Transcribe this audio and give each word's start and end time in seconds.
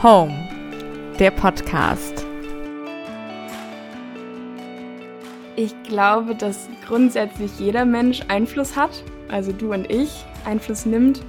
Home, 0.00 0.32
der 1.18 1.32
Podcast. 1.32 2.24
Ich 5.56 5.74
glaube, 5.88 6.36
dass 6.36 6.68
grundsätzlich 6.86 7.50
jeder 7.58 7.84
Mensch 7.84 8.22
Einfluss 8.28 8.76
hat, 8.76 9.02
also 9.26 9.50
du 9.50 9.72
und 9.72 9.90
ich, 9.90 10.24
Einfluss 10.44 10.86
nimmt. 10.86 11.22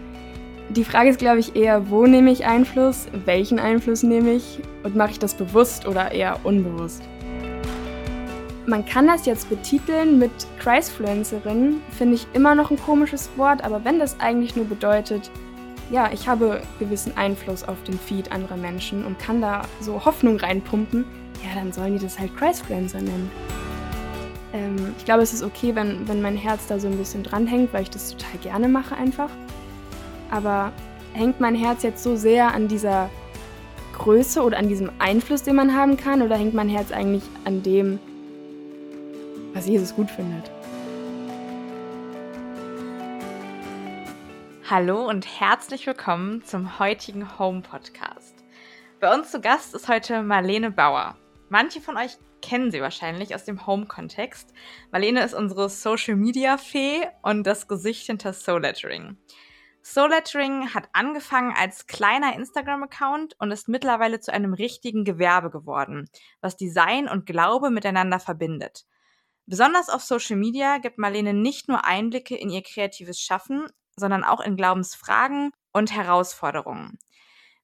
Die 0.69 0.83
Frage 0.83 1.09
ist, 1.09 1.17
glaube 1.17 1.39
ich, 1.39 1.55
eher, 1.55 1.89
wo 1.89 2.05
nehme 2.05 2.29
ich 2.29 2.45
Einfluss, 2.45 3.07
welchen 3.25 3.57
Einfluss 3.57 4.03
nehme 4.03 4.33
ich 4.33 4.59
und 4.83 4.95
mache 4.95 5.13
ich 5.13 5.19
das 5.19 5.33
bewusst 5.33 5.87
oder 5.87 6.11
eher 6.11 6.39
unbewusst? 6.43 7.01
Man 8.67 8.85
kann 8.85 9.07
das 9.07 9.25
jetzt 9.25 9.49
betiteln 9.49 10.19
mit 10.19 10.29
Christfluencerin, 10.59 11.81
finde 11.97 12.13
ich 12.13 12.27
immer 12.33 12.53
noch 12.53 12.69
ein 12.69 12.77
komisches 12.77 13.31
Wort, 13.35 13.63
aber 13.63 13.83
wenn 13.83 13.97
das 13.97 14.19
eigentlich 14.19 14.55
nur 14.55 14.65
bedeutet, 14.65 15.31
ja, 15.89 16.11
ich 16.11 16.27
habe 16.27 16.61
gewissen 16.77 17.17
Einfluss 17.17 17.63
auf 17.63 17.81
den 17.83 17.97
Feed 17.97 18.31
anderer 18.31 18.57
Menschen 18.57 19.05
und 19.05 19.17
kann 19.19 19.41
da 19.41 19.63
so 19.81 20.05
Hoffnung 20.05 20.37
reinpumpen, 20.37 21.05
ja, 21.43 21.59
dann 21.59 21.71
sollen 21.71 21.97
die 21.97 22.03
das 22.03 22.19
halt 22.19 22.35
Christfluencer 22.37 23.01
nennen. 23.01 23.31
Ähm, 24.53 24.93
ich 24.97 25.05
glaube, 25.05 25.23
es 25.23 25.33
ist 25.33 25.43
okay, 25.43 25.75
wenn, 25.75 26.07
wenn 26.07 26.21
mein 26.21 26.35
Herz 26.37 26.67
da 26.67 26.79
so 26.79 26.87
ein 26.87 26.97
bisschen 26.97 27.23
dranhängt, 27.23 27.73
weil 27.73 27.83
ich 27.83 27.89
das 27.89 28.15
total 28.15 28.37
gerne 28.41 28.67
mache 28.67 28.95
einfach. 28.95 29.29
Aber 30.31 30.71
hängt 31.13 31.39
mein 31.39 31.55
Herz 31.55 31.83
jetzt 31.83 32.03
so 32.03 32.15
sehr 32.15 32.53
an 32.53 32.67
dieser 32.67 33.09
Größe 33.97 34.41
oder 34.41 34.57
an 34.57 34.69
diesem 34.69 34.91
Einfluss, 34.99 35.43
den 35.43 35.55
man 35.55 35.75
haben 35.75 35.97
kann, 35.97 36.21
oder 36.21 36.37
hängt 36.37 36.53
mein 36.53 36.69
Herz 36.69 36.91
eigentlich 36.91 37.23
an 37.45 37.63
dem, 37.63 37.99
was 39.53 39.67
Jesus 39.67 39.95
gut 39.95 40.09
findet? 40.09 40.51
Hallo 44.71 45.09
und 45.09 45.25
herzlich 45.39 45.87
willkommen 45.87 46.43
zum 46.43 46.77
heutigen 46.77 47.39
Home 47.39 47.61
Podcast. 47.61 48.35
Bei 48.99 49.11
uns 49.11 49.31
zu 49.31 49.41
Gast 49.41 49.73
ist 49.73 49.87
heute 49.87 50.21
Marlene 50.21 50.69
Bauer. 50.69 51.17
Manche 51.49 51.81
von 51.81 51.97
euch 51.97 52.19
kennen 52.43 52.69
sie 52.69 52.79
wahrscheinlich 52.79 53.33
aus 53.33 53.45
dem 53.45 53.65
Home-Kontext. 53.65 54.53
Marlene 54.91 55.23
ist 55.23 55.33
unsere 55.33 55.69
Social-Media-Fee 55.69 57.07
und 57.23 57.47
das 57.47 57.67
Gesicht 57.67 58.05
hinter 58.05 58.31
Soul 58.31 58.61
Lettering. 58.61 59.17
Soul 59.81 60.09
Lettering 60.09 60.71
hat 60.71 60.87
angefangen 60.93 61.55
als 61.57 61.87
kleiner 61.87 62.35
Instagram-Account 62.35 63.37
und 63.39 63.49
ist 63.49 63.69
mittlerweile 63.69 64.19
zu 64.19 64.31
einem 64.31 64.53
richtigen 64.53 65.03
Gewerbe 65.03 65.49
geworden, 65.49 66.07
was 66.41 66.57
Design 66.57 67.07
und 67.07 67.25
Glaube 67.25 67.71
miteinander 67.71 68.19
verbindet. 68.19 68.85
Besonders 69.47 69.89
auf 69.89 70.03
Social 70.03 70.35
Media 70.35 70.77
gibt 70.77 70.99
Marlene 70.99 71.33
nicht 71.33 71.69
nur 71.69 71.85
Einblicke 71.85 72.35
in 72.35 72.51
ihr 72.51 72.61
kreatives 72.61 73.19
Schaffen, 73.19 73.67
sondern 73.99 74.23
auch 74.23 74.41
in 74.41 74.55
Glaubensfragen 74.55 75.51
und 75.73 75.93
Herausforderungen. 75.93 76.97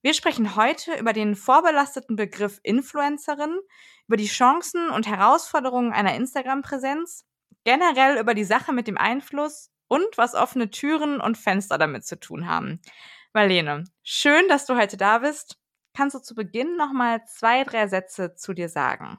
Wir 0.02 0.14
sprechen 0.14 0.55
heute 0.55 0.95
über 1.00 1.14
den 1.14 1.36
vorbelasteten 1.36 2.16
Begriff 2.16 2.59
Influencerin, 2.61 3.58
über 4.08 4.17
die 4.17 4.27
Chancen 4.27 4.89
und 4.89 5.08
Herausforderungen 5.08 5.94
einer 5.94 6.14
Instagram-Präsenz, 6.14 7.25
generell 7.64 8.19
über 8.19 8.36
die 8.36 8.44
Sache 8.44 8.72
mit 8.72 8.88
dem 8.88 9.00
Einfluss 9.00 9.72
und 9.88 10.17
was 10.17 10.36
offene 10.36 10.69
Türen 10.69 11.19
und 11.19 11.38
Fenster 11.38 11.77
damit 11.77 12.05
zu 12.05 12.19
tun 12.19 12.47
haben. 12.47 12.81
Marlene, 13.33 13.86
schön, 14.03 14.47
dass 14.47 14.66
du 14.66 14.77
heute 14.77 14.97
da 14.97 15.20
bist. 15.20 15.58
Kannst 15.95 16.16
du 16.16 16.20
zu 16.20 16.36
Beginn 16.36 16.77
nochmal 16.77 17.25
zwei, 17.25 17.64
drei 17.64 17.88
Sätze 17.88 18.36
zu 18.36 18.53
dir 18.53 18.70
sagen? 18.70 19.17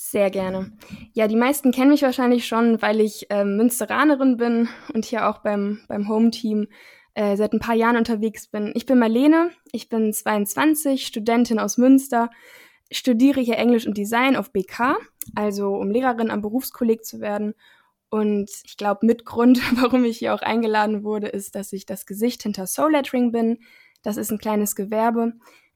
Sehr 0.00 0.30
gerne. 0.30 0.70
Ja, 1.12 1.26
die 1.26 1.34
meisten 1.34 1.72
kennen 1.72 1.90
mich 1.90 2.02
wahrscheinlich 2.02 2.46
schon, 2.46 2.80
weil 2.80 3.00
ich 3.00 3.28
äh, 3.32 3.44
Münsteranerin 3.44 4.36
bin 4.36 4.68
und 4.94 5.04
hier 5.04 5.28
auch 5.28 5.38
beim, 5.38 5.80
beim 5.88 6.08
Home-Team 6.08 6.68
äh, 7.14 7.36
seit 7.36 7.52
ein 7.52 7.58
paar 7.58 7.74
Jahren 7.74 7.96
unterwegs 7.96 8.46
bin. 8.46 8.70
Ich 8.76 8.86
bin 8.86 9.00
Marlene, 9.00 9.50
ich 9.72 9.88
bin 9.88 10.12
22, 10.12 11.04
Studentin 11.04 11.58
aus 11.58 11.78
Münster, 11.78 12.30
studiere 12.92 13.40
hier 13.40 13.56
Englisch 13.56 13.88
und 13.88 13.98
Design 13.98 14.36
auf 14.36 14.52
BK, 14.52 14.96
also 15.34 15.74
um 15.74 15.90
Lehrerin 15.90 16.30
am 16.30 16.42
Berufskolleg 16.42 17.04
zu 17.04 17.20
werden. 17.20 17.54
Und 18.08 18.52
ich 18.64 18.76
glaube, 18.76 19.04
mit 19.04 19.24
Grund, 19.24 19.60
warum 19.82 20.04
ich 20.04 20.18
hier 20.18 20.32
auch 20.32 20.42
eingeladen 20.42 21.02
wurde, 21.02 21.26
ist, 21.26 21.56
dass 21.56 21.72
ich 21.72 21.86
das 21.86 22.06
Gesicht 22.06 22.44
hinter 22.44 22.68
Soul 22.68 22.92
Lettering 22.92 23.32
bin. 23.32 23.58
Das 24.02 24.16
ist 24.16 24.30
ein 24.30 24.38
kleines 24.38 24.76
Gewerbe. 24.76 25.32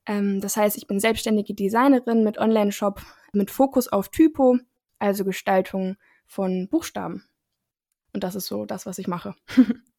Ähm, 0.06 0.40
das 0.40 0.56
heißt, 0.56 0.76
ich 0.76 0.86
bin 0.86 1.00
selbstständige 1.00 1.54
Designerin 1.54 2.24
mit 2.24 2.38
Online-Shop 2.38 3.00
mit 3.32 3.50
Fokus 3.50 3.88
auf 3.88 4.08
Typo, 4.08 4.58
also 4.98 5.24
Gestaltung 5.24 5.96
von 6.26 6.68
Buchstaben. 6.68 7.24
Und 8.12 8.24
das 8.24 8.34
ist 8.34 8.46
so 8.46 8.66
das, 8.66 8.86
was 8.86 8.98
ich 8.98 9.08
mache. 9.08 9.34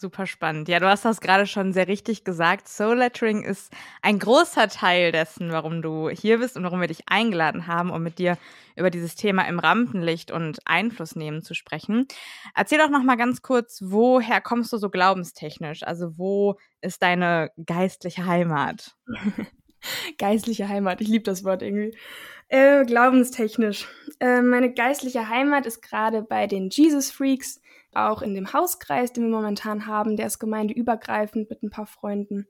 Super 0.00 0.26
spannend. 0.26 0.68
Ja, 0.68 0.78
du 0.78 0.86
hast 0.86 1.04
das 1.04 1.20
gerade 1.20 1.44
schon 1.44 1.72
sehr 1.72 1.88
richtig 1.88 2.22
gesagt. 2.22 2.68
Soul 2.68 2.98
Lettering 2.98 3.42
ist 3.42 3.72
ein 4.00 4.20
großer 4.20 4.68
Teil 4.68 5.10
dessen, 5.10 5.50
warum 5.50 5.82
du 5.82 6.08
hier 6.08 6.38
bist 6.38 6.56
und 6.56 6.62
warum 6.62 6.80
wir 6.80 6.86
dich 6.86 7.08
eingeladen 7.08 7.66
haben, 7.66 7.90
um 7.90 8.00
mit 8.04 8.20
dir 8.20 8.38
über 8.76 8.90
dieses 8.90 9.16
Thema 9.16 9.48
im 9.48 9.58
Rampenlicht 9.58 10.30
und 10.30 10.60
Einfluss 10.66 11.16
nehmen 11.16 11.42
zu 11.42 11.54
sprechen. 11.54 12.06
Erzähl 12.54 12.78
doch 12.78 12.90
noch 12.90 13.02
mal 13.02 13.16
ganz 13.16 13.42
kurz, 13.42 13.80
woher 13.82 14.40
kommst 14.40 14.72
du 14.72 14.76
so 14.76 14.88
glaubenstechnisch? 14.88 15.82
Also, 15.82 16.16
wo 16.16 16.60
ist 16.80 17.02
deine 17.02 17.50
geistliche 17.66 18.24
Heimat? 18.24 18.94
geistliche 20.18 20.68
Heimat, 20.68 21.00
ich 21.00 21.08
liebe 21.08 21.24
das 21.24 21.42
Wort 21.42 21.60
irgendwie. 21.60 21.98
Äh, 22.46 22.84
glaubenstechnisch. 22.84 23.88
Äh, 24.20 24.42
meine 24.42 24.72
geistliche 24.72 25.28
Heimat 25.28 25.66
ist 25.66 25.82
gerade 25.82 26.22
bei 26.22 26.46
den 26.46 26.70
Jesus 26.70 27.10
Freaks 27.10 27.60
auch 27.94 28.22
in 28.22 28.34
dem 28.34 28.52
Hauskreis, 28.52 29.12
den 29.12 29.24
wir 29.24 29.30
momentan 29.30 29.86
haben, 29.86 30.16
der 30.16 30.26
ist 30.26 30.38
gemeindeübergreifend 30.38 31.50
mit 31.50 31.62
ein 31.62 31.70
paar 31.70 31.86
Freunden. 31.86 32.46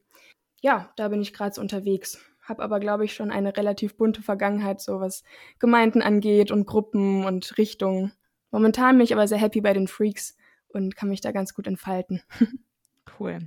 Ja, 0.61 0.93
da 0.97 1.09
bin 1.09 1.21
ich 1.21 1.33
gerade 1.33 1.55
so 1.55 1.61
unterwegs. 1.61 2.19
Hab 2.43 2.61
aber, 2.61 2.81
glaube 2.81 3.05
ich, 3.05 3.15
schon 3.15 3.31
eine 3.31 3.57
relativ 3.57 3.97
bunte 3.97 4.23
Vergangenheit, 4.23 4.81
so 4.81 5.01
was 5.01 5.23
Gemeinden 5.59 6.03
angeht 6.03 6.51
und 6.51 6.67
Gruppen 6.67 7.25
und 7.25 7.59
Richtungen. 7.59 8.13
Momentan 8.51 8.97
bin 8.97 9.05
ich 9.05 9.13
aber 9.13 9.29
sehr 9.29 9.39
happy 9.39 9.61
bei 9.61 9.75
den 9.75 9.87
Freaks 9.87 10.37
und 10.69 10.97
kann 10.97 11.11
mich 11.11 11.21
da 11.21 11.33
ganz 11.33 11.55
gut 11.55 11.67
entfalten. 11.67 12.23
cool. 13.21 13.39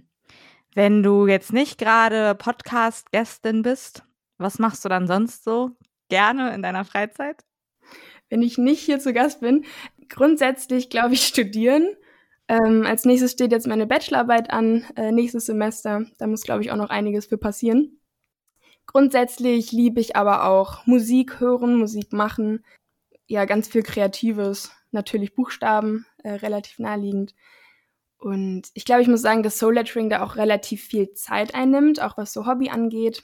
Wenn 0.73 1.03
du 1.03 1.27
jetzt 1.27 1.51
nicht 1.51 1.77
gerade 1.77 2.35
Podcast-Gästin 2.35 3.61
bist, 3.61 4.03
was 4.37 4.59
machst 4.59 4.85
du 4.85 4.89
dann 4.89 5.07
sonst 5.07 5.43
so 5.43 5.71
gerne 6.07 6.53
in 6.53 6.61
deiner 6.61 6.85
Freizeit? 6.85 7.43
Wenn 8.29 8.41
ich 8.41 8.57
nicht 8.57 8.79
hier 8.79 8.99
zu 8.99 9.11
Gast 9.11 9.41
bin, 9.41 9.65
grundsätzlich, 10.11 10.89
glaube 10.89 11.15
ich, 11.15 11.25
studieren. 11.25 11.89
Ähm, 12.47 12.85
als 12.85 13.05
nächstes 13.05 13.31
steht 13.31 13.51
jetzt 13.51 13.67
meine 13.67 13.87
Bachelorarbeit 13.87 14.51
an, 14.51 14.85
äh, 14.95 15.11
nächstes 15.11 15.45
Semester. 15.45 16.05
Da 16.19 16.27
muss, 16.27 16.43
glaube 16.43 16.61
ich, 16.61 16.71
auch 16.71 16.75
noch 16.75 16.89
einiges 16.89 17.25
für 17.25 17.37
passieren. 17.37 17.97
Grundsätzlich 18.85 19.71
liebe 19.71 20.01
ich 20.01 20.15
aber 20.15 20.45
auch 20.45 20.85
Musik 20.85 21.39
hören, 21.39 21.77
Musik 21.77 22.11
machen. 22.11 22.65
Ja, 23.27 23.45
ganz 23.45 23.69
viel 23.69 23.83
Kreatives. 23.83 24.71
Natürlich 24.91 25.33
Buchstaben, 25.33 26.05
äh, 26.23 26.33
relativ 26.33 26.77
naheliegend. 26.79 27.33
Und 28.17 28.69
ich 28.73 28.83
glaube, 28.83 29.01
ich 29.01 29.07
muss 29.07 29.21
sagen, 29.21 29.43
dass 29.43 29.57
Soul 29.57 29.75
Lettering 29.75 30.09
da 30.09 30.21
auch 30.21 30.35
relativ 30.35 30.83
viel 30.83 31.13
Zeit 31.13 31.55
einnimmt, 31.55 32.01
auch 32.01 32.17
was 32.17 32.33
so 32.33 32.45
Hobby 32.45 32.69
angeht. 32.69 33.23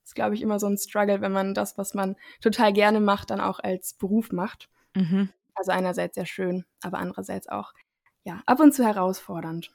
Das 0.00 0.10
ist, 0.10 0.14
glaube 0.14 0.34
ich, 0.34 0.42
immer 0.42 0.60
so 0.60 0.66
ein 0.66 0.76
Struggle, 0.76 1.22
wenn 1.22 1.32
man 1.32 1.54
das, 1.54 1.78
was 1.78 1.94
man 1.94 2.14
total 2.42 2.74
gerne 2.74 3.00
macht, 3.00 3.30
dann 3.30 3.40
auch 3.40 3.58
als 3.58 3.94
Beruf 3.94 4.32
macht. 4.32 4.68
Mhm. 4.94 5.30
Also 5.56 5.72
einerseits 5.72 6.14
sehr 6.14 6.26
schön, 6.26 6.64
aber 6.82 6.98
andererseits 6.98 7.48
auch, 7.48 7.72
ja, 8.24 8.42
ab 8.46 8.60
und 8.60 8.72
zu 8.72 8.84
herausfordernd. 8.84 9.74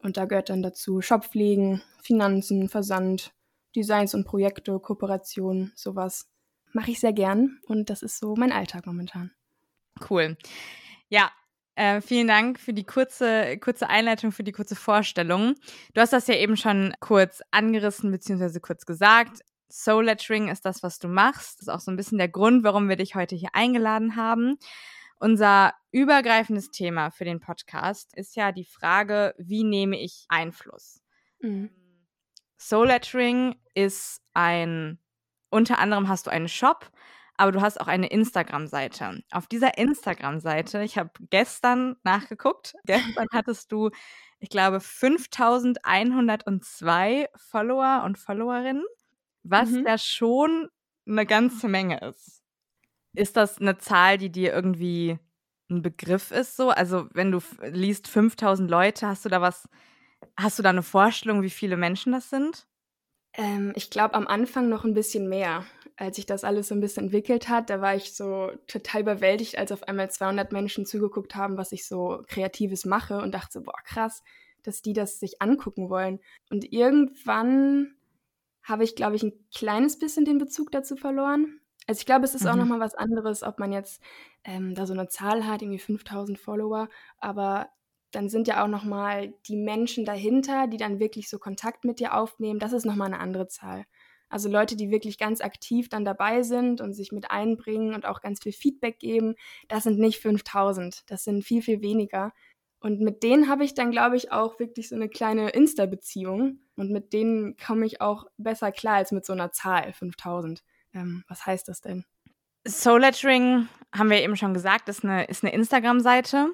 Und 0.00 0.16
da 0.16 0.26
gehört 0.26 0.50
dann 0.50 0.62
dazu 0.62 1.00
Shoppflegen, 1.00 1.82
Finanzen, 2.02 2.68
Versand, 2.68 3.32
Designs 3.74 4.14
und 4.14 4.24
Projekte, 4.24 4.78
Kooperationen, 4.78 5.72
sowas. 5.74 6.28
Mache 6.72 6.90
ich 6.90 7.00
sehr 7.00 7.12
gern 7.12 7.58
und 7.66 7.90
das 7.90 8.02
ist 8.02 8.18
so 8.18 8.36
mein 8.36 8.52
Alltag 8.52 8.86
momentan. 8.86 9.32
Cool. 10.10 10.36
Ja, 11.08 11.30
äh, 11.76 12.00
vielen 12.00 12.26
Dank 12.26 12.58
für 12.58 12.72
die 12.72 12.84
kurze, 12.84 13.58
kurze 13.58 13.88
Einleitung, 13.88 14.32
für 14.32 14.42
die 14.42 14.52
kurze 14.52 14.76
Vorstellung. 14.76 15.54
Du 15.94 16.00
hast 16.00 16.12
das 16.12 16.26
ja 16.26 16.34
eben 16.34 16.56
schon 16.56 16.94
kurz 17.00 17.42
angerissen 17.50 18.10
bzw. 18.10 18.60
kurz 18.60 18.86
gesagt. 18.86 19.40
Soul 19.70 20.06
Lettering 20.06 20.48
ist 20.48 20.64
das, 20.64 20.82
was 20.82 20.98
du 20.98 21.08
machst. 21.08 21.58
Das 21.58 21.68
ist 21.68 21.68
auch 21.68 21.80
so 21.80 21.90
ein 21.90 21.96
bisschen 21.96 22.18
der 22.18 22.28
Grund, 22.28 22.64
warum 22.64 22.88
wir 22.88 22.96
dich 22.96 23.14
heute 23.14 23.34
hier 23.34 23.50
eingeladen 23.52 24.16
haben. 24.16 24.58
Unser 25.18 25.72
übergreifendes 25.92 26.70
Thema 26.70 27.10
für 27.10 27.24
den 27.24 27.40
Podcast 27.40 28.14
ist 28.14 28.36
ja 28.36 28.52
die 28.52 28.66
Frage, 28.66 29.34
wie 29.38 29.64
nehme 29.64 29.98
ich 29.98 30.26
Einfluss? 30.28 31.00
Mhm. 31.40 31.70
Soul 32.58 32.88
Lettering 32.88 33.56
ist 33.74 34.20
ein, 34.34 34.98
unter 35.50 35.78
anderem 35.78 36.08
hast 36.08 36.26
du 36.26 36.30
einen 36.30 36.48
Shop, 36.48 36.90
aber 37.36 37.52
du 37.52 37.60
hast 37.60 37.80
auch 37.80 37.86
eine 37.86 38.08
Instagram-Seite. 38.08 39.22
Auf 39.30 39.46
dieser 39.46 39.78
Instagram-Seite, 39.78 40.82
ich 40.82 40.98
habe 40.98 41.10
gestern 41.30 41.94
nachgeguckt, 42.02 42.74
gestern 42.84 43.28
hattest 43.32 43.70
du, 43.72 43.90
ich 44.38 44.50
glaube, 44.50 44.80
5102 44.80 47.28
Follower 47.36 48.02
und 48.04 48.18
Followerinnen, 48.18 48.84
was 49.42 49.70
mhm. 49.70 49.86
ja 49.86 49.96
schon 49.98 50.68
eine 51.06 51.26
ganze 51.26 51.68
Menge 51.68 52.00
ist. 52.00 52.35
Ist 53.16 53.36
das 53.36 53.58
eine 53.58 53.78
Zahl, 53.78 54.18
die 54.18 54.30
dir 54.30 54.52
irgendwie 54.52 55.18
ein 55.70 55.82
Begriff 55.82 56.30
ist 56.30 56.56
so? 56.56 56.70
Also, 56.70 57.08
wenn 57.12 57.32
du 57.32 57.40
liest 57.62 58.08
5000 58.08 58.70
Leute, 58.70 59.08
hast 59.08 59.24
du 59.24 59.28
da 59.28 59.40
was 59.40 59.68
hast 60.36 60.58
du 60.58 60.62
da 60.62 60.70
eine 60.70 60.82
Vorstellung, 60.82 61.42
wie 61.42 61.50
viele 61.50 61.76
Menschen 61.76 62.12
das 62.12 62.30
sind? 62.30 62.66
Ähm, 63.34 63.72
ich 63.74 63.90
glaube 63.90 64.14
am 64.14 64.26
Anfang 64.26 64.68
noch 64.68 64.84
ein 64.84 64.94
bisschen 64.94 65.28
mehr. 65.28 65.64
Als 65.96 66.16
sich 66.16 66.26
das 66.26 66.44
alles 66.44 66.68
so 66.68 66.74
ein 66.74 66.80
bisschen 66.80 67.04
entwickelt 67.04 67.48
hat, 67.48 67.70
da 67.70 67.80
war 67.80 67.94
ich 67.96 68.14
so 68.14 68.50
total 68.66 69.00
überwältigt, 69.00 69.56
als 69.56 69.72
auf 69.72 69.84
einmal 69.84 70.10
200 70.10 70.52
Menschen 70.52 70.84
zugeguckt 70.84 71.34
haben, 71.34 71.56
was 71.56 71.72
ich 71.72 71.86
so 71.86 72.22
Kreatives 72.28 72.84
mache 72.84 73.18
und 73.18 73.32
dachte 73.32 73.52
so, 73.52 73.62
boah, 73.62 73.80
krass, 73.84 74.22
dass 74.62 74.82
die 74.82 74.92
das 74.92 75.18
sich 75.20 75.40
angucken 75.40 75.88
wollen. 75.88 76.20
Und 76.50 76.70
irgendwann 76.70 77.94
habe 78.62 78.84
ich, 78.84 78.94
glaube 78.94 79.16
ich, 79.16 79.22
ein 79.22 79.32
kleines 79.54 79.98
bisschen 79.98 80.26
den 80.26 80.38
Bezug 80.38 80.70
dazu 80.70 80.96
verloren. 80.96 81.60
Also 81.86 82.00
ich 82.00 82.06
glaube, 82.06 82.24
es 82.24 82.34
ist 82.34 82.44
mhm. 82.44 82.50
auch 82.50 82.56
nochmal 82.56 82.80
was 82.80 82.94
anderes, 82.94 83.42
ob 83.42 83.58
man 83.58 83.72
jetzt 83.72 84.02
ähm, 84.44 84.74
da 84.74 84.86
so 84.86 84.92
eine 84.92 85.08
Zahl 85.08 85.46
hat, 85.46 85.62
irgendwie 85.62 85.78
5000 85.78 86.38
Follower, 86.38 86.88
aber 87.18 87.68
dann 88.12 88.28
sind 88.28 88.48
ja 88.48 88.64
auch 88.64 88.68
nochmal 88.68 89.34
die 89.46 89.56
Menschen 89.56 90.04
dahinter, 90.04 90.66
die 90.66 90.78
dann 90.78 91.00
wirklich 91.00 91.28
so 91.28 91.38
Kontakt 91.38 91.84
mit 91.84 92.00
dir 92.00 92.14
aufnehmen. 92.14 92.58
Das 92.58 92.72
ist 92.72 92.86
nochmal 92.86 93.08
eine 93.08 93.20
andere 93.20 93.46
Zahl. 93.48 93.84
Also 94.28 94.48
Leute, 94.48 94.74
die 94.76 94.90
wirklich 94.90 95.18
ganz 95.18 95.40
aktiv 95.40 95.88
dann 95.88 96.04
dabei 96.04 96.42
sind 96.42 96.80
und 96.80 96.94
sich 96.94 97.12
mit 97.12 97.30
einbringen 97.30 97.94
und 97.94 98.06
auch 98.06 98.20
ganz 98.20 98.42
viel 98.42 98.52
Feedback 98.52 98.98
geben, 98.98 99.34
das 99.68 99.84
sind 99.84 99.98
nicht 99.98 100.20
5000, 100.20 101.08
das 101.10 101.24
sind 101.24 101.44
viel, 101.44 101.62
viel 101.62 101.80
weniger. 101.80 102.32
Und 102.80 103.00
mit 103.00 103.22
denen 103.22 103.48
habe 103.48 103.64
ich 103.64 103.74
dann, 103.74 103.90
glaube 103.90 104.16
ich, 104.16 104.32
auch 104.32 104.58
wirklich 104.58 104.88
so 104.88 104.94
eine 104.94 105.08
kleine 105.08 105.50
Insta-Beziehung. 105.50 106.60
Und 106.76 106.90
mit 106.90 107.12
denen 107.12 107.56
komme 107.56 107.86
ich 107.86 108.00
auch 108.00 108.26
besser 108.36 108.72
klar 108.72 108.96
als 108.96 109.12
mit 109.12 109.24
so 109.24 109.32
einer 109.32 109.52
Zahl, 109.52 109.92
5000. 109.92 110.62
Ähm, 110.96 111.24
was 111.28 111.44
heißt 111.44 111.68
das 111.68 111.80
denn? 111.82 112.04
Soul 112.66 113.00
Lettering, 113.00 113.68
haben 113.94 114.10
wir 114.10 114.22
eben 114.22 114.36
schon 114.36 114.54
gesagt, 114.54 114.88
ist 114.88 115.04
eine, 115.04 115.24
ist 115.24 115.44
eine 115.44 115.52
Instagram-Seite. 115.52 116.50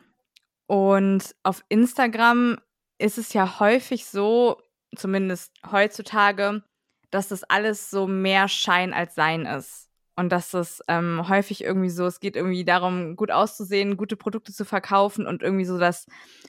Und 0.67 1.35
auf 1.43 1.65
Instagram 1.69 2.59
ist 2.99 3.19
es 3.19 3.33
ja 3.33 3.61
häufig 3.61 4.06
so, 4.06 4.61
zumindest 4.97 5.53
heutzutage, 5.71 6.62
dass 7.11 7.29
das 7.29 7.44
alles 7.44 7.91
so 7.91 8.06
mehr 8.06 8.49
Schein 8.49 8.93
als 8.93 9.15
Sein 9.15 9.47
ist. 9.47 9.89
Und 10.15 10.31
dass 10.31 10.53
es 10.53 10.83
ähm, 10.89 11.27
häufig 11.29 11.65
irgendwie 11.65 11.89
so, 11.89 12.05
es 12.05 12.21
geht 12.21 12.37
irgendwie 12.37 12.65
darum, 12.65 13.17
gut 13.17 13.31
auszusehen, 13.31 13.97
gute 13.97 14.17
Produkte 14.17 14.53
zu 14.53 14.67
verkaufen 14.67 15.27
und 15.27 15.43
irgendwie 15.43 15.65
so 15.65 15.79
das 15.79 16.06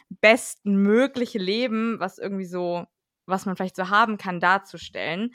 bestmögliche 0.09 1.39
Leben, 1.39 1.99
was 1.99 2.17
irgendwie 2.17 2.45
so, 2.45 2.85
was 3.25 3.45
man 3.45 3.55
vielleicht 3.55 3.77
so 3.77 3.89
haben 3.89 4.17
kann, 4.17 4.41
darzustellen. 4.41 5.33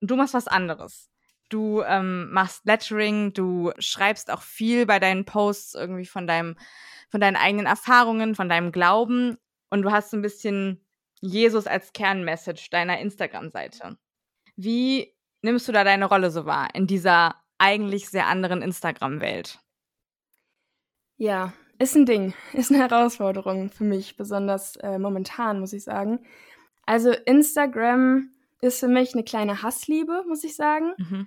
Du 0.00 0.14
machst 0.14 0.34
was 0.34 0.46
anderes. 0.46 1.10
Du 1.48 1.82
ähm, 1.82 2.32
machst 2.32 2.64
Lettering, 2.64 3.32
du 3.32 3.72
schreibst 3.78 4.30
auch 4.30 4.42
viel 4.42 4.86
bei 4.86 4.98
deinen 4.98 5.24
Posts 5.24 5.74
irgendwie 5.74 6.06
von 6.06 6.26
deinem, 6.26 6.56
von 7.08 7.20
deinen 7.20 7.36
eigenen 7.36 7.66
Erfahrungen, 7.66 8.34
von 8.34 8.48
deinem 8.48 8.72
Glauben 8.72 9.38
und 9.70 9.82
du 9.82 9.92
hast 9.92 10.10
so 10.10 10.16
ein 10.16 10.22
bisschen 10.22 10.84
Jesus 11.20 11.66
als 11.66 11.92
Kernmessage 11.92 12.68
deiner 12.70 12.98
Instagram-Seite. 12.98 13.96
Wie 14.56 15.14
nimmst 15.42 15.68
du 15.68 15.72
da 15.72 15.84
deine 15.84 16.06
Rolle 16.06 16.30
so 16.30 16.46
wahr 16.46 16.74
in 16.74 16.86
dieser 16.86 17.36
eigentlich 17.58 18.08
sehr 18.08 18.26
anderen 18.26 18.62
Instagram-Welt? 18.62 19.58
Ja, 21.16 21.52
ist 21.78 21.94
ein 21.94 22.06
Ding, 22.06 22.34
ist 22.52 22.70
eine 22.70 22.80
Herausforderung 22.80 23.70
für 23.70 23.84
mich, 23.84 24.16
besonders 24.16 24.76
äh, 24.76 24.98
momentan, 24.98 25.60
muss 25.60 25.72
ich 25.72 25.84
sagen. 25.84 26.20
Also 26.84 27.10
Instagram 27.10 28.30
ist 28.60 28.80
für 28.80 28.88
mich 28.88 29.14
eine 29.14 29.24
kleine 29.24 29.62
Hassliebe, 29.62 30.24
muss 30.26 30.44
ich 30.44 30.56
sagen. 30.56 30.92
Mhm. 30.96 31.26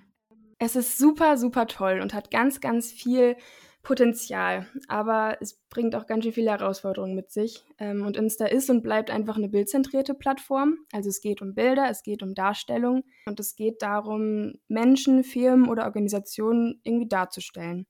Es 0.62 0.76
ist 0.76 0.98
super, 0.98 1.38
super 1.38 1.66
toll 1.66 2.00
und 2.02 2.12
hat 2.12 2.30
ganz, 2.30 2.60
ganz 2.60 2.92
viel 2.92 3.36
Potenzial, 3.82 4.66
aber 4.88 5.38
es 5.40 5.54
bringt 5.70 5.96
auch 5.96 6.06
ganz 6.06 6.22
schön 6.22 6.34
viele 6.34 6.50
Herausforderungen 6.50 7.14
mit 7.14 7.30
sich. 7.30 7.64
Ähm, 7.78 8.04
und 8.04 8.18
Insta 8.18 8.44
ist 8.44 8.68
und 8.68 8.82
bleibt 8.82 9.10
einfach 9.10 9.36
eine 9.36 9.48
bildzentrierte 9.48 10.12
Plattform. 10.12 10.76
Also 10.92 11.08
es 11.08 11.22
geht 11.22 11.40
um 11.40 11.54
Bilder, 11.54 11.88
es 11.88 12.02
geht 12.02 12.22
um 12.22 12.34
Darstellung 12.34 13.04
und 13.24 13.40
es 13.40 13.56
geht 13.56 13.80
darum, 13.80 14.52
Menschen, 14.68 15.24
Firmen 15.24 15.66
oder 15.66 15.84
Organisationen 15.84 16.78
irgendwie 16.84 17.08
darzustellen. 17.08 17.86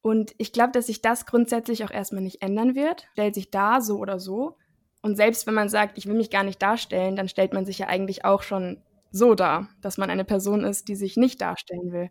Und 0.00 0.32
ich 0.38 0.52
glaube, 0.52 0.70
dass 0.70 0.86
sich 0.86 1.02
das 1.02 1.26
grundsätzlich 1.26 1.82
auch 1.82 1.90
erstmal 1.90 2.22
nicht 2.22 2.40
ändern 2.40 2.76
wird. 2.76 3.08
Stellt 3.14 3.34
sich 3.34 3.50
da 3.50 3.80
so 3.80 3.98
oder 3.98 4.20
so. 4.20 4.56
Und 5.02 5.16
selbst 5.16 5.44
wenn 5.48 5.54
man 5.54 5.68
sagt, 5.68 5.98
ich 5.98 6.06
will 6.06 6.14
mich 6.14 6.30
gar 6.30 6.44
nicht 6.44 6.62
darstellen, 6.62 7.16
dann 7.16 7.28
stellt 7.28 7.52
man 7.52 7.66
sich 7.66 7.78
ja 7.78 7.88
eigentlich 7.88 8.24
auch 8.24 8.42
schon 8.42 8.80
so 9.10 9.34
dar, 9.34 9.68
dass 9.80 9.98
man 9.98 10.10
eine 10.10 10.24
Person 10.24 10.64
ist, 10.64 10.88
die 10.88 10.96
sich 10.96 11.16
nicht 11.16 11.40
darstellen 11.40 11.92
will. 11.92 12.10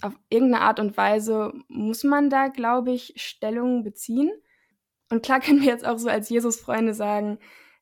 Auf 0.00 0.14
irgendeine 0.28 0.64
Art 0.64 0.80
und 0.80 0.96
Weise 0.96 1.52
muss 1.68 2.04
man 2.04 2.30
da, 2.30 2.48
glaube 2.48 2.92
ich, 2.92 3.14
Stellung 3.16 3.82
beziehen. 3.82 4.30
Und 5.10 5.22
klar 5.22 5.40
können 5.40 5.60
wir 5.60 5.68
jetzt 5.68 5.86
auch 5.86 5.98
so 5.98 6.08
als 6.08 6.28
Jesus-Freunde 6.28 6.94
sagen, 6.94 7.38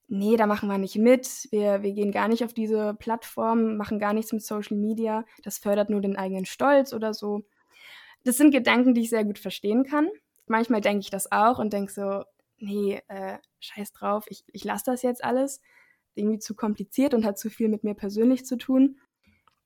nee, 0.08 0.36
da 0.36 0.46
machen 0.46 0.68
wir 0.68 0.78
nicht 0.78 0.96
mit, 0.96 1.48
wir, 1.50 1.82
wir 1.82 1.92
gehen 1.92 2.12
gar 2.12 2.28
nicht 2.28 2.44
auf 2.44 2.54
diese 2.54 2.94
Plattform, 2.94 3.76
machen 3.76 3.98
gar 3.98 4.12
nichts 4.12 4.32
mit 4.32 4.42
Social 4.44 4.76
Media, 4.76 5.24
das 5.42 5.58
fördert 5.58 5.90
nur 5.90 6.00
den 6.00 6.16
eigenen 6.16 6.46
Stolz 6.46 6.92
oder 6.92 7.12
so. 7.12 7.42
Das 8.24 8.36
sind 8.36 8.52
Gedanken, 8.52 8.94
die 8.94 9.02
ich 9.02 9.10
sehr 9.10 9.24
gut 9.24 9.38
verstehen 9.38 9.84
kann. 9.84 10.08
Manchmal 10.46 10.80
denke 10.80 11.00
ich 11.00 11.10
das 11.10 11.32
auch 11.32 11.58
und 11.58 11.72
denke 11.72 11.92
so, 11.92 12.22
nee, 12.58 13.00
äh, 13.08 13.38
scheiß 13.60 13.92
drauf, 13.92 14.24
ich, 14.28 14.44
ich 14.52 14.64
lasse 14.64 14.84
das 14.86 15.02
jetzt 15.02 15.24
alles 15.24 15.60
irgendwie 16.16 16.38
zu 16.38 16.54
kompliziert 16.54 17.14
und 17.14 17.24
hat 17.24 17.38
zu 17.38 17.50
viel 17.50 17.68
mit 17.68 17.84
mir 17.84 17.94
persönlich 17.94 18.44
zu 18.46 18.56
tun. 18.56 18.98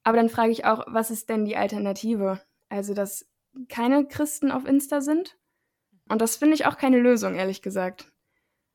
Aber 0.02 0.16
dann 0.16 0.28
frage 0.28 0.52
ich 0.52 0.64
auch, 0.64 0.84
was 0.88 1.10
ist 1.10 1.28
denn 1.28 1.44
die 1.44 1.56
Alternative? 1.56 2.40
Also, 2.68 2.94
dass 2.94 3.26
keine 3.68 4.06
Christen 4.06 4.50
auf 4.50 4.66
Insta 4.66 5.00
sind. 5.00 5.36
Und 6.08 6.20
das 6.20 6.36
finde 6.36 6.54
ich 6.54 6.66
auch 6.66 6.76
keine 6.76 6.98
Lösung, 6.98 7.34
ehrlich 7.34 7.62
gesagt. 7.62 8.12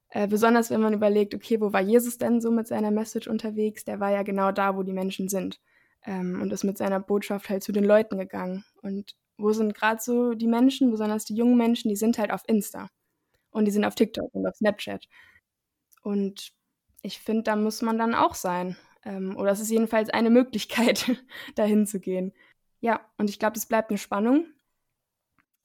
Äh, 0.09 0.27
besonders 0.27 0.69
wenn 0.69 0.81
man 0.81 0.93
überlegt, 0.93 1.33
okay, 1.35 1.59
wo 1.59 1.73
war 1.73 1.81
Jesus 1.81 2.17
denn 2.17 2.39
so 2.41 2.51
mit 2.51 2.67
seiner 2.67 2.91
Message 2.91 3.27
unterwegs? 3.27 3.83
Der 3.83 3.99
war 3.99 4.11
ja 4.11 4.23
genau 4.23 4.51
da, 4.51 4.77
wo 4.77 4.83
die 4.83 4.93
Menschen 4.93 5.27
sind. 5.27 5.59
Ähm, 6.05 6.41
und 6.41 6.53
ist 6.53 6.63
mit 6.63 6.77
seiner 6.77 6.99
Botschaft 6.99 7.49
halt 7.49 7.63
zu 7.63 7.71
den 7.71 7.83
Leuten 7.83 8.17
gegangen. 8.17 8.63
Und 8.81 9.15
wo 9.37 9.51
sind 9.51 9.73
gerade 9.73 10.01
so 10.01 10.33
die 10.33 10.47
Menschen, 10.47 10.91
besonders 10.91 11.25
die 11.25 11.35
jungen 11.35 11.57
Menschen, 11.57 11.89
die 11.89 11.95
sind 11.95 12.17
halt 12.17 12.31
auf 12.31 12.43
Insta. 12.47 12.89
Und 13.51 13.65
die 13.65 13.71
sind 13.71 13.85
auf 13.85 13.95
TikTok 13.95 14.33
und 14.33 14.45
auf 14.45 14.55
Snapchat. 14.55 15.05
Und 16.03 16.51
ich 17.05 17.19
finde, 17.19 17.43
da 17.43 17.55
muss 17.55 17.81
man 17.81 17.97
dann 17.97 18.15
auch 18.15 18.33
sein. 18.33 18.75
Ähm, 19.03 19.37
oder 19.37 19.51
es 19.51 19.59
ist 19.59 19.69
jedenfalls 19.69 20.09
eine 20.09 20.31
Möglichkeit, 20.31 21.05
dahin 21.55 21.85
zu 21.85 21.99
gehen. 21.99 22.33
Ja, 22.81 22.99
und 23.17 23.29
ich 23.29 23.39
glaube, 23.39 23.57
es 23.57 23.67
bleibt 23.67 23.91
eine 23.91 23.99
Spannung. 23.99 24.47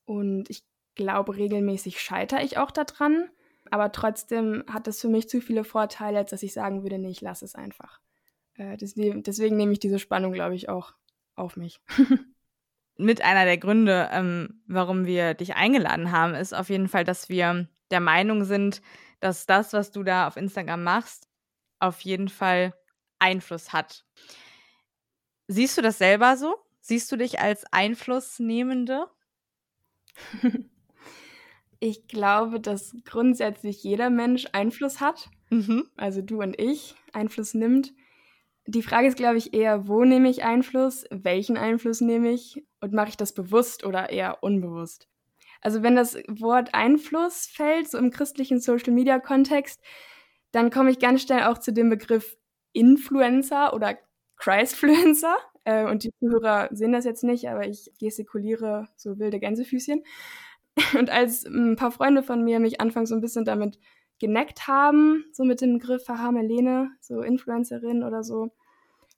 Und 0.05 0.51
ich 0.51 0.65
glaube, 0.95 1.37
regelmäßig 1.37 2.01
scheitere 2.01 2.43
ich 2.43 2.59
auch 2.59 2.71
daran. 2.71 3.31
Aber 3.71 3.93
trotzdem 3.93 4.65
hat 4.69 4.87
das 4.87 5.01
für 5.01 5.09
mich 5.09 5.29
zu 5.29 5.41
viele 5.41 5.65
Vorteile, 5.65 6.19
als 6.19 6.31
dass 6.31 6.43
ich 6.43 6.53
sagen 6.53 6.83
würde, 6.83 6.99
nee, 6.99 7.11
ich 7.11 7.21
lasse 7.21 7.45
es 7.45 7.55
einfach. 7.55 8.01
Äh, 8.55 8.77
deswegen, 8.77 9.23
deswegen 9.23 9.57
nehme 9.57 9.73
ich 9.73 9.79
diese 9.79 9.99
Spannung, 9.99 10.33
glaube 10.33 10.55
ich, 10.55 10.69
auch 10.69 10.93
auf 11.37 11.57
mich. 11.57 11.81
Mit 12.97 13.23
einer 13.23 13.47
der 13.47 13.57
Gründe, 13.57 14.11
ähm, 14.13 14.63
warum 14.67 15.07
wir 15.07 15.33
dich 15.33 15.55
eingeladen 15.55 16.13
haben, 16.13 16.35
ist 16.35 16.53
auf 16.53 16.69
jeden 16.69 16.89
Fall, 16.89 17.05
dass 17.05 17.31
wir 17.31 17.67
der 17.91 18.01
Meinung 18.01 18.45
sind, 18.45 18.83
dass 19.21 19.47
das, 19.47 19.73
was 19.73 19.91
du 19.91 20.03
da 20.03 20.27
auf 20.27 20.37
Instagram 20.37 20.83
machst, 20.83 21.30
auf 21.81 22.01
jeden 22.03 22.29
Fall 22.29 22.75
Einfluss 23.19 23.73
hat. 23.73 24.05
Siehst 25.49 25.77
du 25.77 25.83
das 25.83 25.99
selber 25.99 26.37
so? 26.37 26.55
Siehst 26.81 27.11
du 27.11 27.17
dich 27.17 27.41
als 27.41 27.65
Einflussnehmende? 27.73 29.07
Ich 31.83 32.07
glaube, 32.09 32.61
dass 32.61 32.95
grundsätzlich 33.07 33.83
jeder 33.83 34.11
Mensch 34.11 34.47
Einfluss 34.53 35.01
hat. 35.01 35.31
Mhm. 35.49 35.89
Also 35.97 36.21
du 36.21 36.43
und 36.43 36.61
ich 36.61 36.95
Einfluss 37.15 37.55
nimmt. 37.55 37.95
Die 38.67 38.83
Frage 38.83 39.09
ist, 39.09 39.17
glaube 39.17 39.39
ich, 39.39 39.55
eher, 39.55 39.89
wo 39.89 40.05
nehme 40.05 40.29
ich 40.29 40.45
Einfluss, 40.45 41.07
welchen 41.11 41.57
Einfluss 41.57 42.03
nehme 42.03 42.31
ich 42.33 42.63
und 42.83 42.93
mache 42.93 43.09
ich 43.09 43.17
das 43.17 43.33
bewusst 43.33 43.85
oder 43.85 44.11
eher 44.11 44.43
unbewusst? 44.43 45.09
Also 45.63 45.83
wenn 45.83 45.97
das 45.97 46.17
Wort 46.29 46.75
Einfluss 46.75 47.47
fällt, 47.47 47.91
so 47.91 47.97
im 47.97 48.11
christlichen 48.11 48.61
Social-Media-Kontext, 48.61 49.81
dann 50.53 50.71
komme 50.71 50.91
ich 50.91 50.99
ganz 50.99 51.23
schnell 51.23 51.45
auch 51.45 51.59
zu 51.59 51.73
dem 51.73 51.91
Begriff 51.91 52.37
Influencer 52.73 53.75
oder 53.75 53.99
Christfluencer. 54.37 55.37
Äh, 55.65 55.85
und 55.91 56.05
die 56.05 56.13
Zuhörer 56.19 56.71
sehen 56.73 56.93
das 56.93 57.05
jetzt 57.05 57.23
nicht, 57.23 57.47
aber 57.47 57.69
ich 57.69 57.93
gestikuliere 58.01 58.89
so 58.97 59.19
wilde 59.19 59.39
Gänsefüßchen. 59.39 60.03
Und 60.99 61.11
als 61.11 61.45
ein 61.45 61.77
paar 61.77 61.91
Freunde 61.91 62.23
von 62.23 62.43
mir 62.43 62.61
mich 62.61 62.81
anfangs 62.81 63.11
so 63.11 63.15
ein 63.15 63.21
bisschen 63.21 63.45
damit 63.45 63.79
geneckt 64.19 64.69
haben, 64.69 65.27
so 65.33 65.45
mit 65.45 65.61
dem 65.61 65.75
Begriff 65.75 66.09
Haha 66.09 66.33
Melene, 66.33 66.89
so 67.03 67.21
Influencerin 67.21 68.03
oder 68.03 68.25
so, 68.25 68.53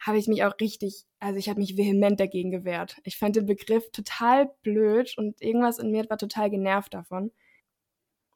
habe 0.00 0.18
ich 0.18 0.26
mich 0.26 0.42
auch 0.42 0.54
richtig, 0.60 1.04
also 1.20 1.38
ich 1.38 1.48
habe 1.48 1.60
mich 1.60 1.76
vehement 1.76 2.18
dagegen 2.18 2.50
gewehrt. 2.50 2.96
Ich 3.04 3.18
fand 3.18 3.36
den 3.36 3.46
Begriff 3.46 3.92
total 3.92 4.50
blöd 4.64 5.14
und 5.16 5.40
irgendwas 5.40 5.78
in 5.78 5.92
mir 5.92 6.10
war 6.10 6.18
total 6.18 6.50
genervt 6.50 6.92
davon 6.92 7.30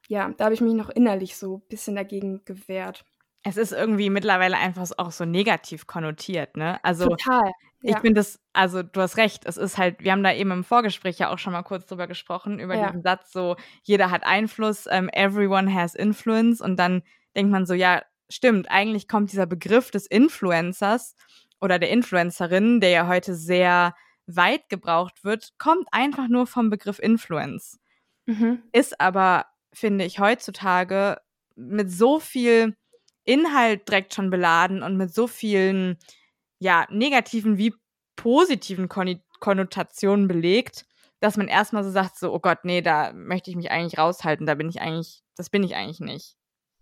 ja, 0.07 0.31
da 0.37 0.45
habe 0.45 0.53
ich 0.53 0.61
mich 0.61 0.73
noch 0.73 0.89
innerlich 0.89 1.37
so 1.37 1.57
ein 1.57 1.67
bisschen 1.69 1.95
dagegen 1.95 2.43
gewehrt. 2.45 3.05
Es 3.43 3.57
ist 3.57 3.71
irgendwie 3.71 4.09
mittlerweile 4.09 4.57
einfach 4.57 4.89
auch 4.97 5.11
so 5.11 5.25
negativ 5.25 5.87
konnotiert, 5.87 6.57
ne? 6.57 6.83
Also 6.83 7.09
Total. 7.09 7.51
Ja. 7.81 7.95
Ich 7.95 7.99
finde 7.99 8.15
das, 8.15 8.39
also 8.53 8.81
du 8.81 9.01
hast 9.01 9.17
recht, 9.17 9.45
es 9.45 9.55
ist 9.55 9.77
halt, 9.77 10.03
wir 10.03 10.11
haben 10.11 10.23
da 10.23 10.33
eben 10.33 10.49
im 10.49 10.63
Vorgespräch 10.63 11.19
ja 11.19 11.29
auch 11.29 11.37
schon 11.37 11.53
mal 11.53 11.61
kurz 11.61 11.85
drüber 11.85 12.07
gesprochen, 12.07 12.59
über 12.59 12.75
ja. 12.75 12.87
diesen 12.87 13.03
Satz 13.03 13.31
so, 13.31 13.55
jeder 13.83 14.09
hat 14.09 14.25
Einfluss, 14.25 14.87
um, 14.87 14.93
ähm, 14.93 15.09
everyone 15.13 15.71
has 15.71 15.93
influence 15.93 16.59
und 16.59 16.77
dann 16.77 17.03
denkt 17.35 17.51
man 17.51 17.67
so, 17.67 17.75
ja, 17.75 18.01
stimmt, 18.29 18.71
eigentlich 18.71 19.07
kommt 19.07 19.31
dieser 19.31 19.45
Begriff 19.45 19.91
des 19.91 20.07
Influencers 20.07 21.15
oder 21.61 21.77
der 21.77 21.91
Influencerin, 21.91 22.81
der 22.81 22.89
ja 22.89 23.07
heute 23.07 23.35
sehr 23.35 23.93
weit 24.25 24.69
gebraucht 24.69 25.23
wird, 25.23 25.53
kommt 25.59 25.87
einfach 25.91 26.27
nur 26.27 26.47
vom 26.47 26.69
Begriff 26.69 26.99
Influence. 26.99 27.79
Mhm. 28.25 28.63
Ist 28.73 28.99
aber, 28.99 29.45
finde 29.73 30.05
ich, 30.05 30.19
heutzutage 30.19 31.17
mit 31.55 31.91
so 31.91 32.19
viel 32.19 32.75
Inhalt 33.23 33.87
direkt 33.87 34.13
schon 34.13 34.29
beladen 34.29 34.83
und 34.83 34.97
mit 34.97 35.13
so 35.13 35.27
vielen 35.27 35.97
ja, 36.59 36.87
negativen 36.89 37.57
wie 37.57 37.73
positiven 38.15 38.89
Kon 38.89 39.21
Konnotationen 39.39 40.27
belegt, 40.27 40.87
dass 41.19 41.37
man 41.37 41.47
erstmal 41.47 41.83
so 41.83 41.91
sagt, 41.91 42.17
so, 42.17 42.33
oh 42.33 42.39
Gott, 42.39 42.59
nee, 42.63 42.81
da 42.81 43.13
möchte 43.13 43.51
ich 43.51 43.55
mich 43.55 43.69
eigentlich 43.69 43.99
raushalten, 43.99 44.47
da 44.47 44.55
bin 44.55 44.67
ich 44.67 44.81
eigentlich, 44.81 45.21
das 45.35 45.51
bin 45.51 45.63
ich 45.63 45.75
eigentlich 45.75 45.99
nicht. 45.99 46.35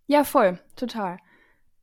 Ja, 0.08 0.24
voll, 0.24 0.60
total. 0.78 1.18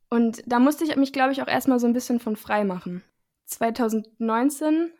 Und 0.09 0.41
da 0.45 0.59
musste 0.59 0.83
ich 0.83 0.95
mich, 0.95 1.13
glaube 1.13 1.31
ich, 1.31 1.41
auch 1.41 1.47
erstmal 1.47 1.79
so 1.79 1.85
ein 1.85 1.93
bisschen 1.93 2.19
von 2.19 2.35
frei 2.35 2.63
machen. 2.63 3.03
2019, 3.45 4.91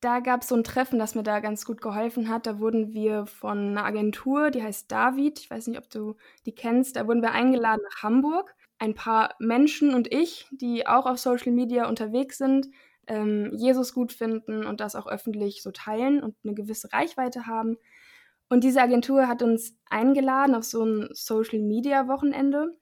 da 0.00 0.20
gab 0.20 0.42
es 0.42 0.48
so 0.48 0.54
ein 0.54 0.64
Treffen, 0.64 0.98
das 0.98 1.14
mir 1.14 1.24
da 1.24 1.40
ganz 1.40 1.64
gut 1.64 1.80
geholfen 1.80 2.28
hat. 2.28 2.46
Da 2.46 2.60
wurden 2.60 2.92
wir 2.92 3.26
von 3.26 3.70
einer 3.70 3.84
Agentur, 3.84 4.50
die 4.50 4.62
heißt 4.62 4.90
David, 4.90 5.40
ich 5.40 5.50
weiß 5.50 5.66
nicht, 5.66 5.78
ob 5.78 5.90
du 5.90 6.16
die 6.46 6.54
kennst, 6.54 6.96
da 6.96 7.06
wurden 7.06 7.22
wir 7.22 7.32
eingeladen 7.32 7.82
nach 7.90 8.02
Hamburg. 8.02 8.54
Ein 8.78 8.94
paar 8.94 9.34
Menschen 9.40 9.94
und 9.94 10.12
ich, 10.12 10.46
die 10.52 10.86
auch 10.86 11.06
auf 11.06 11.18
Social 11.18 11.50
Media 11.52 11.88
unterwegs 11.88 12.38
sind, 12.38 12.68
ähm, 13.08 13.52
Jesus 13.56 13.92
gut 13.92 14.12
finden 14.12 14.64
und 14.64 14.80
das 14.80 14.94
auch 14.94 15.08
öffentlich 15.08 15.62
so 15.62 15.72
teilen 15.72 16.22
und 16.22 16.36
eine 16.44 16.54
gewisse 16.54 16.92
Reichweite 16.92 17.46
haben. 17.46 17.76
Und 18.48 18.62
diese 18.64 18.80
Agentur 18.80 19.26
hat 19.26 19.42
uns 19.42 19.76
eingeladen 19.90 20.54
auf 20.54 20.64
so 20.64 20.84
ein 20.84 21.08
Social 21.12 21.58
Media 21.58 22.06
Wochenende. 22.06 22.76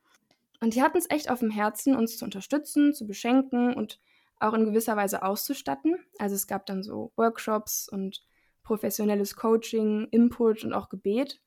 Und 0.61 0.75
die 0.75 0.83
hatten 0.83 0.99
es 0.99 1.11
echt 1.11 1.31
auf 1.31 1.41
dem 1.41 1.51
Herzen, 1.51 1.97
uns 1.97 2.19
zu 2.19 2.25
unterstützen, 2.25 2.93
zu 2.93 3.07
beschenken 3.07 3.75
und 3.75 4.01
auch 4.39 4.55
in 4.55 4.65
gewisser 4.65 4.97
Weise 4.97 5.23
auszustatten. 5.23 5.97
Also 6.19 6.35
es 6.35 6.47
gab 6.47 6.67
dann 6.67 6.83
so 6.83 7.13
Workshops 7.17 7.89
und 7.89 8.23
professionelles 8.63 9.37
Coaching, 9.37 10.09
Input 10.11 10.65
und 10.65 10.73
auch 10.73 10.89
Gebet. 10.89 11.41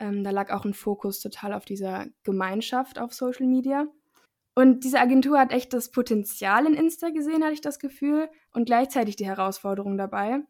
Ähm, 0.00 0.24
da 0.24 0.30
lag 0.30 0.50
auch 0.52 0.64
ein 0.64 0.74
Fokus 0.74 1.20
total 1.20 1.52
auf 1.52 1.64
dieser 1.64 2.06
Gemeinschaft 2.24 2.98
auf 2.98 3.14
Social 3.14 3.46
Media. 3.46 3.86
Und 4.54 4.84
diese 4.84 5.00
Agentur 5.00 5.38
hat 5.38 5.52
echt 5.52 5.72
das 5.72 5.90
Potenzial 5.90 6.66
in 6.66 6.74
Insta 6.74 7.10
gesehen, 7.10 7.42
hatte 7.42 7.54
ich 7.54 7.60
das 7.60 7.78
Gefühl, 7.78 8.28
und 8.52 8.66
gleichzeitig 8.66 9.16
die 9.16 9.26
Herausforderung 9.26 9.96
dabei. 9.96 10.40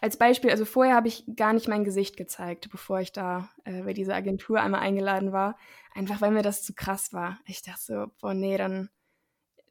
Als 0.00 0.18
Beispiel, 0.18 0.50
also 0.50 0.64
vorher 0.64 0.94
habe 0.96 1.08
ich 1.08 1.24
gar 1.36 1.52
nicht 1.52 1.68
mein 1.68 1.84
Gesicht 1.84 2.16
gezeigt, 2.16 2.68
bevor 2.70 3.00
ich 3.00 3.12
da 3.12 3.48
äh, 3.64 3.82
bei 3.82 3.92
dieser 3.92 4.14
Agentur 4.14 4.60
einmal 4.60 4.80
eingeladen 4.80 5.32
war. 5.32 5.56
Einfach 5.94 6.20
weil 6.20 6.32
mir 6.32 6.42
das 6.42 6.62
zu 6.62 6.74
krass 6.74 7.12
war. 7.12 7.38
Ich 7.46 7.62
dachte 7.62 7.80
so, 7.80 8.06
boah, 8.20 8.34
nee, 8.34 8.58
dann, 8.58 8.90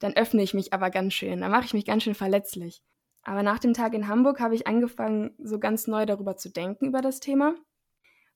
dann 0.03 0.15
öffne 0.15 0.43
ich 0.43 0.53
mich 0.53 0.73
aber 0.73 0.89
ganz 0.89 1.13
schön. 1.13 1.41
Dann 1.41 1.51
mache 1.51 1.65
ich 1.65 1.73
mich 1.73 1.85
ganz 1.85 2.03
schön 2.03 2.15
verletzlich. 2.15 2.83
Aber 3.23 3.41
nach 3.41 3.59
dem 3.59 3.73
Tag 3.73 3.93
in 3.93 4.09
Hamburg 4.09 4.41
habe 4.41 4.53
ich 4.53 4.67
angefangen, 4.67 5.31
so 5.41 5.59
ganz 5.59 5.87
neu 5.87 6.05
darüber 6.05 6.35
zu 6.35 6.49
denken, 6.49 6.87
über 6.87 7.01
das 7.01 7.21
Thema. 7.21 7.55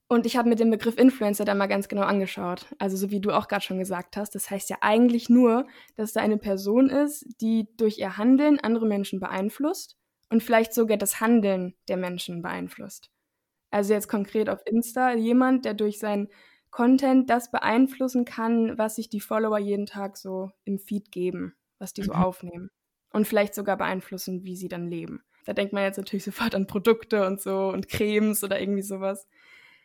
Und 0.08 0.26
ich 0.26 0.38
habe 0.38 0.48
mir 0.48 0.56
den 0.56 0.72
Begriff 0.72 0.98
Influencer 0.98 1.44
dann 1.44 1.58
mal 1.58 1.68
ganz 1.68 1.90
genau 1.90 2.04
angeschaut. 2.04 2.74
Also 2.80 2.96
so 2.96 3.12
wie 3.12 3.20
du 3.20 3.32
auch 3.32 3.50
gerade 3.50 3.64
schon 3.64 3.80
gesagt 3.80 4.16
hast. 4.16 4.34
Das 4.36 4.50
heißt 4.50 4.70
ja 4.70 4.78
eigentlich 4.80 5.28
nur, 5.28 5.68
dass 5.98 6.14
da 6.14 6.22
eine 6.22 6.38
Person 6.38 6.90
ist, 6.90 7.26
die 7.42 7.68
durch 7.76 7.98
ihr 7.98 8.18
Handeln 8.18 8.62
andere 8.62 8.86
Menschen 8.86 9.20
beeinflusst 9.20 9.98
und 10.30 10.42
vielleicht 10.44 10.74
sogar 10.74 10.96
das 10.96 11.20
Handeln 11.20 11.76
der 11.90 11.98
Menschen 11.98 12.42
beeinflusst. 12.42 13.12
Also 13.72 13.94
jetzt 13.94 14.08
konkret 14.08 14.48
auf 14.50 14.62
Insta 14.66 15.14
jemand, 15.14 15.66
der 15.66 15.74
durch 15.74 16.00
seinen 16.00 16.30
Content 16.72 17.30
das 17.30 17.52
beeinflussen 17.52 18.24
kann, 18.24 18.78
was 18.78 18.96
sich 18.96 19.10
die 19.10 19.20
Follower 19.20 19.58
jeden 19.58 19.86
Tag 19.86 20.16
so 20.16 20.52
im 20.64 20.80
Feed 20.80 21.12
geben, 21.12 21.57
was 21.80 21.94
die 21.94 22.04
so 22.04 22.14
mhm. 22.14 22.22
aufnehmen. 22.22 22.70
Und 23.12 23.28
vielleicht 23.28 23.56
sogar 23.56 23.78
beeinflussen, 23.78 24.44
wie 24.44 24.56
sie 24.56 24.68
dann 24.68 24.90
leben. 24.90 25.24
Da 25.46 25.54
denkt 25.54 25.74
man 25.74 25.84
jetzt 25.84 25.98
natürlich 25.98 26.24
sofort 26.26 26.56
an 26.56 26.68
Produkte 26.68 27.26
und 27.26 27.42
so 27.42 27.70
und 27.70 27.88
Cremes 27.88 28.44
oder 28.44 28.60
irgendwie 28.60 28.84
sowas 28.84 29.28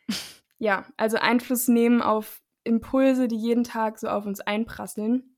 ja, 0.57 0.85
also 0.97 1.17
Einfluss 1.17 1.67
nehmen 1.67 2.01
auf 2.01 2.41
Impulse, 2.63 3.27
die 3.27 3.37
jeden 3.37 3.63
Tag 3.63 3.99
so 3.99 4.07
auf 4.07 4.25
uns 4.25 4.39
einprasseln. 4.39 5.35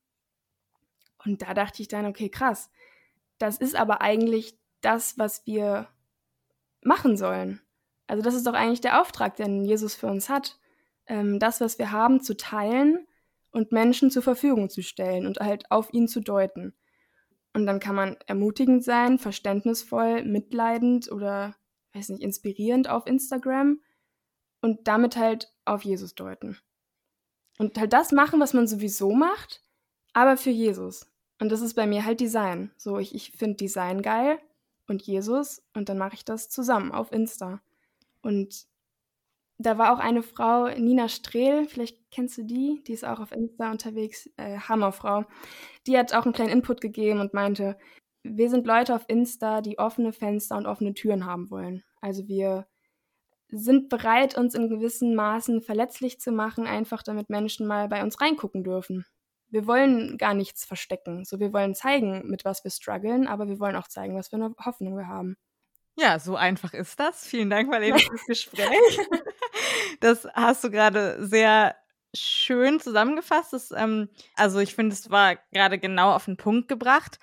Und 1.23 1.41
da 1.41 1.53
dachte 1.53 1.81
ich 1.81 1.87
dann, 1.87 2.05
okay, 2.05 2.29
krass. 2.29 2.69
Das 3.37 3.57
ist 3.57 3.75
aber 3.75 4.01
eigentlich 4.01 4.57
das, 4.81 5.17
was 5.17 5.45
wir 5.45 5.87
machen 6.81 7.17
sollen. 7.17 7.61
Also 8.07 8.21
das 8.21 8.35
ist 8.35 8.45
doch 8.45 8.53
eigentlich 8.53 8.81
der 8.81 9.01
Auftrag, 9.01 9.35
den 9.35 9.65
Jesus 9.65 9.95
für 9.95 10.07
uns 10.07 10.29
hat. 10.29 10.59
Ähm, 11.07 11.39
das, 11.39 11.59
was 11.59 11.79
wir 11.79 11.91
haben, 11.91 12.21
zu 12.21 12.37
teilen 12.37 13.07
und 13.55 13.71
Menschen 13.71 14.11
zur 14.11 14.21
Verfügung 14.21 14.69
zu 14.69 14.83
stellen 14.83 15.25
und 15.25 15.39
halt 15.39 15.71
auf 15.71 15.93
ihn 15.93 16.09
zu 16.09 16.19
deuten. 16.19 16.73
Und 17.53 17.65
dann 17.65 17.79
kann 17.79 17.95
man 17.95 18.17
ermutigend 18.27 18.83
sein, 18.83 19.17
verständnisvoll, 19.17 20.25
mitleidend 20.25 21.09
oder, 21.09 21.55
weiß 21.93 22.09
nicht, 22.09 22.21
inspirierend 22.21 22.89
auf 22.89 23.07
Instagram 23.07 23.79
und 24.61 24.89
damit 24.89 25.15
halt 25.15 25.53
auf 25.63 25.85
Jesus 25.85 26.15
deuten. 26.15 26.57
Und 27.57 27.77
halt 27.77 27.93
das 27.93 28.11
machen, 28.11 28.41
was 28.41 28.53
man 28.53 28.67
sowieso 28.67 29.11
macht, 29.11 29.63
aber 30.11 30.35
für 30.35 30.49
Jesus. 30.49 31.09
Und 31.39 31.49
das 31.49 31.61
ist 31.61 31.75
bei 31.75 31.87
mir 31.87 32.03
halt 32.03 32.19
Design. 32.19 32.71
So, 32.75 32.99
ich, 32.99 33.15
ich 33.15 33.31
finde 33.31 33.55
Design 33.55 34.01
geil 34.01 34.37
und 34.85 35.01
Jesus 35.01 35.63
und 35.73 35.87
dann 35.87 35.97
mache 35.97 36.15
ich 36.15 36.25
das 36.25 36.49
zusammen 36.49 36.91
auf 36.91 37.13
Insta. 37.13 37.61
Und 38.21 38.67
da 39.57 39.77
war 39.77 39.93
auch 39.93 39.99
eine 39.99 40.21
Frau, 40.21 40.67
Nina 40.67 41.07
Strehl, 41.07 41.65
vielleicht 41.65 42.11
kennst 42.11 42.37
du 42.37 42.43
die, 42.43 42.83
die 42.87 42.93
ist 42.93 43.05
auch 43.05 43.19
auf 43.19 43.31
Insta 43.31 43.71
unterwegs, 43.71 44.29
äh, 44.37 44.57
Hammerfrau. 44.57 45.25
Die 45.87 45.97
hat 45.97 46.13
auch 46.13 46.25
einen 46.25 46.33
kleinen 46.33 46.51
Input 46.51 46.81
gegeben 46.81 47.19
und 47.19 47.33
meinte, 47.33 47.77
wir 48.23 48.49
sind 48.49 48.67
Leute 48.67 48.95
auf 48.95 49.05
Insta, 49.07 49.61
die 49.61 49.79
offene 49.79 50.11
Fenster 50.11 50.57
und 50.57 50.65
offene 50.65 50.93
Türen 50.93 51.25
haben 51.25 51.49
wollen. 51.51 51.83
Also 52.01 52.27
wir 52.27 52.67
sind 53.49 53.89
bereit, 53.89 54.37
uns 54.37 54.55
in 54.55 54.69
gewissen 54.69 55.15
Maßen 55.15 55.61
verletzlich 55.61 56.19
zu 56.19 56.31
machen, 56.31 56.65
einfach 56.65 57.03
damit 57.03 57.29
Menschen 57.29 57.67
mal 57.67 57.87
bei 57.87 58.03
uns 58.03 58.19
reingucken 58.19 58.63
dürfen. 58.63 59.05
Wir 59.49 59.67
wollen 59.67 60.17
gar 60.17 60.33
nichts 60.33 60.65
verstecken. 60.65 61.23
So, 61.23 61.39
wir 61.39 61.53
wollen 61.53 61.75
zeigen, 61.75 62.27
mit 62.27 62.43
was 62.43 62.63
wir 62.63 62.71
strugglen, 62.71 63.27
aber 63.27 63.47
wir 63.47 63.59
wollen 63.59 63.75
auch 63.75 63.87
zeigen, 63.87 64.15
was 64.15 64.29
für 64.29 64.35
eine 64.37 64.55
Hoffnung 64.65 64.97
wir 64.97 65.07
haben. 65.07 65.37
Ja, 65.97 66.19
so 66.19 66.35
einfach 66.35 66.73
ist 66.73 66.99
das. 66.99 67.25
Vielen 67.25 67.49
Dank, 67.49 67.69
Marlene, 67.69 67.99
für 67.99 68.11
das 68.11 68.25
Gespräch. 68.25 68.99
Das 69.99 70.27
hast 70.33 70.63
du 70.63 70.71
gerade 70.71 71.17
sehr 71.25 71.75
schön 72.15 72.79
zusammengefasst. 72.79 73.53
Das, 73.53 73.71
ähm, 73.71 74.09
also 74.35 74.59
ich 74.59 74.75
finde, 74.75 74.93
es 74.93 75.09
war 75.09 75.35
gerade 75.51 75.79
genau 75.79 76.13
auf 76.13 76.25
den 76.25 76.37
Punkt 76.37 76.67
gebracht. 76.67 77.19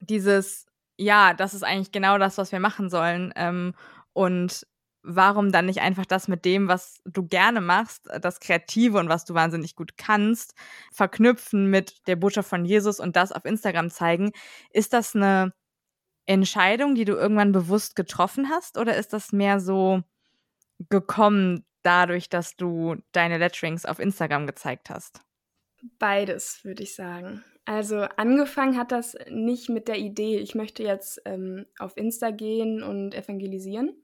Dieses, 0.00 0.66
ja, 0.98 1.34
das 1.34 1.54
ist 1.54 1.64
eigentlich 1.64 1.92
genau 1.92 2.18
das, 2.18 2.38
was 2.38 2.52
wir 2.52 2.60
machen 2.60 2.90
sollen. 2.90 3.32
Ähm, 3.36 3.74
und 4.12 4.66
warum 5.02 5.52
dann 5.52 5.66
nicht 5.66 5.80
einfach 5.80 6.06
das 6.06 6.28
mit 6.28 6.44
dem, 6.44 6.66
was 6.68 7.00
du 7.04 7.26
gerne 7.26 7.60
machst, 7.60 8.08
das 8.20 8.40
Kreative 8.40 8.98
und 8.98 9.08
was 9.08 9.24
du 9.24 9.34
wahnsinnig 9.34 9.76
gut 9.76 9.96
kannst, 9.98 10.54
verknüpfen 10.92 11.68
mit 11.68 12.06
der 12.06 12.16
Botschaft 12.16 12.48
von 12.48 12.64
Jesus 12.64 13.00
und 13.00 13.16
das 13.16 13.32
auf 13.32 13.44
Instagram 13.44 13.90
zeigen? 13.90 14.32
Ist 14.70 14.94
das 14.94 15.14
eine 15.14 15.52
Entscheidung, 16.26 16.94
die 16.94 17.04
du 17.04 17.14
irgendwann 17.14 17.52
bewusst 17.52 17.96
getroffen 17.96 18.48
hast 18.48 18.78
oder 18.78 18.96
ist 18.96 19.12
das 19.12 19.32
mehr 19.32 19.60
so 19.60 20.02
gekommen 20.88 21.64
dadurch, 21.84 22.28
dass 22.28 22.56
du 22.56 22.96
deine 23.12 23.38
Letterings 23.38 23.86
auf 23.86 23.98
Instagram 23.98 24.46
gezeigt 24.46 24.90
hast? 24.90 25.20
Beides, 25.98 26.64
würde 26.64 26.82
ich 26.82 26.94
sagen. 26.94 27.44
Also 27.66 28.00
angefangen 28.16 28.76
hat 28.76 28.92
das 28.92 29.16
nicht 29.30 29.68
mit 29.70 29.88
der 29.88 29.98
Idee, 29.98 30.38
ich 30.38 30.54
möchte 30.54 30.82
jetzt 30.82 31.22
ähm, 31.24 31.66
auf 31.78 31.96
Insta 31.96 32.30
gehen 32.30 32.82
und 32.82 33.14
evangelisieren, 33.14 33.94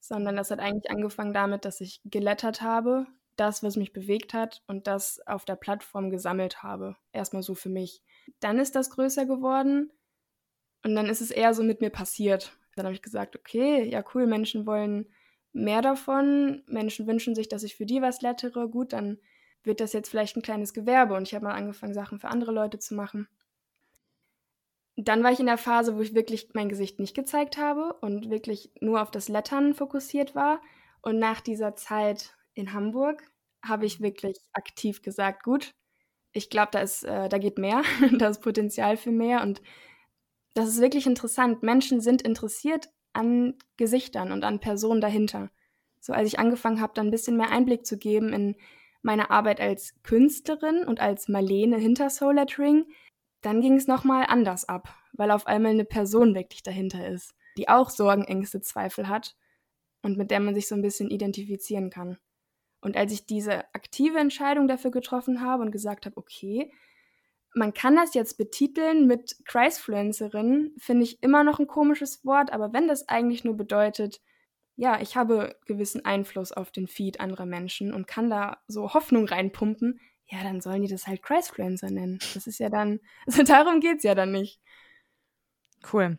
sondern 0.00 0.36
das 0.36 0.50
hat 0.50 0.60
eigentlich 0.60 0.90
angefangen 0.90 1.32
damit, 1.32 1.64
dass 1.64 1.80
ich 1.80 2.00
gelettert 2.04 2.60
habe, 2.60 3.06
das, 3.36 3.62
was 3.62 3.76
mich 3.76 3.92
bewegt 3.92 4.34
hat 4.34 4.62
und 4.66 4.86
das 4.86 5.20
auf 5.26 5.44
der 5.44 5.56
Plattform 5.56 6.10
gesammelt 6.10 6.62
habe. 6.62 6.96
Erstmal 7.12 7.42
so 7.42 7.54
für 7.54 7.68
mich. 7.68 8.02
Dann 8.40 8.58
ist 8.58 8.74
das 8.74 8.90
größer 8.90 9.26
geworden 9.26 9.92
und 10.84 10.94
dann 10.94 11.06
ist 11.06 11.20
es 11.20 11.30
eher 11.30 11.54
so 11.54 11.62
mit 11.62 11.80
mir 11.80 11.90
passiert. 11.90 12.56
Dann 12.76 12.84
habe 12.84 12.94
ich 12.94 13.02
gesagt, 13.02 13.36
okay, 13.36 13.88
ja 13.88 14.04
cool, 14.14 14.26
Menschen 14.26 14.66
wollen 14.66 15.06
mehr 15.56 15.82
davon, 15.82 16.62
Menschen 16.68 17.06
wünschen 17.06 17.34
sich, 17.34 17.48
dass 17.48 17.62
ich 17.62 17.76
für 17.76 17.86
die 17.86 18.02
was 18.02 18.22
lettere, 18.22 18.68
gut, 18.68 18.92
dann 18.92 19.18
wird 19.64 19.80
das 19.80 19.92
jetzt 19.92 20.08
vielleicht 20.10 20.36
ein 20.36 20.42
kleines 20.42 20.74
Gewerbe 20.74 21.14
und 21.14 21.28
ich 21.28 21.34
habe 21.34 21.44
mal 21.44 21.54
angefangen, 21.54 21.94
Sachen 21.94 22.20
für 22.20 22.28
andere 22.28 22.52
Leute 22.52 22.78
zu 22.78 22.94
machen 22.94 23.28
dann 24.96 25.22
war 25.22 25.30
ich 25.30 25.40
in 25.40 25.46
der 25.46 25.58
Phase, 25.58 25.96
wo 25.96 26.00
ich 26.00 26.14
wirklich 26.14 26.48
mein 26.54 26.68
Gesicht 26.68 26.98
nicht 26.98 27.14
gezeigt 27.14 27.58
habe 27.58 27.92
und 28.00 28.30
wirklich 28.30 28.72
nur 28.80 29.02
auf 29.02 29.10
das 29.10 29.28
Lettern 29.28 29.74
fokussiert 29.74 30.34
war. 30.34 30.60
Und 31.02 31.18
nach 31.18 31.40
dieser 31.40 31.76
Zeit 31.76 32.34
in 32.54 32.72
Hamburg 32.72 33.22
habe 33.62 33.84
ich 33.84 34.00
wirklich 34.00 34.38
aktiv 34.54 35.02
gesagt, 35.02 35.42
gut, 35.44 35.74
ich 36.32 36.50
glaube, 36.50 36.70
da 36.72 36.80
äh, 36.82 37.28
da 37.28 37.38
geht 37.38 37.58
mehr, 37.58 37.82
da 38.18 38.28
ist 38.28 38.40
Potenzial 38.40 38.96
für 38.96 39.10
mehr 39.12 39.42
und 39.42 39.60
das 40.54 40.68
ist 40.68 40.80
wirklich 40.80 41.06
interessant. 41.06 41.62
Menschen 41.62 42.00
sind 42.00 42.22
interessiert 42.22 42.88
an 43.16 43.54
Gesichtern 43.76 44.32
und 44.32 44.44
an 44.44 44.60
Personen 44.60 45.00
dahinter. 45.00 45.50
So 46.00 46.12
als 46.12 46.28
ich 46.28 46.38
angefangen 46.38 46.80
habe, 46.80 46.92
dann 46.94 47.08
ein 47.08 47.10
bisschen 47.10 47.36
mehr 47.36 47.50
Einblick 47.50 47.84
zu 47.86 47.98
geben 47.98 48.32
in 48.32 48.56
meine 49.02 49.30
Arbeit 49.30 49.60
als 49.60 49.94
Künstlerin 50.02 50.84
und 50.84 51.00
als 51.00 51.28
Marlene 51.28 51.78
hinter 51.78 52.10
Soul 52.10 52.34
Lettering, 52.34 52.84
dann 53.40 53.60
ging 53.60 53.74
es 53.74 53.86
nochmal 53.86 54.26
anders 54.28 54.68
ab, 54.68 54.94
weil 55.12 55.30
auf 55.30 55.46
einmal 55.46 55.72
eine 55.72 55.84
Person 55.84 56.34
wirklich 56.34 56.62
dahinter 56.62 57.06
ist, 57.08 57.34
die 57.56 57.68
auch 57.68 57.90
Sorgen, 57.90 58.24
Ängste, 58.24 58.60
Zweifel 58.60 59.08
hat 59.08 59.36
und 60.02 60.18
mit 60.18 60.30
der 60.30 60.40
man 60.40 60.54
sich 60.54 60.68
so 60.68 60.74
ein 60.74 60.82
bisschen 60.82 61.10
identifizieren 61.10 61.90
kann. 61.90 62.18
Und 62.80 62.96
als 62.96 63.12
ich 63.12 63.26
diese 63.26 63.64
aktive 63.74 64.18
Entscheidung 64.18 64.68
dafür 64.68 64.90
getroffen 64.90 65.40
habe 65.40 65.62
und 65.62 65.70
gesagt 65.70 66.06
habe, 66.06 66.16
okay, 66.16 66.72
man 67.56 67.72
kann 67.72 67.96
das 67.96 68.12
jetzt 68.12 68.36
betiteln 68.36 69.06
mit 69.06 69.36
Christfluencerin, 69.46 70.74
finde 70.76 71.04
ich 71.04 71.22
immer 71.22 71.42
noch 71.42 71.58
ein 71.58 71.66
komisches 71.66 72.22
Wort, 72.24 72.52
aber 72.52 72.74
wenn 72.74 72.86
das 72.86 73.08
eigentlich 73.08 73.44
nur 73.44 73.56
bedeutet, 73.56 74.20
ja, 74.76 75.00
ich 75.00 75.16
habe 75.16 75.56
gewissen 75.64 76.04
Einfluss 76.04 76.52
auf 76.52 76.70
den 76.70 76.86
Feed 76.86 77.18
anderer 77.18 77.46
Menschen 77.46 77.94
und 77.94 78.06
kann 78.06 78.28
da 78.28 78.58
so 78.68 78.92
Hoffnung 78.92 79.26
reinpumpen, 79.26 80.00
ja, 80.26 80.42
dann 80.42 80.60
sollen 80.60 80.82
die 80.82 80.88
das 80.88 81.06
halt 81.06 81.22
Christfluencer 81.22 81.90
nennen. 81.90 82.18
Das 82.34 82.46
ist 82.46 82.58
ja 82.58 82.68
dann, 82.68 83.00
also 83.26 83.42
darum 83.42 83.80
geht 83.80 83.98
es 83.98 84.02
ja 84.04 84.14
dann 84.14 84.32
nicht. 84.32 84.60
Cool. 85.90 86.18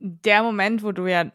Der 0.00 0.42
Moment, 0.42 0.82
wo 0.82 0.90
du 0.90 1.06
ja 1.06 1.30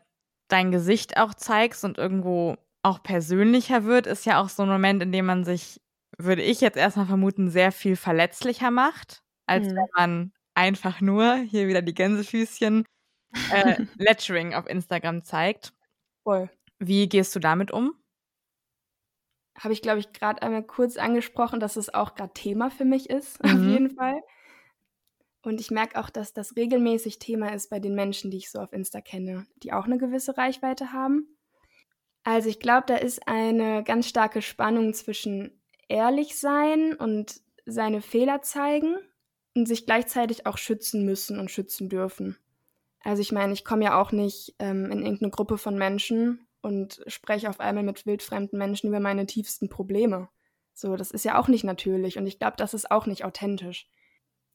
dein 0.50 0.72
Gesicht 0.72 1.16
auch 1.16 1.34
zeigst 1.34 1.86
und 1.86 1.98
irgendwo 1.98 2.58
auch 2.84 3.02
persönlicher 3.02 3.86
wird, 3.86 4.08
ist 4.08 4.26
ja 4.26 4.42
auch 4.42 4.50
so 4.50 4.64
ein 4.64 4.70
Moment, 4.70 5.02
in 5.02 5.14
dem 5.14 5.26
man 5.26 5.46
sich 5.46 5.80
würde 6.18 6.42
ich 6.42 6.62
jetzt 6.62 6.78
erstmal 6.78 7.06
vermuten, 7.06 7.50
sehr 7.50 7.72
viel 7.72 7.96
verletzlicher 7.96 8.72
macht, 8.72 9.24
als 9.46 9.68
mhm. 9.68 9.76
wenn 9.76 9.88
man 9.96 10.34
einfach 10.54 11.02
nur, 11.02 11.36
hier 11.36 11.68
wieder 11.68 11.82
die 11.82 11.94
Gänsefüßchen, 11.94 12.86
äh, 13.52 13.86
Lettering 13.98 14.54
auf 14.54 14.68
Instagram 14.68 15.24
zeigt. 15.24 15.74
Voll. 16.24 16.50
Wie 16.80 17.08
gehst 17.08 17.36
du 17.36 17.40
damit 17.40 17.72
um? 17.72 17.94
Habe 19.58 19.74
ich, 19.74 19.82
glaube 19.82 20.00
ich, 20.00 20.14
gerade 20.14 20.42
einmal 20.42 20.64
kurz 20.64 20.98
angesprochen, 20.98 21.60
dass 21.60 21.78
es 21.78 21.94
auch 21.94 22.16
gerade 22.16 22.34
Thema 22.34 22.70
für 22.70 22.86
mich 22.86 23.10
ist, 23.10 23.44
mhm. 23.44 23.50
auf 23.50 23.64
jeden 23.64 23.90
Fall. 23.92 24.22
Und 25.44 25.62
ich 25.62 25.72
merke 25.72 26.00
auch, 26.00 26.10
dass 26.10 26.34
das 26.34 26.56
regelmäßig 26.56 27.20
Thema 27.20 27.54
ist 27.54 27.70
bei 27.70 27.80
den 27.80 27.96
Menschen, 27.96 28.32
die 28.32 28.38
ich 28.38 28.52
so 28.52 28.60
auf 28.60 28.74
Insta 28.74 29.02
kenne, 29.02 29.46
die 29.64 29.72
auch 29.72 29.86
eine 29.86 29.98
gewisse 29.98 30.38
Reichweite 30.38 30.92
haben. 30.92 31.38
Also 32.24 32.50
ich 32.50 32.60
glaube, 32.60 32.84
da 32.88 32.98
ist 32.98 33.28
eine 33.28 33.84
ganz 33.84 34.10
starke 34.10 34.42
Spannung 34.42 34.94
zwischen 34.94 35.57
ehrlich 35.88 36.38
sein 36.38 36.94
und 36.94 37.42
seine 37.66 38.02
Fehler 38.02 38.42
zeigen 38.42 38.98
und 39.56 39.68
sich 39.68 39.86
gleichzeitig 39.86 40.46
auch 40.46 40.58
schützen 40.58 41.06
müssen 41.06 41.40
und 41.40 41.52
schützen 41.52 41.90
dürfen. 41.90 42.38
Also 43.04 43.22
ich 43.22 43.32
meine, 43.32 43.54
ich 43.54 43.66
komme 43.66 43.86
ja 43.86 44.02
auch 44.02 44.12
nicht 44.12 44.56
ähm, 44.60 44.92
in 44.92 45.02
irgendeine 45.04 45.32
Gruppe 45.32 45.58
von 45.58 45.78
Menschen 45.78 46.48
und 46.62 47.02
spreche 47.08 47.50
auf 47.50 47.60
einmal 47.60 47.84
mit 47.84 48.06
wildfremden 48.06 48.58
Menschen 48.58 48.90
über 48.90 49.00
meine 49.00 49.26
tiefsten 49.26 49.70
Probleme. 49.70 50.30
So, 50.74 50.96
das 50.96 51.12
ist 51.12 51.26
ja 51.26 51.40
auch 51.40 51.48
nicht 51.48 51.64
natürlich 51.64 52.18
und 52.18 52.28
ich 52.28 52.40
glaube, 52.40 52.58
das 52.58 52.74
ist 52.74 52.92
auch 52.92 53.06
nicht 53.06 53.24
authentisch. 53.26 53.88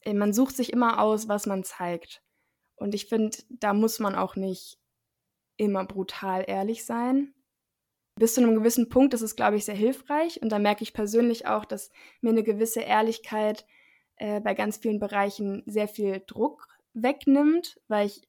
Äh, 0.03 0.15
man 0.15 0.33
sucht 0.33 0.57
sich 0.57 0.73
immer 0.73 1.01
aus, 1.01 1.29
was 1.29 1.47
man 1.47 1.65
zeigt. 1.65 2.23
Und 2.77 2.95
ich 2.95 3.07
finde, 3.07 3.39
da 3.49 3.75
muss 3.75 3.99
man 3.99 4.15
auch 4.15 4.37
nicht 4.37 4.79
immer 5.57 5.85
brutal 5.85 6.45
ehrlich 6.47 6.85
sein, 6.85 7.35
bis 8.17 8.35
zu 8.35 8.43
einem 8.43 8.55
gewissen 8.55 8.89
Punkt 8.89 9.15
ist 9.15 9.23
es, 9.23 9.37
glaube 9.37 9.57
ich, 9.57 9.65
sehr 9.65 9.75
hilfreich. 9.75 10.41
Und 10.43 10.51
da 10.51 10.59
merke 10.59 10.83
ich 10.83 10.93
persönlich 10.93 11.47
auch, 11.47 11.65
dass 11.65 11.91
mir 12.21 12.31
eine 12.31 12.43
gewisse 12.43 12.81
Ehrlichkeit 12.81 13.67
äh, 14.17 14.41
bei 14.41 14.55
ganz 14.55 14.77
vielen 14.77 15.01
Bereichen 15.01 15.63
sehr 15.67 15.89
viel 15.89 16.23
Druck 16.27 16.69
wegnimmt, 16.95 17.81
weil 17.89 18.07
ich, 18.07 18.23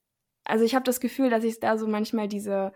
also 0.45 0.63
ich 0.63 0.75
habe 0.75 0.85
das 0.85 0.99
Gefühl, 0.99 1.29
dass 1.29 1.43
ich 1.43 1.59
da 1.59 1.77
so 1.77 1.87
manchmal 1.87 2.27
diese 2.27 2.71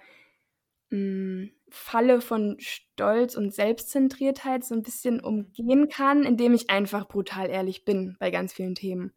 mh, 0.89 0.97
hm, 0.97 1.51
Falle 1.69 2.21
von 2.21 2.55
Stolz 2.59 3.35
und 3.35 3.53
Selbstzentriertheit 3.53 4.63
so 4.63 4.73
ein 4.73 4.83
bisschen 4.83 5.19
umgehen 5.19 5.89
kann, 5.89 6.23
indem 6.23 6.53
ich 6.53 6.69
einfach 6.69 7.07
brutal 7.07 7.49
ehrlich 7.49 7.83
bin 7.83 8.15
bei 8.19 8.31
ganz 8.31 8.53
vielen 8.53 8.75
Themen 8.75 9.13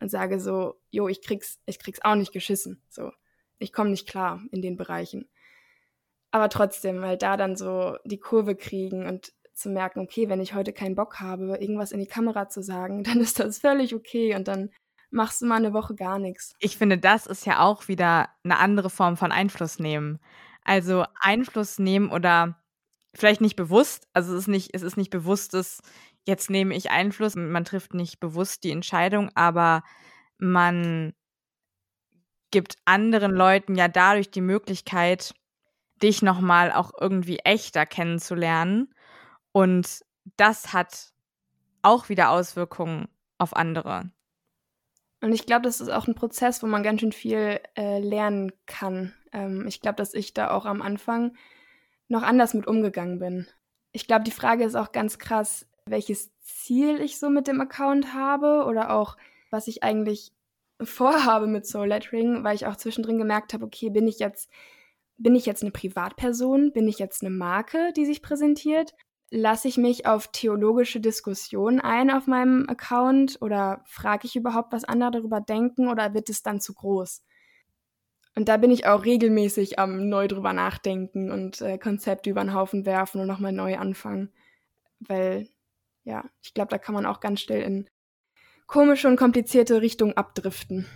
und 0.00 0.10
sage 0.10 0.40
so, 0.40 0.80
jo, 0.90 1.06
ich 1.08 1.22
krieg's, 1.22 1.60
ich 1.66 1.78
krieg's 1.78 2.02
auch 2.02 2.16
nicht 2.16 2.32
geschissen, 2.32 2.82
so, 2.88 3.12
ich 3.58 3.72
komme 3.72 3.90
nicht 3.90 4.08
klar 4.08 4.42
in 4.50 4.62
den 4.62 4.76
Bereichen. 4.76 5.28
Aber 6.30 6.48
trotzdem, 6.48 7.02
halt 7.02 7.22
da 7.22 7.36
dann 7.36 7.56
so 7.56 7.96
die 8.04 8.18
Kurve 8.18 8.56
kriegen 8.56 9.06
und 9.06 9.32
zu 9.54 9.70
merken, 9.70 10.00
okay, 10.00 10.28
wenn 10.28 10.40
ich 10.40 10.54
heute 10.54 10.72
keinen 10.72 10.94
Bock 10.94 11.20
habe, 11.20 11.56
irgendwas 11.56 11.92
in 11.92 12.00
die 12.00 12.06
Kamera 12.06 12.48
zu 12.48 12.62
sagen, 12.62 13.04
dann 13.04 13.20
ist 13.20 13.40
das 13.40 13.58
völlig 13.58 13.94
okay 13.94 14.34
und 14.34 14.48
dann 14.48 14.70
machst 15.10 15.40
du 15.40 15.46
mal 15.46 15.56
eine 15.56 15.72
Woche 15.72 15.94
gar 15.94 16.18
nichts. 16.18 16.54
Ich 16.58 16.76
finde, 16.76 16.98
das 16.98 17.26
ist 17.26 17.46
ja 17.46 17.60
auch 17.60 17.88
wieder 17.88 18.28
eine 18.44 18.58
andere 18.58 18.90
Form 18.90 19.16
von 19.16 19.32
Einfluss 19.32 19.78
nehmen. 19.78 20.18
Also 20.64 21.04
Einfluss 21.20 21.78
nehmen 21.78 22.10
oder 22.10 22.60
vielleicht 23.14 23.40
nicht 23.40 23.56
bewusst, 23.56 24.08
also 24.12 24.34
es 24.34 24.40
ist 24.42 24.48
nicht, 24.48 24.70
es 24.74 24.82
ist 24.82 24.96
nicht 24.96 25.10
bewusstes, 25.10 25.80
jetzt 26.26 26.50
nehme 26.50 26.74
ich 26.74 26.90
Einfluss, 26.90 27.36
man 27.36 27.64
trifft 27.64 27.94
nicht 27.94 28.20
bewusst 28.20 28.64
die 28.64 28.72
Entscheidung, 28.72 29.30
aber 29.34 29.82
man 30.38 31.14
gibt 32.50 32.76
anderen 32.84 33.32
Leuten 33.32 33.74
ja 33.74 33.88
dadurch 33.88 34.30
die 34.30 34.40
Möglichkeit, 34.40 35.34
dich 36.02 36.22
nochmal 36.22 36.72
auch 36.72 36.92
irgendwie 36.98 37.38
echter 37.38 37.86
kennenzulernen. 37.86 38.92
Und 39.52 40.04
das 40.36 40.72
hat 40.72 41.12
auch 41.82 42.08
wieder 42.08 42.30
Auswirkungen 42.30 43.08
auf 43.38 43.54
andere. 43.56 44.10
Und 45.20 45.32
ich 45.32 45.46
glaube, 45.46 45.62
das 45.62 45.80
ist 45.80 45.88
auch 45.88 46.06
ein 46.06 46.14
Prozess, 46.14 46.62
wo 46.62 46.66
man 46.66 46.82
ganz 46.82 47.00
schön 47.00 47.12
viel 47.12 47.60
äh, 47.76 48.00
lernen 48.00 48.52
kann. 48.66 49.14
Ähm, 49.32 49.66
ich 49.66 49.80
glaube, 49.80 49.96
dass 49.96 50.14
ich 50.14 50.34
da 50.34 50.50
auch 50.50 50.66
am 50.66 50.82
Anfang 50.82 51.36
noch 52.08 52.22
anders 52.22 52.54
mit 52.54 52.66
umgegangen 52.66 53.18
bin. 53.18 53.46
Ich 53.92 54.06
glaube, 54.06 54.24
die 54.24 54.30
Frage 54.30 54.64
ist 54.64 54.74
auch 54.74 54.92
ganz 54.92 55.18
krass, 55.18 55.66
welches 55.86 56.30
Ziel 56.40 57.00
ich 57.00 57.18
so 57.18 57.30
mit 57.30 57.46
dem 57.46 57.60
Account 57.60 58.12
habe 58.12 58.64
oder 58.66 58.90
auch, 58.90 59.16
was 59.50 59.68
ich 59.68 59.82
eigentlich 59.82 60.32
vorhabe 60.82 61.46
mit 61.46 61.66
Soul 61.66 61.88
Lettering, 61.88 62.44
weil 62.44 62.54
ich 62.54 62.66
auch 62.66 62.76
zwischendrin 62.76 63.18
gemerkt 63.18 63.54
habe, 63.54 63.64
okay, 63.64 63.88
bin 63.88 64.06
ich 64.06 64.18
jetzt 64.18 64.50
bin 65.18 65.34
ich 65.34 65.46
jetzt 65.46 65.62
eine 65.62 65.70
Privatperson? 65.70 66.72
Bin 66.72 66.88
ich 66.88 66.98
jetzt 66.98 67.22
eine 67.22 67.30
Marke, 67.30 67.92
die 67.96 68.06
sich 68.06 68.22
präsentiert? 68.22 68.94
Lasse 69.30 69.66
ich 69.68 69.76
mich 69.76 70.06
auf 70.06 70.28
theologische 70.30 71.00
Diskussionen 71.00 71.80
ein 71.80 72.10
auf 72.10 72.26
meinem 72.26 72.68
Account 72.68 73.38
oder 73.40 73.82
frage 73.86 74.26
ich 74.26 74.36
überhaupt, 74.36 74.72
was 74.72 74.84
andere 74.84 75.10
darüber 75.10 75.40
denken 75.40 75.88
oder 75.88 76.14
wird 76.14 76.28
es 76.28 76.42
dann 76.42 76.60
zu 76.60 76.74
groß? 76.74 77.22
Und 78.36 78.48
da 78.48 78.58
bin 78.58 78.70
ich 78.70 78.86
auch 78.86 79.04
regelmäßig 79.04 79.78
am 79.78 80.08
neu 80.08 80.28
drüber 80.28 80.52
nachdenken 80.52 81.32
und 81.32 81.62
äh, 81.62 81.78
Konzepte 81.78 82.30
über 82.30 82.42
den 82.42 82.52
Haufen 82.52 82.84
werfen 82.84 83.20
und 83.20 83.26
nochmal 83.26 83.52
neu 83.52 83.78
anfangen. 83.78 84.30
Weil, 85.00 85.48
ja, 86.04 86.24
ich 86.42 86.52
glaube, 86.52 86.68
da 86.68 86.76
kann 86.76 86.94
man 86.94 87.06
auch 87.06 87.20
ganz 87.20 87.40
schnell 87.40 87.62
in 87.62 87.88
komische 88.66 89.08
und 89.08 89.16
komplizierte 89.16 89.80
Richtungen 89.80 90.16
abdriften. 90.16 90.86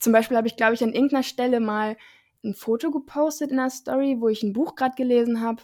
Zum 0.00 0.12
Beispiel 0.12 0.38
habe 0.38 0.48
ich, 0.48 0.56
glaube 0.56 0.74
ich, 0.74 0.82
an 0.82 0.94
irgendeiner 0.94 1.22
Stelle 1.22 1.60
mal 1.60 1.96
ein 2.46 2.54
Foto 2.54 2.90
gepostet 2.90 3.50
in 3.50 3.56
der 3.56 3.70
Story, 3.70 4.16
wo 4.20 4.28
ich 4.28 4.42
ein 4.42 4.52
Buch 4.52 4.74
gerade 4.74 4.94
gelesen 4.96 5.40
habe 5.40 5.62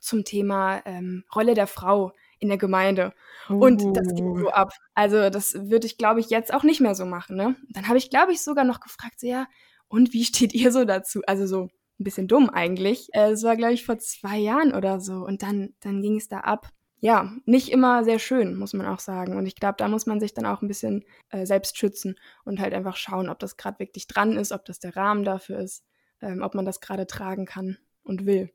zum 0.00 0.24
Thema 0.24 0.82
ähm, 0.84 1.24
Rolle 1.34 1.54
der 1.54 1.66
Frau 1.66 2.12
in 2.38 2.48
der 2.48 2.58
Gemeinde. 2.58 3.14
Uh. 3.48 3.64
Und 3.64 3.96
das 3.96 4.14
ging 4.14 4.38
so 4.38 4.50
ab. 4.50 4.72
Also 4.94 5.30
das 5.30 5.54
würde 5.54 5.86
ich, 5.86 5.98
glaube 5.98 6.20
ich, 6.20 6.30
jetzt 6.30 6.52
auch 6.52 6.62
nicht 6.62 6.80
mehr 6.80 6.94
so 6.94 7.06
machen. 7.06 7.36
Ne? 7.36 7.56
Dann 7.70 7.88
habe 7.88 7.98
ich, 7.98 8.10
glaube 8.10 8.32
ich, 8.32 8.42
sogar 8.42 8.64
noch 8.64 8.80
gefragt, 8.80 9.20
so, 9.20 9.26
ja, 9.26 9.46
und 9.88 10.12
wie 10.12 10.24
steht 10.24 10.54
ihr 10.54 10.72
so 10.72 10.84
dazu? 10.84 11.22
Also 11.26 11.46
so 11.46 11.62
ein 11.62 12.04
bisschen 12.04 12.28
dumm 12.28 12.50
eigentlich. 12.50 13.08
Äh, 13.12 13.30
es 13.30 13.42
war, 13.42 13.56
glaube 13.56 13.72
ich, 13.72 13.84
vor 13.84 13.98
zwei 13.98 14.38
Jahren 14.38 14.74
oder 14.74 15.00
so. 15.00 15.24
Und 15.24 15.42
dann, 15.42 15.74
dann 15.80 16.02
ging 16.02 16.16
es 16.16 16.28
da 16.28 16.40
ab 16.40 16.70
ja, 17.06 17.32
nicht 17.44 17.70
immer 17.70 18.02
sehr 18.02 18.18
schön, 18.18 18.56
muss 18.56 18.72
man 18.72 18.84
auch 18.84 18.98
sagen. 18.98 19.36
Und 19.36 19.46
ich 19.46 19.54
glaube, 19.54 19.76
da 19.78 19.86
muss 19.86 20.06
man 20.06 20.18
sich 20.18 20.34
dann 20.34 20.44
auch 20.44 20.60
ein 20.60 20.66
bisschen 20.66 21.04
äh, 21.30 21.46
selbst 21.46 21.78
schützen 21.78 22.18
und 22.44 22.58
halt 22.58 22.74
einfach 22.74 22.96
schauen, 22.96 23.28
ob 23.28 23.38
das 23.38 23.56
gerade 23.56 23.78
wirklich 23.78 24.08
dran 24.08 24.36
ist, 24.36 24.50
ob 24.50 24.64
das 24.64 24.80
der 24.80 24.96
Rahmen 24.96 25.22
dafür 25.22 25.60
ist, 25.60 25.84
ähm, 26.20 26.42
ob 26.42 26.56
man 26.56 26.64
das 26.64 26.80
gerade 26.80 27.06
tragen 27.06 27.46
kann 27.46 27.78
und 28.02 28.26
will. 28.26 28.52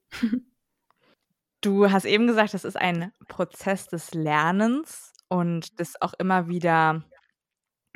du 1.61 1.89
hast 1.89 2.03
eben 2.03 2.27
gesagt, 2.27 2.53
das 2.53 2.65
ist 2.65 2.75
ein 2.75 3.13
Prozess 3.29 3.87
des 3.87 4.13
Lernens 4.13 5.13
und 5.29 5.79
das 5.79 6.01
auch 6.01 6.13
immer 6.19 6.49
wieder 6.49 7.05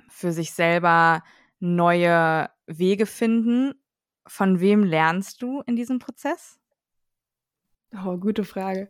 für 0.08 0.32
sich 0.32 0.54
selber 0.54 1.22
neue 1.60 2.50
Wege 2.66 3.08
finden. 3.08 3.74
Von 4.26 4.62
wem 4.62 4.86
lernst 4.86 5.42
du 5.42 5.64
in 5.64 5.76
diesem 5.76 6.00
Prozess? 6.00 6.62
Oh, 7.92 8.16
gute 8.16 8.46
Frage. 8.46 8.90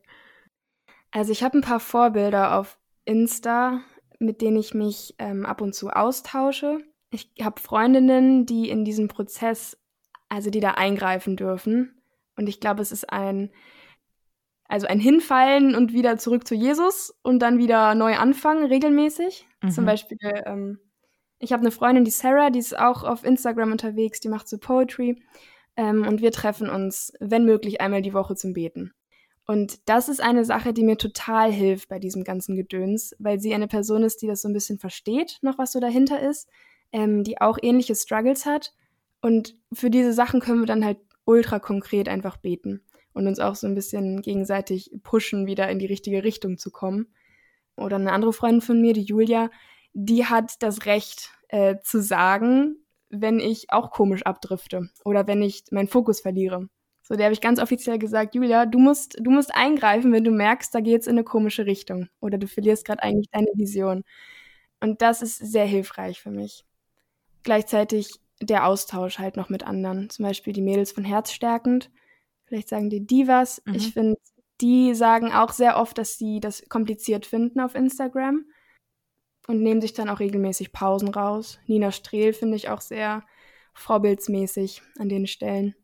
Also 1.16 1.32
ich 1.32 1.44
habe 1.44 1.58
ein 1.58 1.62
paar 1.62 1.80
Vorbilder 1.80 2.60
auf 2.60 2.78
Insta, 3.06 3.80
mit 4.20 4.42
denen 4.42 4.58
ich 4.58 4.74
mich 4.74 5.16
ähm, 5.18 5.46
ab 5.46 5.62
und 5.62 5.74
zu 5.74 5.90
austausche. 5.90 6.80
Ich 7.10 7.32
habe 7.42 7.62
Freundinnen, 7.62 8.46
die 8.46 8.70
in 8.70 8.84
diesem 8.84 9.08
Prozess, 9.08 9.78
also 10.28 10.50
die 10.50 10.60
da 10.60 10.72
eingreifen 10.72 11.38
dürfen. 11.38 12.02
Und 12.36 12.50
ich 12.50 12.60
glaube, 12.60 12.82
es 12.82 12.92
ist 12.92 13.14
ein, 13.14 13.50
also 14.68 14.88
ein 14.88 15.00
Hinfallen 15.00 15.74
und 15.74 15.94
wieder 15.94 16.18
zurück 16.18 16.46
zu 16.46 16.54
Jesus 16.54 17.18
und 17.22 17.40
dann 17.40 17.60
wieder 17.60 17.96
neu 17.96 18.18
anfangen, 18.18 18.66
regelmäßig. 18.66 19.48
Mhm. 19.64 19.72
Zum 19.72 19.86
Beispiel, 19.86 20.18
ähm, 20.46 20.80
ich 21.40 21.54
habe 21.54 21.62
eine 21.62 21.72
Freundin, 21.72 22.04
die 22.04 22.12
Sarah, 22.12 22.50
die 22.50 22.60
ist 22.60 22.78
auch 22.78 23.06
auf 23.06 23.24
Instagram 23.24 23.72
unterwegs, 23.72 24.20
die 24.20 24.28
macht 24.28 24.50
so 24.50 24.58
Poetry. 24.58 25.24
Ähm, 25.78 26.06
und 26.06 26.20
wir 26.20 26.34
treffen 26.34 26.70
uns, 26.70 27.14
wenn 27.22 27.46
möglich, 27.46 27.80
einmal 27.80 28.02
die 28.02 28.14
Woche 28.14 28.36
zum 28.36 28.52
Beten. 28.52 28.94
Und 29.46 29.88
das 29.88 30.10
ist 30.10 30.22
eine 30.22 30.44
Sache, 30.44 30.74
die 30.74 30.84
mir 30.84 30.98
total 30.98 31.52
hilft 31.52 31.90
bei 31.90 32.00
diesem 32.00 32.24
ganzen 32.24 32.56
Gedöns, 32.56 33.16
weil 33.20 33.40
sie 33.40 33.54
eine 33.54 33.68
Person 33.68 34.04
ist, 34.04 34.22
die 34.22 34.28
das 34.28 34.42
so 34.42 34.50
ein 34.50 34.54
bisschen 34.54 34.80
versteht, 34.80 35.38
noch 35.42 35.58
was 35.58 35.72
so 35.72 35.80
dahinter 35.80 36.20
ist, 36.20 36.50
ähm, 36.92 37.24
die 37.24 37.40
auch 37.40 37.60
ähnliche 37.62 37.96
Struggles 37.96 38.46
hat. 38.46 38.74
Und 39.22 39.56
für 39.72 39.90
diese 39.90 40.14
Sachen 40.14 40.40
können 40.40 40.62
wir 40.62 40.68
dann 40.68 40.84
halt 40.84 40.98
ultra 41.26 41.60
konkret 41.60 42.10
einfach 42.10 42.38
beten 42.38 42.82
und 43.14 43.28
uns 43.28 43.40
auch 43.40 43.56
so 43.56 43.68
ein 43.68 43.76
bisschen 43.76 44.22
gegenseitig 44.22 44.92
pushen, 45.04 45.46
wieder 45.46 45.70
in 45.70 45.80
die 45.80 45.86
richtige 45.86 46.24
Richtung 46.24 46.58
zu 46.58 46.72
kommen. 46.72 47.08
Oder 47.78 47.98
eine 47.98 48.14
andere 48.14 48.34
Freundin 48.34 48.62
von 48.62 48.82
mir, 48.82 48.94
die 48.94 49.04
Julia, 49.04 49.50
die 49.94 50.26
hat 50.26 50.62
das 50.62 50.86
Recht 50.86 51.32
äh, 51.50 51.76
zu 51.84 52.02
sagen, 52.02 52.78
wenn 53.10 53.40
ich 53.40 53.72
auch 53.72 53.92
komisch 53.92 54.24
abdrifte 54.24 54.90
oder 55.04 55.28
wenn 55.28 55.42
ich 55.42 55.64
meinen 55.72 55.88
Fokus 55.88 56.22
verliere. 56.22 56.68
So, 57.08 57.16
der 57.16 57.26
habe 57.26 57.34
ich 57.34 57.42
ganz 57.42 57.60
offiziell 57.60 58.00
gesagt, 58.00 58.34
Julia, 58.34 58.66
du 58.66 58.80
musst, 58.80 59.18
du 59.20 59.30
musst 59.30 59.54
eingreifen, 59.54 60.12
wenn 60.12 60.24
du 60.24 60.32
merkst, 60.32 60.74
da 60.74 60.80
geht 60.80 61.02
es 61.02 61.08
in 61.08 61.14
eine 61.14 61.24
komische 61.24 61.68
Richtung 61.68 62.10
oder 62.20 62.40
du 62.40 62.48
verlierst 62.48 62.84
gerade 62.84 63.04
eigentlich 63.04 63.30
deine 63.30 63.52
Vision. 63.54 64.04
Und 64.80 65.04
das 65.04 65.22
ist 65.22 65.38
sehr 65.38 65.68
hilfreich 65.68 66.20
für 66.20 66.32
mich. 66.32 66.66
Gleichzeitig 67.44 68.10
der 68.42 68.66
Austausch 68.66 69.20
halt 69.20 69.38
noch 69.38 69.50
mit 69.50 69.68
anderen, 69.68 70.10
zum 70.10 70.26
Beispiel 70.26 70.52
die 70.52 70.64
Mädels 70.64 70.92
von 70.92 71.04
Herzstärkend. 71.04 71.92
Vielleicht 72.46 72.70
sagen 72.70 72.90
dir 72.90 73.02
die 73.02 73.28
was. 73.28 73.62
Mhm. 73.66 73.76
Ich 73.76 73.94
finde, 73.94 74.18
die 74.62 74.96
sagen 74.96 75.32
auch 75.32 75.52
sehr 75.52 75.78
oft, 75.78 76.00
dass 76.00 76.18
sie 76.18 76.40
das 76.40 76.68
kompliziert 76.70 77.28
finden 77.28 77.60
auf 77.60 77.76
Instagram 77.76 78.46
und 79.46 79.62
nehmen 79.62 79.80
sich 79.80 79.94
dann 79.94 80.10
auch 80.10 80.20
regelmäßig 80.20 80.72
Pausen 80.72 81.10
raus. 81.10 81.60
Nina 81.68 81.92
Strehl 81.92 82.34
finde 82.34 82.56
ich 82.56 82.70
auch 82.70 82.82
sehr 82.82 83.24
vorbildsmäßig 83.76 84.82
an 84.98 85.08
den 85.08 85.28
Stellen. 85.28 85.76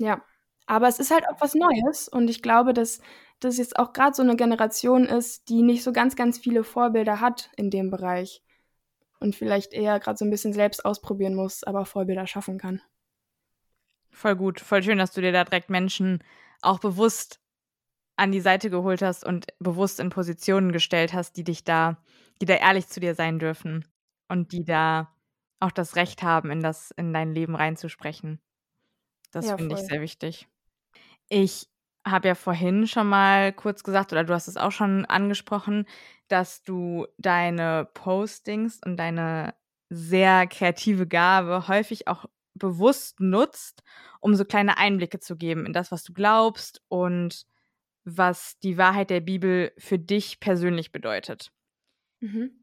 Ja, 0.00 0.22
aber 0.66 0.88
es 0.88 0.98
ist 0.98 1.10
halt 1.10 1.28
auch 1.28 1.40
was 1.40 1.54
Neues 1.54 2.08
und 2.08 2.30
ich 2.30 2.40
glaube, 2.40 2.72
dass 2.72 3.00
das 3.38 3.58
jetzt 3.58 3.78
auch 3.78 3.92
gerade 3.92 4.14
so 4.14 4.22
eine 4.22 4.34
Generation 4.34 5.04
ist, 5.04 5.50
die 5.50 5.60
nicht 5.60 5.82
so 5.82 5.92
ganz, 5.92 6.16
ganz 6.16 6.38
viele 6.38 6.64
Vorbilder 6.64 7.20
hat 7.20 7.50
in 7.56 7.70
dem 7.70 7.90
Bereich 7.90 8.42
und 9.18 9.36
vielleicht 9.36 9.74
eher 9.74 10.00
gerade 10.00 10.16
so 10.16 10.24
ein 10.24 10.30
bisschen 10.30 10.54
selbst 10.54 10.86
ausprobieren 10.86 11.34
muss, 11.34 11.64
aber 11.64 11.84
Vorbilder 11.84 12.26
schaffen 12.26 12.56
kann. 12.56 12.80
Voll 14.10 14.36
gut, 14.36 14.58
voll 14.58 14.82
schön, 14.82 14.96
dass 14.96 15.12
du 15.12 15.20
dir 15.20 15.32
da 15.32 15.44
direkt 15.44 15.68
Menschen 15.68 16.24
auch 16.62 16.78
bewusst 16.78 17.40
an 18.16 18.32
die 18.32 18.40
Seite 18.40 18.70
geholt 18.70 19.02
hast 19.02 19.22
und 19.22 19.48
bewusst 19.58 20.00
in 20.00 20.08
Positionen 20.08 20.72
gestellt 20.72 21.12
hast, 21.12 21.36
die 21.36 21.44
dich 21.44 21.62
da, 21.62 21.98
die 22.40 22.46
da 22.46 22.54
ehrlich 22.54 22.88
zu 22.88 23.00
dir 23.00 23.14
sein 23.14 23.38
dürfen 23.38 23.84
und 24.28 24.52
die 24.52 24.64
da 24.64 25.14
auch 25.58 25.72
das 25.72 25.94
Recht 25.96 26.22
haben, 26.22 26.50
in 26.50 26.62
das, 26.62 26.90
in 26.92 27.12
dein 27.12 27.34
Leben 27.34 27.54
reinzusprechen. 27.54 28.40
Das 29.32 29.46
ja, 29.46 29.56
finde 29.56 29.74
ich 29.74 29.82
sehr 29.84 30.00
wichtig. 30.00 30.48
Ich 31.28 31.68
habe 32.06 32.28
ja 32.28 32.34
vorhin 32.34 32.86
schon 32.86 33.06
mal 33.08 33.52
kurz 33.52 33.82
gesagt, 33.84 34.12
oder 34.12 34.24
du 34.24 34.32
hast 34.34 34.48
es 34.48 34.56
auch 34.56 34.72
schon 34.72 35.04
angesprochen, 35.06 35.86
dass 36.28 36.62
du 36.62 37.06
deine 37.18 37.88
Postings 37.94 38.80
und 38.84 38.96
deine 38.96 39.54
sehr 39.90 40.46
kreative 40.46 41.06
Gabe 41.06 41.68
häufig 41.68 42.08
auch 42.08 42.24
bewusst 42.54 43.20
nutzt, 43.20 43.82
um 44.20 44.34
so 44.34 44.44
kleine 44.44 44.78
Einblicke 44.78 45.20
zu 45.20 45.36
geben 45.36 45.66
in 45.66 45.72
das, 45.72 45.92
was 45.92 46.04
du 46.04 46.12
glaubst 46.12 46.82
und 46.88 47.46
was 48.04 48.58
die 48.60 48.78
Wahrheit 48.78 49.10
der 49.10 49.20
Bibel 49.20 49.72
für 49.78 49.98
dich 49.98 50.40
persönlich 50.40 50.92
bedeutet. 50.92 51.52
Mhm. 52.22 52.60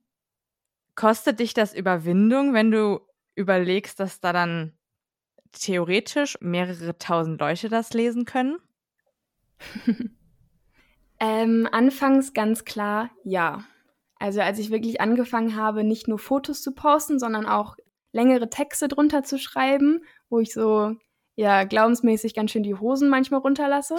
Kostet 0.96 1.40
dich 1.40 1.54
das 1.54 1.74
Überwindung, 1.74 2.54
wenn 2.54 2.72
du 2.72 3.02
überlegst, 3.36 4.00
dass 4.00 4.20
da 4.20 4.34
dann 4.34 4.77
theoretisch 5.52 6.38
mehrere 6.42 6.98
tausend 6.98 7.40
Leute 7.40 7.70
das 7.70 7.94
lesen 7.94 8.26
können? 8.26 8.58
ähm, 11.20 11.68
anfangs 11.72 12.34
ganz 12.34 12.66
klar 12.66 13.10
ja. 13.24 13.64
Also 14.20 14.42
als 14.42 14.60
ich 14.60 14.72
wirklich 14.72 15.00
angefangen 15.00 15.56
habe, 15.56 15.84
nicht 15.84 16.08
nur 16.08 16.20
Fotos 16.20 16.62
zu 16.62 16.74
posten, 16.74 17.20
sondern 17.20 17.46
auch 17.46 17.78
längere 18.12 18.50
Texte 18.50 18.88
drunter 18.88 19.24
zu 19.24 19.38
schreiben, 19.38 20.04
wo 20.30 20.40
ich 20.40 20.54
so 20.54 20.96
ja 21.36 21.66
glaubensmäßig 21.66 22.34
ganz 22.34 22.52
schön 22.52 22.64
die 22.64 22.76
Hosen 22.76 23.10
manchmal 23.10 23.42
runterlasse, 23.42 23.96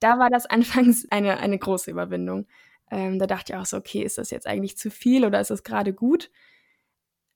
da 0.00 0.18
war 0.18 0.30
das 0.30 0.46
anfangs 0.50 1.06
eine, 1.10 1.38
eine 1.38 1.58
große 1.58 1.90
Überwindung. 1.90 2.46
Ähm, 2.90 3.18
da 3.18 3.26
dachte 3.26 3.52
ich 3.52 3.58
auch 3.58 3.66
so, 3.66 3.76
okay, 3.76 4.02
ist 4.02 4.18
das 4.18 4.30
jetzt 4.30 4.46
eigentlich 4.46 4.76
zu 4.76 4.90
viel 4.90 5.24
oder 5.24 5.40
ist 5.40 5.50
das 5.50 5.62
gerade 5.62 5.92
gut? 5.92 6.30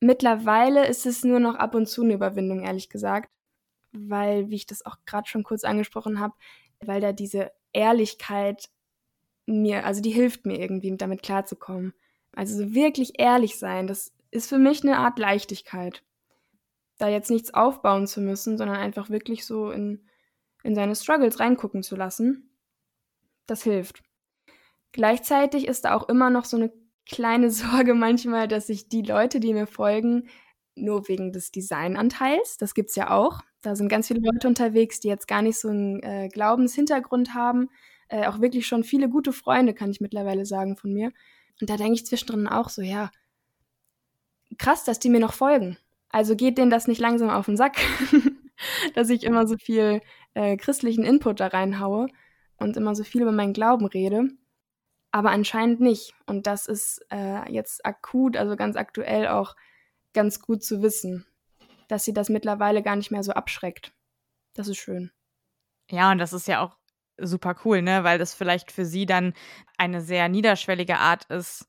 Mittlerweile 0.00 0.86
ist 0.86 1.06
es 1.06 1.24
nur 1.24 1.40
noch 1.40 1.54
ab 1.54 1.74
und 1.74 1.86
zu 1.86 2.02
eine 2.02 2.14
Überwindung, 2.14 2.62
ehrlich 2.62 2.88
gesagt 2.88 3.30
weil, 3.94 4.50
wie 4.50 4.56
ich 4.56 4.66
das 4.66 4.84
auch 4.84 4.96
gerade 5.06 5.28
schon 5.28 5.44
kurz 5.44 5.64
angesprochen 5.64 6.20
habe, 6.20 6.34
weil 6.80 7.00
da 7.00 7.12
diese 7.12 7.52
Ehrlichkeit 7.72 8.68
mir, 9.46 9.84
also 9.84 10.00
die 10.00 10.10
hilft 10.10 10.46
mir 10.46 10.58
irgendwie, 10.58 10.96
damit 10.96 11.22
klarzukommen. 11.22 11.94
Also 12.32 12.56
so 12.56 12.74
wirklich 12.74 13.18
ehrlich 13.18 13.58
sein, 13.58 13.86
das 13.86 14.12
ist 14.30 14.48
für 14.48 14.58
mich 14.58 14.82
eine 14.82 14.98
Art 14.98 15.18
Leichtigkeit. 15.18 16.02
Da 16.98 17.08
jetzt 17.08 17.30
nichts 17.30 17.52
aufbauen 17.54 18.06
zu 18.06 18.20
müssen, 18.20 18.58
sondern 18.58 18.76
einfach 18.76 19.10
wirklich 19.10 19.44
so 19.46 19.70
in, 19.70 20.06
in 20.62 20.74
seine 20.74 20.96
Struggles 20.96 21.40
reingucken 21.40 21.82
zu 21.82 21.96
lassen, 21.96 22.50
das 23.46 23.62
hilft. 23.62 24.02
Gleichzeitig 24.92 25.66
ist 25.66 25.84
da 25.84 25.94
auch 25.94 26.08
immer 26.08 26.30
noch 26.30 26.44
so 26.44 26.56
eine 26.56 26.72
kleine 27.06 27.50
Sorge 27.52 27.94
manchmal, 27.94 28.48
dass 28.48 28.68
sich 28.68 28.88
die 28.88 29.02
Leute, 29.02 29.40
die 29.40 29.54
mir 29.54 29.66
folgen, 29.66 30.28
nur 30.76 31.08
wegen 31.08 31.32
des 31.32 31.52
Designanteils, 31.52 32.56
das 32.56 32.74
gibt 32.74 32.90
es 32.90 32.96
ja 32.96 33.10
auch, 33.10 33.42
da 33.64 33.74
sind 33.74 33.88
ganz 33.88 34.08
viele 34.08 34.20
Leute 34.20 34.46
unterwegs, 34.46 35.00
die 35.00 35.08
jetzt 35.08 35.26
gar 35.26 35.42
nicht 35.42 35.58
so 35.58 35.68
einen 35.68 36.02
äh, 36.02 36.28
Glaubenshintergrund 36.28 37.34
haben. 37.34 37.70
Äh, 38.08 38.26
auch 38.26 38.40
wirklich 38.40 38.66
schon 38.66 38.84
viele 38.84 39.08
gute 39.08 39.32
Freunde, 39.32 39.72
kann 39.72 39.90
ich 39.90 40.00
mittlerweile 40.00 40.44
sagen, 40.44 40.76
von 40.76 40.92
mir. 40.92 41.12
Und 41.60 41.70
da 41.70 41.76
denke 41.76 41.94
ich 41.94 42.06
zwischendrin 42.06 42.46
auch 42.46 42.68
so, 42.68 42.82
ja, 42.82 43.10
krass, 44.58 44.84
dass 44.84 44.98
die 44.98 45.08
mir 45.08 45.20
noch 45.20 45.32
folgen. 45.32 45.78
Also 46.10 46.36
geht 46.36 46.58
denen 46.58 46.70
das 46.70 46.86
nicht 46.86 47.00
langsam 47.00 47.30
auf 47.30 47.46
den 47.46 47.56
Sack, 47.56 47.76
dass 48.94 49.08
ich 49.08 49.24
immer 49.24 49.46
so 49.46 49.56
viel 49.56 50.02
äh, 50.34 50.56
christlichen 50.56 51.04
Input 51.04 51.40
da 51.40 51.46
reinhaue 51.46 52.08
und 52.58 52.76
immer 52.76 52.94
so 52.94 53.02
viel 53.02 53.22
über 53.22 53.32
meinen 53.32 53.54
Glauben 53.54 53.86
rede. 53.86 54.28
Aber 55.10 55.30
anscheinend 55.30 55.80
nicht. 55.80 56.12
Und 56.26 56.46
das 56.46 56.66
ist 56.66 57.04
äh, 57.10 57.50
jetzt 57.50 57.86
akut, 57.86 58.36
also 58.36 58.56
ganz 58.56 58.76
aktuell 58.76 59.28
auch 59.28 59.56
ganz 60.12 60.40
gut 60.40 60.62
zu 60.62 60.82
wissen 60.82 61.26
dass 61.88 62.04
sie 62.04 62.12
das 62.12 62.28
mittlerweile 62.28 62.82
gar 62.82 62.96
nicht 62.96 63.10
mehr 63.10 63.22
so 63.22 63.32
abschreckt. 63.32 63.92
Das 64.54 64.68
ist 64.68 64.78
schön. 64.78 65.10
Ja, 65.90 66.12
und 66.12 66.18
das 66.18 66.32
ist 66.32 66.48
ja 66.48 66.60
auch 66.60 66.76
super 67.18 67.56
cool, 67.64 67.82
ne? 67.82 68.04
Weil 68.04 68.18
das 68.18 68.34
vielleicht 68.34 68.72
für 68.72 68.84
sie 68.84 69.06
dann 69.06 69.34
eine 69.78 70.00
sehr 70.00 70.28
niederschwellige 70.28 70.98
Art 70.98 71.24
ist, 71.26 71.66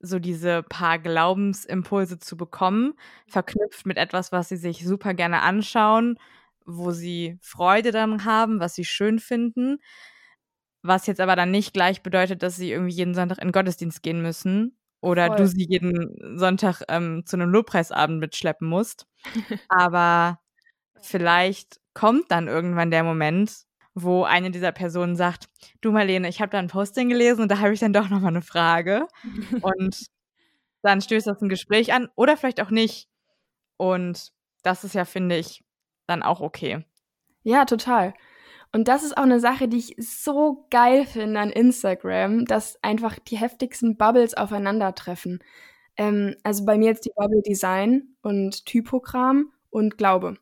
so 0.00 0.18
diese 0.18 0.62
paar 0.62 0.98
Glaubensimpulse 0.98 2.18
zu 2.18 2.36
bekommen, 2.36 2.94
verknüpft 3.26 3.86
mit 3.86 3.96
etwas, 3.96 4.32
was 4.32 4.48
sie 4.48 4.56
sich 4.56 4.84
super 4.84 5.14
gerne 5.14 5.42
anschauen, 5.42 6.18
wo 6.66 6.90
sie 6.90 7.38
Freude 7.40 7.92
daran 7.92 8.24
haben, 8.24 8.60
was 8.60 8.74
sie 8.74 8.84
schön 8.84 9.18
finden. 9.18 9.78
Was 10.82 11.06
jetzt 11.06 11.20
aber 11.20 11.36
dann 11.36 11.50
nicht 11.50 11.72
gleich 11.72 12.02
bedeutet, 12.02 12.42
dass 12.42 12.56
sie 12.56 12.70
irgendwie 12.70 12.94
jeden 12.94 13.14
Sonntag 13.14 13.38
in 13.38 13.48
den 13.48 13.52
Gottesdienst 13.52 14.02
gehen 14.02 14.22
müssen 14.22 14.76
oder 15.06 15.28
Voll. 15.28 15.36
du 15.36 15.46
sie 15.46 15.66
jeden 15.68 16.36
Sonntag 16.36 16.82
ähm, 16.88 17.22
zu 17.24 17.36
einem 17.36 17.50
Lobpreisabend 17.50 18.18
mitschleppen 18.18 18.68
musst. 18.68 19.06
Aber 19.68 20.40
vielleicht 21.00 21.80
kommt 21.94 22.32
dann 22.32 22.48
irgendwann 22.48 22.90
der 22.90 23.04
Moment, 23.04 23.66
wo 23.94 24.24
eine 24.24 24.50
dieser 24.50 24.72
Personen 24.72 25.14
sagt, 25.14 25.48
du 25.80 25.92
Marlene, 25.92 26.28
ich 26.28 26.40
habe 26.40 26.50
da 26.50 26.58
ein 26.58 26.66
Posting 26.66 27.08
gelesen 27.08 27.42
und 27.42 27.50
da 27.52 27.60
habe 27.60 27.72
ich 27.72 27.78
dann 27.78 27.92
doch 27.92 28.08
nochmal 28.08 28.32
eine 28.32 28.42
Frage. 28.42 29.06
und 29.62 30.06
dann 30.82 31.00
stößt 31.00 31.28
das 31.28 31.40
ein 31.40 31.48
Gespräch 31.48 31.92
an 31.92 32.08
oder 32.16 32.36
vielleicht 32.36 32.60
auch 32.60 32.70
nicht. 32.70 33.08
Und 33.76 34.32
das 34.64 34.82
ist 34.82 34.96
ja, 34.96 35.04
finde 35.04 35.36
ich, 35.36 35.62
dann 36.08 36.24
auch 36.24 36.40
okay. 36.40 36.84
Ja, 37.44 37.64
total. 37.64 38.12
Und 38.72 38.88
das 38.88 39.02
ist 39.04 39.16
auch 39.16 39.22
eine 39.22 39.40
Sache, 39.40 39.68
die 39.68 39.78
ich 39.78 39.96
so 39.98 40.66
geil 40.70 41.06
finde 41.06 41.40
an 41.40 41.50
Instagram, 41.50 42.44
dass 42.44 42.78
einfach 42.82 43.18
die 43.18 43.36
heftigsten 43.38 43.96
Bubbles 43.96 44.34
aufeinandertreffen. 44.34 45.40
Ähm, 45.96 46.36
also 46.42 46.64
bei 46.64 46.78
mir 46.78 46.86
jetzt 46.86 47.04
die 47.06 47.12
Bubble 47.16 47.42
Design 47.42 48.16
und 48.22 48.66
Typogramm 48.66 49.52
und 49.70 49.98
Glaube. 49.98 50.36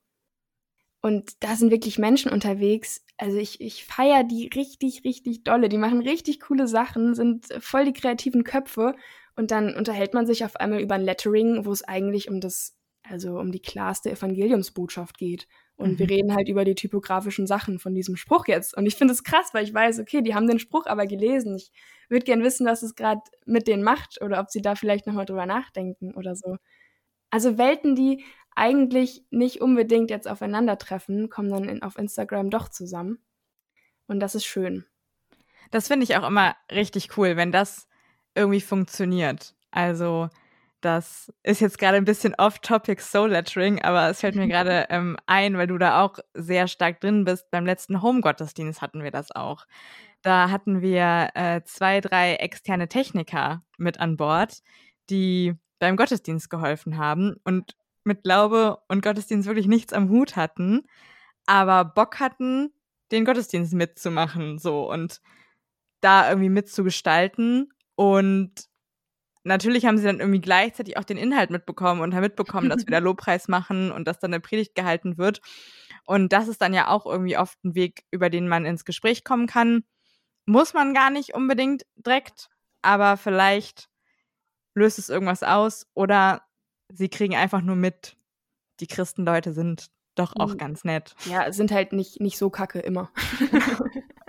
Und 1.01 1.45
da 1.45 1.55
sind 1.55 1.71
wirklich 1.71 1.99
Menschen 1.99 2.33
unterwegs. 2.33 3.05
Also 3.19 3.37
ich, 3.37 3.61
ich 3.61 3.85
feiere 3.85 4.25
die 4.25 4.49
richtig, 4.55 5.05
richtig 5.05 5.45
dolle. 5.45 5.69
Die 5.69 5.77
machen 5.77 6.01
richtig 6.01 6.41
coole 6.41 6.67
Sachen, 6.67 7.15
sind 7.15 7.47
voll 7.61 7.85
die 7.85 7.93
kreativen 7.93 8.43
Köpfe. 8.43 8.95
Und 9.37 9.51
dann 9.51 9.75
unterhält 9.75 10.15
man 10.15 10.27
sich 10.27 10.45
auf 10.45 10.57
einmal 10.57 10.81
über 10.81 10.95
ein 10.95 11.03
Lettering, 11.03 11.67
wo 11.67 11.73
es 11.73 11.83
eigentlich 11.83 12.31
um 12.31 12.41
das, 12.41 12.75
also 13.03 13.39
um 13.39 13.53
die 13.53 13.61
klarste 13.61 14.11
Evangeliumsbotschaft 14.11 15.19
geht. 15.19 15.47
Und 15.77 15.93
mhm. 15.93 15.99
wir 15.99 16.11
reden 16.11 16.35
halt 16.35 16.49
über 16.49 16.65
die 16.65 16.75
typografischen 16.75 17.47
Sachen 17.47 17.79
von 17.79 17.95
diesem 17.95 18.17
Spruch 18.17 18.47
jetzt. 18.47 18.77
Und 18.77 18.87
ich 18.87 18.95
finde 18.97 19.13
es 19.13 19.25
krass, 19.25 19.51
weil 19.53 19.65
ich 19.65 19.75
weiß, 19.75 19.99
okay, 20.01 20.23
die 20.23 20.35
haben 20.35 20.47
den 20.47 20.59
Spruch 20.59 20.87
aber 20.87 21.07
gelesen. 21.07 21.57
Ich 21.57 21.73
würde 22.09 22.25
gern 22.25 22.43
wissen, 22.43 22.67
was 22.67 22.83
es 22.83 22.95
gerade 22.95 23.21
mit 23.45 23.67
denen 23.67 23.83
macht 23.83 24.21
oder 24.23 24.41
ob 24.41 24.51
sie 24.51 24.63
da 24.63 24.75
vielleicht 24.75 25.07
nochmal 25.07 25.27
drüber 25.27 25.47
nachdenken 25.47 26.15
oder 26.15 26.37
so. 26.37 26.57
Also 27.31 27.59
Welten, 27.59 27.97
die 27.97 28.25
eigentlich 28.55 29.25
nicht 29.31 29.61
unbedingt 29.61 30.11
jetzt 30.11 30.29
aufeinandertreffen, 30.29 31.29
kommen 31.29 31.51
dann 31.51 31.69
in, 31.69 31.83
auf 31.83 31.99
Instagram 31.99 32.51
doch 32.51 32.69
zusammen. 32.69 33.19
Und 34.07 34.21
das 34.21 34.35
ist 34.35 34.45
schön. 34.45 34.85
Das 35.71 35.89
finde 35.89 36.05
ich 36.05 36.17
auch 36.17 36.27
immer 36.27 36.55
richtig 36.71 37.17
cool, 37.17 37.37
wenn 37.37 37.51
das 37.51 37.89
irgendwie 38.35 38.61
funktioniert. 38.61 39.55
Also, 39.71 40.29
das 40.85 41.33
ist 41.42 41.61
jetzt 41.61 41.79
gerade 41.79 41.97
ein 41.97 42.05
bisschen 42.05 42.35
off-topic 42.37 43.01
Soul 43.01 43.31
Lettering, 43.31 43.83
aber 43.83 44.11
es 44.11 44.20
fällt 44.20 44.35
mir 44.35 44.49
gerade 44.49 44.87
ähm, 44.90 45.16
ein, 45.27 45.57
weil 45.57 45.66
du 45.66 45.79
da 45.79 46.03
auch 46.03 46.18
sehr 46.35 46.68
stark 46.68 47.01
drin 47.01 47.25
bist. 47.25 47.51
Beim 47.51 47.64
letzten 47.64 48.03
Home-Gottesdienst 48.03 48.83
hatten 48.83 49.03
wir 49.03 49.11
das 49.11 49.31
auch. 49.31 49.66
Da 50.23 50.51
hatten 50.51 50.83
wir 50.83 51.31
äh, 51.35 51.62
zwei, 51.64 52.01
drei 52.01 52.35
externe 52.35 52.88
Techniker 52.88 53.62
mit 53.79 54.01
an 54.01 54.16
Bord, 54.16 54.62
die 55.11 55.55
beim 55.79 55.97
Gottesdienst 55.97 56.51
geholfen 56.51 56.97
haben 56.97 57.37
und 57.44 57.77
mit 58.05 58.23
Glaube 58.23 58.79
und 58.88 59.03
Gottesdienst 59.03 59.49
wirklich 59.49 59.66
nichts 59.66 59.92
am 59.92 60.09
Hut 60.11 60.37
hatten, 60.37 60.83
aber 61.47 61.85
Bock 61.85 62.20
hatten, 62.20 62.73
den 63.12 63.25
Gottesdienst 63.25 63.75
mitzumachen, 63.75 64.59
so 64.59 64.90
und 64.90 65.20
da 66.01 66.29
irgendwie 66.29 66.51
mitzugestalten. 66.51 67.73
Und 67.97 68.53
natürlich 69.44 69.87
haben 69.87 69.98
sie 69.98 70.04
dann 70.04 70.20
irgendwie 70.20 70.40
gleichzeitig 70.40 70.96
auch 70.96 71.04
den 71.04 71.16
Inhalt 71.16 71.50
mitbekommen 71.50 72.00
und 72.00 72.14
haben 72.14 72.22
mitbekommen, 72.22 72.68
dass 72.68 72.87
wir 72.87 72.90
da 72.90 72.98
Lobpreis 73.04 73.48
machen 73.48 73.92
und 73.92 74.09
dass 74.09 74.18
dann 74.18 74.33
eine 74.33 74.40
Predigt 74.40 74.74
gehalten 74.74 75.18
wird. 75.18 75.40
Und 76.07 76.33
das 76.33 76.48
ist 76.48 76.61
dann 76.61 76.74
ja 76.74 76.88
auch 76.88 77.07
irgendwie 77.07 77.38
oft 77.38 77.62
ein 77.64 77.74
Weg, 77.74 78.04
über 78.11 78.30
den 78.30 78.48
man 78.48 78.66
ins 78.66 78.85
Gespräch 78.85 79.24
kommen 79.24 79.46
kann. 79.46 79.85
Muss 80.46 80.74
man 80.74 80.92
gar 80.92 81.11
nicht 81.11 81.35
unbedingt 81.35 81.85
direkt, 81.96 82.50
aber 82.83 83.16
vielleicht 83.16 83.88
löst 84.74 84.98
es 84.98 85.09
irgendwas 85.09 85.42
aus 85.42 85.87
oder 85.94 86.42
sie 86.88 87.09
kriegen 87.09 87.37
einfach 87.37 87.62
nur 87.62 87.76
mit, 87.76 88.16
die 88.80 88.87
Christenleute 88.87 89.52
sind 89.52 89.90
doch 90.14 90.35
auch 90.37 90.50
hm. 90.50 90.59
ganz 90.59 90.85
nett. 90.85 91.14
Ja, 91.24 91.52
sind 91.52 91.72
halt 91.72 91.92
nicht, 91.92 92.20
nicht 92.20 92.38
so 92.38 92.50
kacke 92.50 92.80
immer. 92.80 93.11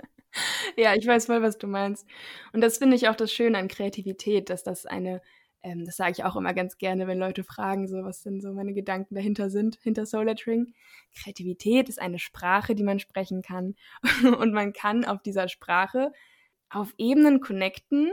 ja, 0.78 0.94
ich 0.94 1.06
weiß 1.06 1.26
voll, 1.26 1.42
was 1.42 1.58
du 1.58 1.66
meinst. 1.66 2.06
Und 2.52 2.60
das 2.60 2.78
finde 2.78 2.96
ich 2.96 3.08
auch 3.08 3.16
das 3.16 3.32
Schöne 3.32 3.58
an 3.58 3.68
Kreativität, 3.68 4.50
dass 4.50 4.62
das 4.62 4.86
eine, 4.86 5.20
ähm, 5.62 5.84
das 5.84 5.96
sage 5.96 6.12
ich 6.12 6.24
auch 6.24 6.36
immer 6.36 6.54
ganz 6.54 6.78
gerne, 6.78 7.06
wenn 7.06 7.18
Leute 7.18 7.44
fragen, 7.44 7.88
so 7.88 8.02
was 8.02 8.22
denn 8.22 8.40
so 8.40 8.52
meine 8.52 8.72
Gedanken 8.72 9.14
dahinter 9.14 9.50
sind, 9.50 9.78
hinter 9.82 10.06
Soul 10.06 10.24
Lettering. 10.24 10.74
Kreativität 11.14 11.88
ist 11.88 12.00
eine 12.00 12.18
Sprache, 12.18 12.74
die 12.74 12.84
man 12.84 12.98
sprechen 12.98 13.42
kann. 13.42 13.74
Und 14.38 14.52
man 14.52 14.72
kann 14.72 15.04
auf 15.04 15.22
dieser 15.22 15.48
Sprache 15.48 16.12
auf 16.68 16.94
Ebenen 16.98 17.40
connecten, 17.40 18.10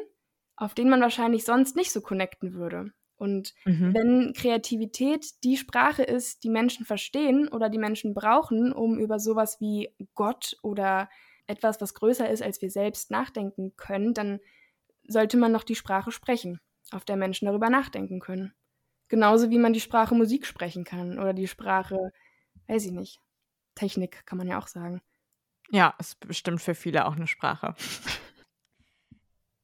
auf 0.56 0.74
denen 0.74 0.90
man 0.90 1.02
wahrscheinlich 1.02 1.44
sonst 1.44 1.76
nicht 1.76 1.92
so 1.92 2.02
connecten 2.02 2.54
würde. 2.54 2.92
Und 3.16 3.54
mhm. 3.66 3.94
wenn 3.94 4.34
Kreativität 4.34 5.44
die 5.44 5.58
Sprache 5.58 6.04
ist, 6.04 6.44
die 6.44 6.50
Menschen 6.50 6.86
verstehen 6.86 7.48
oder 7.48 7.70
die 7.70 7.78
Menschen 7.78 8.14
brauchen, 8.14 8.74
um 8.74 9.00
über 9.00 9.20
sowas 9.20 9.62
wie 9.62 9.90
Gott 10.14 10.58
oder 10.62 11.10
etwas, 11.48 11.82
was 11.82 11.94
größer 11.94 12.30
ist 12.30 12.42
als 12.42 12.62
wir 12.62 12.70
selbst, 12.70 13.12
nachdenken 13.12 13.76
können, 13.76 14.14
dann 14.14 14.40
sollte 15.08 15.38
man 15.38 15.52
noch 15.52 15.64
die 15.64 15.76
Sprache 15.76 16.12
sprechen, 16.12 16.60
auf 16.92 17.06
der 17.06 17.18
Menschen 17.18 17.46
darüber 17.46 17.70
nachdenken 17.70 18.20
können. 18.20 18.54
Genauso 19.10 19.50
wie 19.50 19.58
man 19.58 19.74
die 19.74 19.82
Sprache 19.82 20.16
Musik 20.16 20.46
sprechen 20.46 20.86
kann 20.86 21.20
oder 21.20 21.34
die 21.34 21.48
Sprache, 21.48 22.12
weiß 22.68 22.86
ich 22.86 22.92
nicht, 22.92 23.20
Technik 23.76 24.26
kann 24.26 24.38
man 24.38 24.48
ja 24.48 24.58
auch 24.58 24.68
sagen. 24.68 25.02
Ja, 25.70 25.94
ist 26.00 26.20
bestimmt 26.20 26.62
für 26.62 26.76
viele 26.76 27.06
auch 27.06 27.16
eine 27.16 27.28
Sprache. 27.28 27.76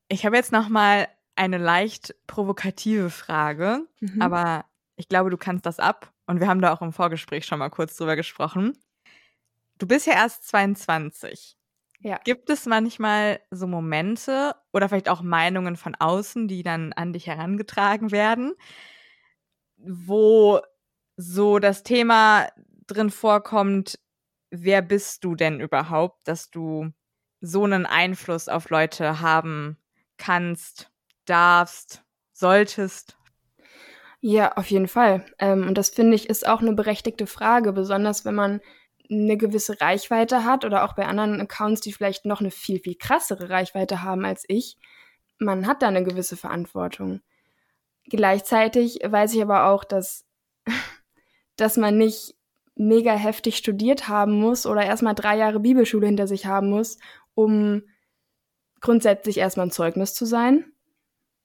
Ich 0.08 0.26
habe 0.26 0.36
jetzt 0.36 0.52
noch 0.52 0.70
mal 0.70 1.08
eine 1.36 1.58
leicht 1.58 2.16
provokative 2.26 3.10
Frage, 3.12 3.88
mhm. 4.00 4.22
aber 4.22 4.66
ich 4.96 5.08
glaube, 5.08 5.30
du 5.30 5.38
kannst 5.38 5.66
das 5.66 5.80
ab. 5.80 6.12
Und 6.26 6.40
wir 6.40 6.48
haben 6.48 6.62
da 6.62 6.74
auch 6.74 6.82
im 6.82 6.94
Vorgespräch 6.94 7.46
schon 7.46 7.60
mal 7.60 7.70
kurz 7.70 7.96
drüber 7.96 8.16
gesprochen. 8.16 8.78
Du 9.78 9.88
bist 9.88 10.06
ja 10.06 10.14
erst 10.14 10.48
22. 10.48 11.59
Ja. 12.02 12.20
Gibt 12.24 12.50
es 12.50 12.66
manchmal 12.66 13.42
so 13.52 13.68
Momente 13.68 14.56
oder 14.72 14.88
vielleicht 14.88 15.10
auch 15.10 15.22
Meinungen 15.22 15.76
von 15.76 15.96
außen, 15.96 16.48
die 16.48 16.64
dann 16.64 16.94
an 16.94 17.12
dich 17.12 17.28
herangetragen 17.28 18.12
werden, 18.12 18.54
wo 19.78 20.62
so 21.18 21.60
das 21.60 21.84
Thema 21.84 22.48
drin 22.88 23.10
vorkommt, 23.10 24.00
wer 24.52 24.82
bist 24.82 25.24
du 25.24 25.36
denn 25.36 25.60
überhaupt, 25.60 26.28
dass 26.28 26.50
du 26.50 26.92
so 27.42 27.64
einen 27.64 27.86
Einfluss 27.86 28.48
auf 28.48 28.70
Leute 28.70 29.20
haben 29.22 29.78
kannst, 30.18 30.92
darfst, 31.26 32.04
solltest? 32.34 33.18
Ja, 34.22 34.54
auf 34.58 34.70
jeden 34.70 34.88
Fall. 34.88 35.26
Ähm, 35.40 35.68
und 35.68 35.78
das 35.78 35.90
finde 35.90 36.16
ich 36.16 36.30
ist 36.30 36.46
auch 36.48 36.62
eine 36.62 36.74
berechtigte 36.74 37.26
Frage, 37.26 37.72
besonders 37.72 38.26
wenn 38.26 38.36
man 38.36 38.60
eine 39.12 39.38
gewisse 39.38 39.82
Reichweite 39.82 40.44
hat 40.46 40.66
oder 40.66 40.84
auch 40.84 40.94
bei 40.94 41.06
anderen 41.06 41.42
Accounts, 41.42 41.82
die 41.82 41.94
vielleicht 41.94 42.26
noch 42.26 42.42
eine 42.42 42.52
viel, 42.52 42.80
viel 42.80 42.96
krassere 42.96 43.50
Reichweite 43.50 44.04
haben 44.04 44.24
als 44.26 44.46
ich. 44.48 44.78
Man 45.40 45.66
hat 45.68 45.82
da 45.82 45.88
eine 45.88 46.04
gewisse 46.04 46.38
Verantwortung. 46.38 47.22
Gleichzeitig 48.06 49.00
weiß 49.04 49.34
ich 49.34 49.42
aber 49.42 49.68
auch, 49.68 49.84
dass, 49.84 50.26
dass 51.56 51.78
man 51.78 51.98
nicht 51.98 52.36
mega 52.76 53.14
heftig 53.14 53.58
studiert 53.58 54.08
haben 54.08 54.40
muss 54.40 54.66
oder 54.66 54.84
erstmal 54.84 55.16
drei 55.16 55.38
Jahre 55.38 55.60
Bibelschule 55.60 56.08
hinter 56.08 56.28
sich 56.28 56.46
haben 56.46 56.70
muss, 56.70 56.98
um 57.36 57.84
grundsätzlich 58.80 59.38
erstmal 59.38 59.68
ein 59.68 59.72
Zeugnis 59.72 60.14
zu 60.14 60.26
sein. 60.26 60.72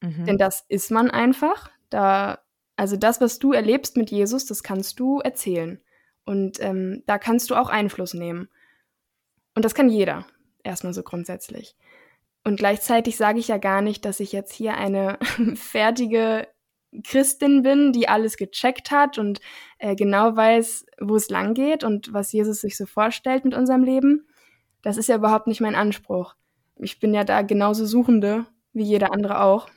Mhm. 0.01 0.27
Denn 0.27 0.39
das 0.39 0.65
ist 0.69 0.91
man 0.91 1.11
einfach. 1.11 1.71
Da, 1.91 2.39
also 2.77 2.97
das, 2.97 3.21
was 3.21 3.39
du 3.39 3.53
erlebst 3.53 3.97
mit 3.97 4.11
Jesus, 4.11 4.47
das 4.47 4.63
kannst 4.63 5.01
du 5.01 5.21
erzählen. 5.21 5.81
Und 6.25 6.61
ähm, 6.61 7.03
da 7.07 7.19
kannst 7.19 7.51
du 7.51 7.55
auch 7.55 7.69
Einfluss 7.69 8.15
nehmen. 8.15 8.49
Und 9.55 9.65
das 9.65 9.75
kann 9.75 9.89
jeder, 9.89 10.27
erstmal 10.63 10.95
so 10.95 11.03
grundsätzlich. 11.03 11.77
Und 12.45 12.57
gleichzeitig 12.57 13.17
sage 13.17 13.39
ich 13.39 13.49
ja 13.49 13.59
gar 13.59 13.83
nicht, 13.83 14.05
dass 14.05 14.21
ich 14.21 14.33
jetzt 14.33 14.53
hier 14.53 14.77
eine 14.77 15.19
fertige 15.55 16.47
Christin 17.03 17.63
bin, 17.63 17.93
die 17.93 18.09
alles 18.09 18.37
gecheckt 18.37 18.91
hat 18.91 19.19
und 19.19 19.41
äh, 19.79 19.97
genau 19.97 20.37
weiß, 20.37 20.87
wo 21.01 21.17
es 21.17 21.29
lang 21.29 21.55
geht 21.55 21.83
und 21.83 22.13
was 22.13 22.33
Jesus 22.33 22.61
sich 22.61 22.77
so 22.77 22.87
vorstellt 22.87 23.45
mit 23.45 23.55
unserem 23.55 23.83
Leben. 23.83 24.29
Das 24.83 24.97
ist 24.97 25.09
ja 25.09 25.17
überhaupt 25.17 25.47
nicht 25.47 25.61
mein 25.61 25.75
Anspruch. 25.75 26.35
Ich 26.77 27.01
bin 27.01 27.15
ja 27.15 27.25
da 27.25 27.43
genauso 27.43 27.87
Suchende 27.87 28.47
wie 28.73 28.85
jeder 28.85 29.13
andere 29.13 29.41
auch. 29.41 29.69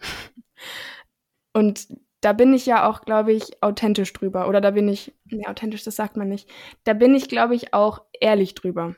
Und 1.54 1.88
da 2.22 2.34
bin 2.34 2.54
ich 2.54 2.66
ja 2.66 2.88
auch, 2.90 3.02
glaube 3.02 3.32
ich, 3.34 3.62
authentisch 3.62 4.12
drüber. 4.14 4.48
Oder 4.48 4.62
da 4.62 4.72
bin 4.72 4.88
ich, 4.88 5.14
ne, 5.26 5.48
authentisch, 5.48 5.84
das 5.84 5.96
sagt 5.96 6.18
man 6.18 6.30
nicht. 6.30 6.50
Da 6.84 6.94
bin 6.94 7.14
ich, 7.14 7.30
glaube 7.30 7.56
ich, 7.56 7.74
auch 7.74 8.02
ehrlich 8.20 8.56
drüber. 8.56 8.96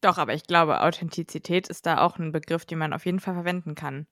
Doch, 0.00 0.18
aber 0.18 0.34
ich 0.34 0.44
glaube, 0.44 0.82
Authentizität 0.82 1.68
ist 1.68 1.86
da 1.86 1.98
auch 1.98 2.18
ein 2.18 2.30
Begriff, 2.30 2.66
den 2.66 2.78
man 2.78 2.92
auf 2.92 3.06
jeden 3.06 3.20
Fall 3.20 3.34
verwenden 3.34 3.74
kann. 3.74 4.06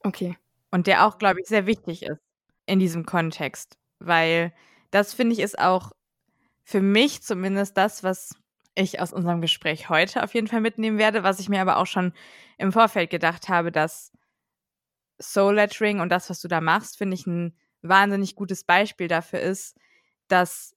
Okay. 0.00 0.36
Und 0.70 0.86
der 0.86 1.06
auch, 1.06 1.18
glaube 1.18 1.40
ich, 1.40 1.48
sehr 1.48 1.66
wichtig 1.66 2.02
ist 2.02 2.20
in 2.66 2.78
diesem 2.78 3.04
Kontext. 3.04 3.76
Weil 3.98 4.54
das, 4.90 5.12
finde 5.12 5.34
ich, 5.34 5.40
ist 5.40 5.58
auch 5.58 5.92
für 6.64 6.80
mich 6.80 7.22
zumindest 7.22 7.76
das, 7.76 8.02
was 8.02 8.34
ich 8.74 9.00
aus 9.00 9.12
unserem 9.12 9.40
Gespräch 9.40 9.90
heute 9.90 10.22
auf 10.22 10.34
jeden 10.34 10.46
Fall 10.46 10.60
mitnehmen 10.60 10.98
werde, 10.98 11.22
was 11.22 11.40
ich 11.40 11.48
mir 11.48 11.60
aber 11.60 11.76
auch 11.76 11.86
schon 11.86 12.14
im 12.56 12.72
Vorfeld 12.72 13.10
gedacht 13.10 13.48
habe, 13.48 13.70
dass 13.70 14.12
Soul 15.20 15.56
Lettering 15.56 16.00
und 16.00 16.08
das, 16.08 16.30
was 16.30 16.40
du 16.40 16.48
da 16.48 16.60
machst, 16.60 16.96
finde 16.96 17.14
ich 17.14 17.26
ein 17.26 17.54
wahnsinnig 17.82 18.34
gutes 18.34 18.64
Beispiel 18.64 19.08
dafür 19.08 19.40
ist, 19.40 19.76
dass 20.28 20.76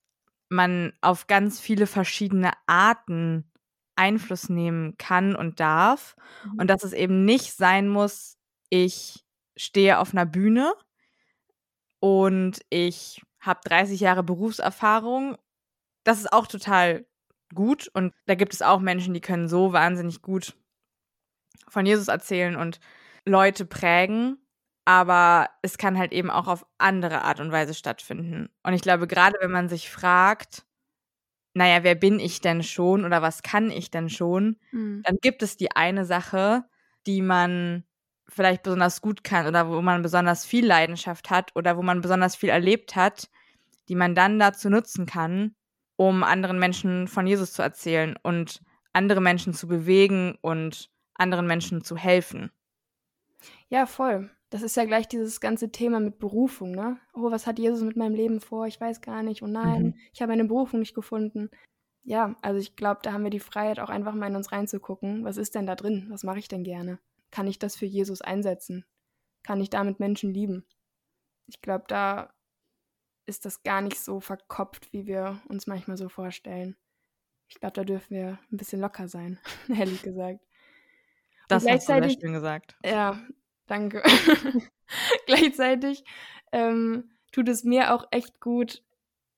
man 0.49 0.93
auf 1.01 1.27
ganz 1.27 1.59
viele 1.59 1.87
verschiedene 1.87 2.51
Arten 2.67 3.51
Einfluss 3.95 4.49
nehmen 4.49 4.97
kann 4.97 5.35
und 5.35 5.59
darf 5.59 6.15
mhm. 6.43 6.59
und 6.59 6.67
dass 6.67 6.83
es 6.83 6.93
eben 6.93 7.25
nicht 7.25 7.53
sein 7.53 7.87
muss, 7.87 8.37
ich 8.69 9.23
stehe 9.55 9.99
auf 9.99 10.13
einer 10.13 10.25
Bühne 10.25 10.73
und 11.99 12.59
ich 12.69 13.21
habe 13.39 13.61
30 13.63 13.99
Jahre 13.99 14.23
Berufserfahrung. 14.23 15.37
Das 16.03 16.19
ist 16.19 16.33
auch 16.33 16.47
total 16.47 17.05
gut 17.53 17.89
und 17.93 18.13
da 18.25 18.35
gibt 18.35 18.53
es 18.53 18.61
auch 18.61 18.79
Menschen, 18.79 19.13
die 19.13 19.21
können 19.21 19.47
so 19.47 19.71
wahnsinnig 19.71 20.21
gut 20.21 20.55
von 21.67 21.85
Jesus 21.85 22.09
erzählen 22.09 22.55
und 22.55 22.79
Leute 23.25 23.65
prägen 23.65 24.44
aber 24.85 25.49
es 25.63 25.79
kann 25.79 25.97
halt 25.97 26.13
eben 26.13 26.29
auch 26.29 26.47
auf 26.47 26.65
andere 26.77 27.23
Art 27.23 27.39
und 27.39 27.51
Weise 27.51 27.73
stattfinden. 27.73 28.49
Und 28.63 28.73
ich 28.73 28.81
glaube, 28.81 29.07
gerade 29.07 29.37
wenn 29.41 29.51
man 29.51 29.67
sich 29.67 29.89
fragt, 29.89 30.63
naja, 31.55 31.83
wer 31.83 31.95
bin 31.95 32.19
ich 32.19 32.39
denn 32.39 32.61
schon 32.61 33.03
oder 33.03 33.21
was 33.21 33.41
kann 33.41 33.71
ich 33.71 33.89
denn 33.89 34.09
schon, 34.09 34.57
mhm. 34.71 35.01
dann 35.03 35.17
gibt 35.21 35.41
es 35.41 35.57
die 35.57 35.71
eine 35.71 36.05
Sache, 36.05 36.65
die 37.07 37.21
man 37.21 37.83
vielleicht 38.27 38.63
besonders 38.63 39.01
gut 39.01 39.23
kann 39.23 39.47
oder 39.47 39.69
wo 39.69 39.81
man 39.81 40.01
besonders 40.01 40.45
viel 40.45 40.65
Leidenschaft 40.65 41.29
hat 41.29 41.55
oder 41.55 41.77
wo 41.77 41.81
man 41.81 42.01
besonders 42.01 42.35
viel 42.35 42.49
erlebt 42.49 42.95
hat, 42.95 43.29
die 43.89 43.95
man 43.95 44.13
dann 44.15 44.39
dazu 44.39 44.69
nutzen 44.69 45.05
kann, 45.05 45.55
um 45.95 46.23
anderen 46.23 46.59
Menschen 46.59 47.07
von 47.07 47.25
Jesus 47.25 47.53
zu 47.53 47.61
erzählen 47.61 48.15
und 48.21 48.61
andere 48.93 49.21
Menschen 49.21 49.53
zu 49.53 49.67
bewegen 49.67 50.37
und 50.41 50.91
anderen 51.13 51.47
Menschen 51.47 51.83
zu 51.83 51.97
helfen. 51.97 52.51
Ja, 53.69 53.85
voll 53.85 54.34
das 54.49 54.61
ist 54.61 54.75
ja 54.77 54.85
gleich 54.85 55.07
dieses 55.07 55.39
ganze 55.39 55.71
Thema 55.71 55.99
mit 55.99 56.19
Berufung, 56.19 56.71
ne? 56.71 56.99
Oh, 57.13 57.31
was 57.31 57.47
hat 57.47 57.59
Jesus 57.59 57.81
mit 57.81 57.97
meinem 57.97 58.15
Leben 58.15 58.41
vor? 58.41 58.67
Ich 58.67 58.79
weiß 58.79 59.01
gar 59.01 59.23
nicht. 59.23 59.41
Oh 59.41 59.47
nein, 59.47 59.83
mhm. 59.83 59.95
ich 60.13 60.21
habe 60.21 60.33
eine 60.33 60.45
Berufung 60.45 60.79
nicht 60.79 60.95
gefunden. 60.95 61.49
Ja, 62.03 62.35
also 62.41 62.59
ich 62.59 62.75
glaube, 62.75 62.99
da 63.01 63.13
haben 63.13 63.23
wir 63.23 63.31
die 63.31 63.39
Freiheit, 63.39 63.79
auch 63.79 63.89
einfach 63.89 64.13
mal 64.13 64.27
in 64.27 64.35
uns 64.35 64.51
reinzugucken. 64.51 65.25
Was 65.25 65.37
ist 65.37 65.55
denn 65.55 65.65
da 65.65 65.75
drin? 65.75 66.07
Was 66.09 66.23
mache 66.23 66.39
ich 66.39 66.47
denn 66.47 66.63
gerne? 66.63 66.99
Kann 67.31 67.47
ich 67.47 67.57
das 67.57 67.75
für 67.75 67.87
Jesus 67.87 68.21
einsetzen? 68.21 68.85
Kann 69.43 69.59
ich 69.59 69.71
damit 69.71 69.99
Menschen 69.99 70.31
lieben? 70.31 70.65
Ich 71.47 71.61
glaube, 71.61 71.85
da 71.87 72.33
ist 73.25 73.45
das 73.45 73.63
gar 73.63 73.81
nicht 73.81 73.99
so 73.99 74.19
verkopft, 74.19 74.93
wie 74.93 75.07
wir 75.07 75.41
uns 75.49 75.65
manchmal 75.65 75.97
so 75.97 76.09
vorstellen. 76.09 76.77
Ich 77.47 77.59
glaube, 77.59 77.73
da 77.73 77.83
dürfen 77.83 78.15
wir 78.15 78.39
ein 78.51 78.57
bisschen 78.57 78.81
locker 78.81 79.07
sein, 79.07 79.39
ehrlich 79.67 80.03
gesagt. 80.03 80.41
Das 81.47 81.67
hast 81.67 81.89
du 81.89 81.93
sehr 81.93 82.09
schön 82.09 82.33
gesagt. 82.33 82.75
Ja, 82.83 83.19
danke. 83.67 84.03
gleichzeitig 85.25 86.03
ähm, 86.51 87.11
tut 87.31 87.49
es 87.49 87.63
mir 87.63 87.93
auch 87.93 88.07
echt 88.11 88.39
gut, 88.39 88.83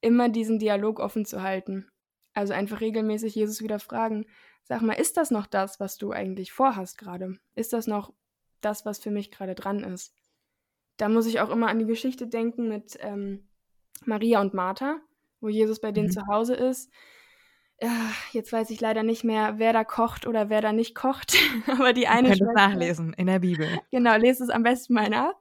immer 0.01 0.29
diesen 0.29 0.59
Dialog 0.59 0.99
offen 0.99 1.25
zu 1.25 1.41
halten. 1.41 1.87
Also 2.33 2.53
einfach 2.53 2.81
regelmäßig 2.81 3.35
Jesus 3.35 3.61
wieder 3.61 3.79
fragen, 3.79 4.27
sag 4.63 4.81
mal, 4.81 4.93
ist 4.93 5.17
das 5.17 5.31
noch 5.31 5.47
das, 5.47 5.79
was 5.79 5.97
du 5.97 6.11
eigentlich 6.11 6.51
vorhast 6.51 6.97
gerade? 6.97 7.37
Ist 7.55 7.73
das 7.73 7.87
noch 7.87 8.13
das, 8.61 8.85
was 8.85 8.99
für 8.99 9.11
mich 9.11 9.31
gerade 9.31 9.55
dran 9.55 9.83
ist? 9.83 10.13
Da 10.97 11.09
muss 11.09 11.25
ich 11.25 11.39
auch 11.39 11.49
immer 11.49 11.67
an 11.69 11.79
die 11.79 11.85
Geschichte 11.85 12.27
denken 12.27 12.67
mit 12.67 12.97
ähm, 13.01 13.47
Maria 14.05 14.41
und 14.41 14.53
Martha, 14.53 14.99
wo 15.39 15.49
Jesus 15.49 15.79
bei 15.79 15.91
denen 15.91 16.07
mhm. 16.07 16.11
zu 16.11 16.27
Hause 16.27 16.55
ist. 16.55 16.91
Ja, 17.79 18.11
jetzt 18.31 18.51
weiß 18.51 18.71
ich 18.71 18.81
leider 18.81 19.03
nicht 19.03 19.23
mehr, 19.23 19.59
wer 19.59 19.71
da 19.71 19.83
kocht 19.83 20.25
oder 20.25 20.49
wer 20.49 20.61
da 20.61 20.73
nicht 20.73 20.95
kocht. 20.95 21.35
Aber 21.67 21.93
die 21.93 22.07
eine. 22.07 22.29
Könnt 22.29 22.41
es 22.41 22.55
nachlesen 22.55 23.13
in 23.13 23.27
der 23.27 23.39
Bibel. 23.39 23.79
Genau, 23.91 24.17
lest 24.17 24.41
es 24.41 24.49
am 24.49 24.63
besten 24.63 24.93
mal 24.93 25.09
nach. 25.09 25.33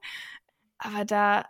Aber 0.77 1.03
da 1.03 1.45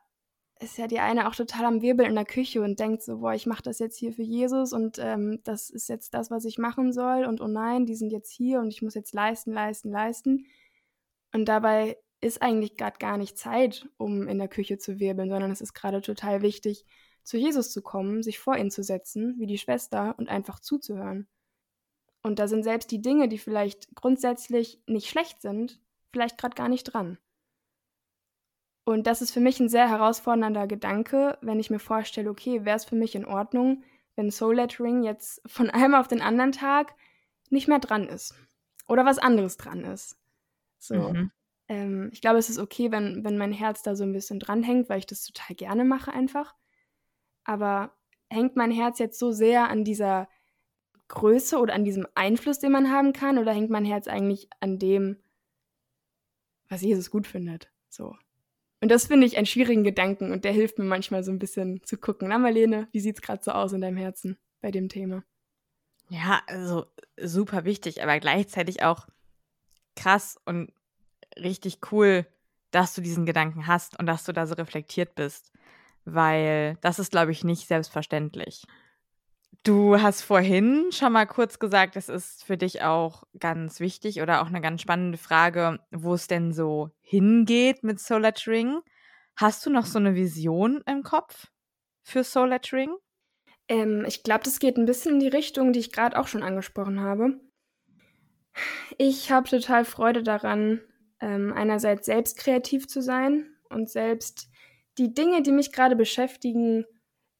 ist 0.59 0.77
ja 0.77 0.87
die 0.87 0.99
eine 0.99 1.27
auch 1.27 1.35
total 1.35 1.65
am 1.65 1.81
Wirbel 1.81 2.05
in 2.05 2.15
der 2.15 2.25
Küche 2.25 2.61
und 2.61 2.79
denkt 2.79 3.03
so, 3.03 3.19
boah, 3.19 3.33
ich 3.33 3.45
mache 3.45 3.61
das 3.63 3.79
jetzt 3.79 3.97
hier 3.97 4.13
für 4.13 4.23
Jesus 4.23 4.73
und 4.73 4.97
ähm, 4.99 5.39
das 5.43 5.69
ist 5.69 5.89
jetzt 5.89 6.13
das, 6.13 6.31
was 6.31 6.45
ich 6.45 6.57
machen 6.57 6.93
soll 6.93 7.25
und 7.25 7.41
oh 7.41 7.47
nein, 7.47 7.85
die 7.85 7.95
sind 7.95 8.11
jetzt 8.11 8.31
hier 8.31 8.59
und 8.59 8.69
ich 8.69 8.81
muss 8.81 8.95
jetzt 8.95 9.13
leisten, 9.13 9.51
leisten, 9.51 9.91
leisten. 9.91 10.47
Und 11.33 11.45
dabei 11.45 11.97
ist 12.21 12.41
eigentlich 12.41 12.75
gerade 12.77 12.97
gar 12.97 13.17
nicht 13.17 13.37
Zeit, 13.37 13.87
um 13.97 14.27
in 14.27 14.39
der 14.39 14.47
Küche 14.47 14.77
zu 14.77 14.99
wirbeln, 14.99 15.29
sondern 15.29 15.51
es 15.51 15.61
ist 15.61 15.73
gerade 15.73 16.01
total 16.01 16.41
wichtig, 16.41 16.85
zu 17.27 17.35
Jesus 17.35 17.71
zu 17.71 17.81
kommen, 17.81 18.23
sich 18.23 18.39
vor 18.39 18.55
ihn 18.55 18.71
zu 18.71 18.83
setzen, 18.83 19.35
wie 19.37 19.47
die 19.47 19.57
Schwester, 19.57 20.15
und 20.17 20.29
einfach 20.29 20.61
zuzuhören. 20.61 21.27
Und 22.23 22.39
da 22.39 22.47
sind 22.47 22.63
selbst 22.63 22.89
die 22.89 23.01
Dinge, 23.01 23.27
die 23.27 23.37
vielleicht 23.37 23.93
grundsätzlich 23.95 24.81
nicht 24.87 25.09
schlecht 25.09 25.41
sind, 25.41 25.81
vielleicht 26.13 26.37
gerade 26.37 26.55
gar 26.55 26.69
nicht 26.69 26.85
dran. 26.85 27.17
Und 28.85 29.07
das 29.07 29.21
ist 29.21 29.31
für 29.31 29.41
mich 29.41 29.59
ein 29.59 29.67
sehr 29.67 29.89
herausfordernder 29.89 30.67
Gedanke, 30.67 31.37
wenn 31.41 31.59
ich 31.59 31.69
mir 31.69 31.79
vorstelle, 31.79 32.29
okay, 32.29 32.63
wäre 32.63 32.77
es 32.77 32.85
für 32.85 32.95
mich 32.95 33.13
in 33.13 33.25
Ordnung, 33.25 33.83
wenn 34.15 34.31
Soul 34.31 34.55
Lettering 34.55 35.03
jetzt 35.03 35.41
von 35.45 35.69
einem 35.69 35.95
auf 35.95 36.07
den 36.07 36.21
anderen 36.21 36.53
Tag 36.53 36.95
nicht 37.49 37.67
mehr 37.67 37.79
dran 37.79 38.07
ist 38.07 38.35
oder 38.87 39.03
was 39.03 39.19
anderes 39.19 39.57
dran 39.57 39.83
ist. 39.83 40.17
So. 40.79 40.95
Mhm. 40.95 41.31
Ähm, 41.67 42.09
ich 42.13 42.21
glaube, 42.21 42.39
es 42.39 42.49
ist 42.49 42.59
okay, 42.59 42.89
wenn, 42.89 43.25
wenn 43.25 43.37
mein 43.37 43.51
Herz 43.51 43.83
da 43.83 43.97
so 43.97 44.05
ein 44.05 44.13
bisschen 44.13 44.39
dranhängt, 44.39 44.87
weil 44.87 44.99
ich 44.99 45.05
das 45.05 45.25
total 45.25 45.57
gerne 45.57 45.83
mache 45.83 46.13
einfach. 46.13 46.55
Aber 47.47 47.93
hängt 48.29 48.55
mein 48.55 48.71
Herz 48.71 48.99
jetzt 48.99 49.17
so 49.17 49.31
sehr 49.31 49.69
an 49.69 49.83
dieser 49.83 50.27
Größe 51.07 51.57
oder 51.57 51.73
an 51.73 51.85
diesem 51.85 52.05
Einfluss, 52.13 52.59
den 52.59 52.73
man 52.73 52.91
haben 52.91 53.13
kann, 53.13 53.37
oder 53.37 53.53
hängt 53.53 53.69
mein 53.69 53.85
Herz 53.85 54.07
eigentlich 54.07 54.49
an 54.59 54.77
dem, 54.77 55.17
was 56.67 56.81
Jesus 56.81 57.09
gut 57.09 57.25
findet? 57.25 57.71
So. 57.87 58.15
Und 58.81 58.91
das 58.91 59.07
finde 59.07 59.25
ich 59.25 59.37
einen 59.37 59.45
schwierigen 59.45 59.85
Gedanken 59.85 60.31
und 60.31 60.43
der 60.43 60.51
hilft 60.51 60.77
mir 60.77 60.85
manchmal 60.85 61.23
so 61.23 61.31
ein 61.31 61.39
bisschen 61.39 61.81
zu 61.83 61.97
gucken. 61.97 62.27
Na, 62.27 62.37
Marlene, 62.37 62.89
wie 62.91 62.99
sieht 62.99 63.15
es 63.15 63.21
gerade 63.21 63.41
so 63.41 63.51
aus 63.51 63.71
in 63.71 63.81
deinem 63.81 63.97
Herzen 63.97 64.37
bei 64.59 64.69
dem 64.69 64.89
Thema? 64.89 65.23
Ja, 66.09 66.41
also 66.47 66.85
super 67.17 67.63
wichtig, 67.63 68.03
aber 68.03 68.19
gleichzeitig 68.19 68.83
auch 68.83 69.07
krass 69.95 70.37
und 70.45 70.71
richtig 71.37 71.79
cool, 71.91 72.27
dass 72.71 72.93
du 72.93 73.01
diesen 73.01 73.25
Gedanken 73.25 73.67
hast 73.67 73.97
und 73.97 74.05
dass 74.05 74.25
du 74.25 74.33
da 74.33 74.45
so 74.45 74.55
reflektiert 74.55 75.15
bist, 75.15 75.51
weil 76.07 76.77
das 76.81 76.99
ist, 76.99 77.11
glaube 77.11 77.31
ich, 77.31 77.43
nicht 77.43 77.67
selbstverständlich. 77.67 78.63
Du 79.63 80.01
hast 80.01 80.21
vorhin 80.21 80.85
schon 80.91 81.11
mal 81.11 81.25
kurz 81.25 81.59
gesagt, 81.59 81.97
es 81.97 82.07
ist 82.07 82.45
für 82.45 82.57
dich 82.57 82.83
auch 82.83 83.23
ganz 83.37 83.79
wichtig 83.79 84.21
oder 84.21 84.41
auch 84.41 84.47
eine 84.47 84.61
ganz 84.61 84.81
spannende 84.81 85.17
Frage, 85.17 85.79
wo 85.91 86.13
es 86.13 86.27
denn 86.27 86.53
so 86.53 86.91
hingeht 87.01 87.83
mit 87.83 87.99
Soul 87.99 88.21
Lettering. 88.21 88.79
Hast 89.35 89.65
du 89.65 89.69
noch 89.69 89.85
so 89.85 89.99
eine 89.99 90.15
Vision 90.15 90.81
im 90.85 91.03
Kopf 91.03 91.47
für 92.01 92.23
Soul 92.23 92.49
Lettering? 92.49 92.95
Ähm, 93.67 94.05
ich 94.07 94.23
glaube, 94.23 94.45
das 94.45 94.59
geht 94.59 94.77
ein 94.77 94.85
bisschen 94.85 95.15
in 95.15 95.19
die 95.19 95.27
Richtung, 95.27 95.73
die 95.73 95.79
ich 95.79 95.91
gerade 95.91 96.17
auch 96.17 96.27
schon 96.27 96.43
angesprochen 96.43 97.01
habe. 97.01 97.39
Ich 98.97 99.31
habe 99.31 99.49
total 99.49 99.83
Freude 99.85 100.23
daran, 100.23 100.81
ähm, 101.19 101.51
einerseits 101.53 102.05
selbst 102.05 102.37
kreativ 102.37 102.87
zu 102.87 103.01
sein 103.01 103.53
und 103.69 103.89
selbst 103.89 104.49
die 104.97 105.13
Dinge, 105.13 105.41
die 105.41 105.51
mich 105.51 105.71
gerade 105.71 105.95
beschäftigen, 105.95 106.85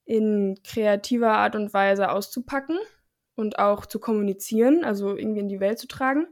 in 0.06 0.58
kreativer 0.64 1.34
Art 1.34 1.56
und 1.56 1.74
Weise 1.74 2.12
auszupacken 2.12 2.78
und 3.36 3.60
auch 3.60 3.86
zu 3.86 4.00
kommunizieren, 4.00 4.84
also 4.84 5.16
irgendwie 5.16 5.42
in 5.42 5.50
die 5.50 5.60
Welt 5.60 5.80
zu 5.80 5.88
tragen. 5.88 6.28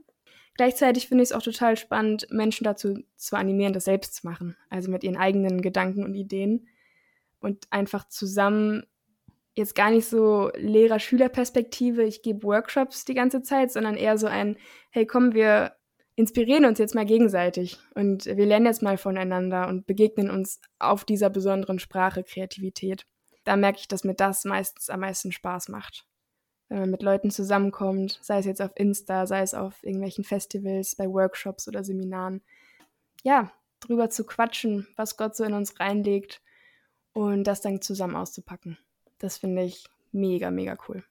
Gleichzeitig 0.55 1.09
finde 1.09 1.23
ich 1.23 1.31
es 1.31 1.35
auch 1.35 1.41
total 1.41 1.75
spannend, 1.75 2.27
Menschen 2.31 2.63
dazu 2.63 2.99
zu 3.17 3.35
animieren, 3.35 3.73
das 3.73 3.85
selbst 3.85 4.15
zu 4.15 4.25
machen, 4.25 4.55
also 4.69 4.89
mit 4.89 5.03
ihren 5.03 5.17
eigenen 5.17 5.61
Gedanken 5.61 6.05
und 6.05 6.15
Ideen 6.15 6.67
und 7.41 7.65
einfach 7.69 8.07
zusammen 8.07 8.85
jetzt 9.53 9.75
gar 9.75 9.91
nicht 9.91 10.07
so 10.07 10.51
Lehrer-Schüler-Perspektive, 10.55 12.03
ich 12.03 12.21
gebe 12.21 12.43
Workshops 12.43 13.05
die 13.05 13.13
ganze 13.13 13.41
Zeit, 13.41 13.71
sondern 13.71 13.95
eher 13.95 14.17
so 14.17 14.27
ein, 14.27 14.57
hey, 14.89 15.05
komm, 15.05 15.33
wir 15.33 15.73
inspirieren 16.15 16.65
uns 16.65 16.80
jetzt 16.80 16.95
mal 16.95 17.06
gegenseitig 17.06 17.78
und 17.93 18.25
wir 18.25 18.45
lernen 18.45 18.67
jetzt 18.67 18.82
mal 18.82 18.97
voneinander 18.97 19.67
und 19.67 19.86
begegnen 19.86 20.30
uns 20.30 20.62
auf 20.80 21.06
dieser 21.06 21.30
besonderen 21.30 21.80
Sprache 21.80 22.23
Kreativität 22.23 23.06
da 23.45 23.56
merke 23.56 23.80
ich, 23.80 23.88
dass 23.88 24.04
mir 24.04 24.15
das 24.15 24.43
meistens 24.43 24.89
am 24.89 24.99
meisten 24.99 25.32
Spaß 25.32 25.69
macht. 25.69 26.06
Wenn 26.67 26.80
man 26.80 26.89
mit 26.89 27.04
Leuten 27.04 27.30
zusammenkommt, 27.30 28.19
sei 28.23 28.39
es 28.39 28.45
jetzt 28.45 28.62
auf 28.62 28.71
Insta, 28.75 29.28
sei 29.28 29.41
es 29.41 29.54
auf 29.54 29.84
irgendwelchen 29.84 30.23
Festivals, 30.23 30.95
bei 30.95 31.08
Workshops 31.08 31.67
oder 31.67 31.84
Seminaren. 31.84 32.41
Ja, 33.23 33.51
drüber 33.80 34.10
zu 34.10 34.25
quatschen, 34.25 34.88
was 34.95 35.15
Gott 35.15 35.36
so 35.36 35.43
in 35.43 35.54
uns 35.54 35.80
reinlegt 35.80 36.41
und 37.13 37.43
das 37.45 37.62
dann 37.62 37.82
zusammen 37.82 38.15
auszupacken. 38.15 38.80
Das 39.19 39.38
finde 39.38 39.63
ich 39.63 39.86
mega, 40.12 40.49
mega 40.49 40.75
cool. 40.89 41.04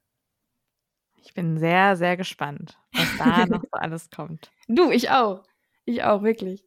Ich 1.24 1.32
bin 1.32 1.58
sehr, 1.58 1.96
sehr 1.96 2.16
gespannt, 2.16 2.78
was 2.92 3.16
da 3.18 3.46
noch 3.46 3.62
so 3.62 3.70
alles 3.72 4.10
kommt. 4.10 4.52
Du, 4.68 4.90
ich 4.90 5.10
auch. 5.10 5.42
Ich 5.86 6.02
auch, 6.04 6.22
wirklich. 6.22 6.64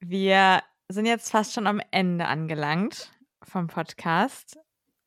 Wir 0.00 0.60
sind 0.88 1.06
jetzt 1.06 1.30
fast 1.30 1.54
schon 1.54 1.66
am 1.66 1.80
Ende 1.92 2.26
angelangt 2.26 3.12
vom 3.42 3.68
Podcast. 3.68 4.58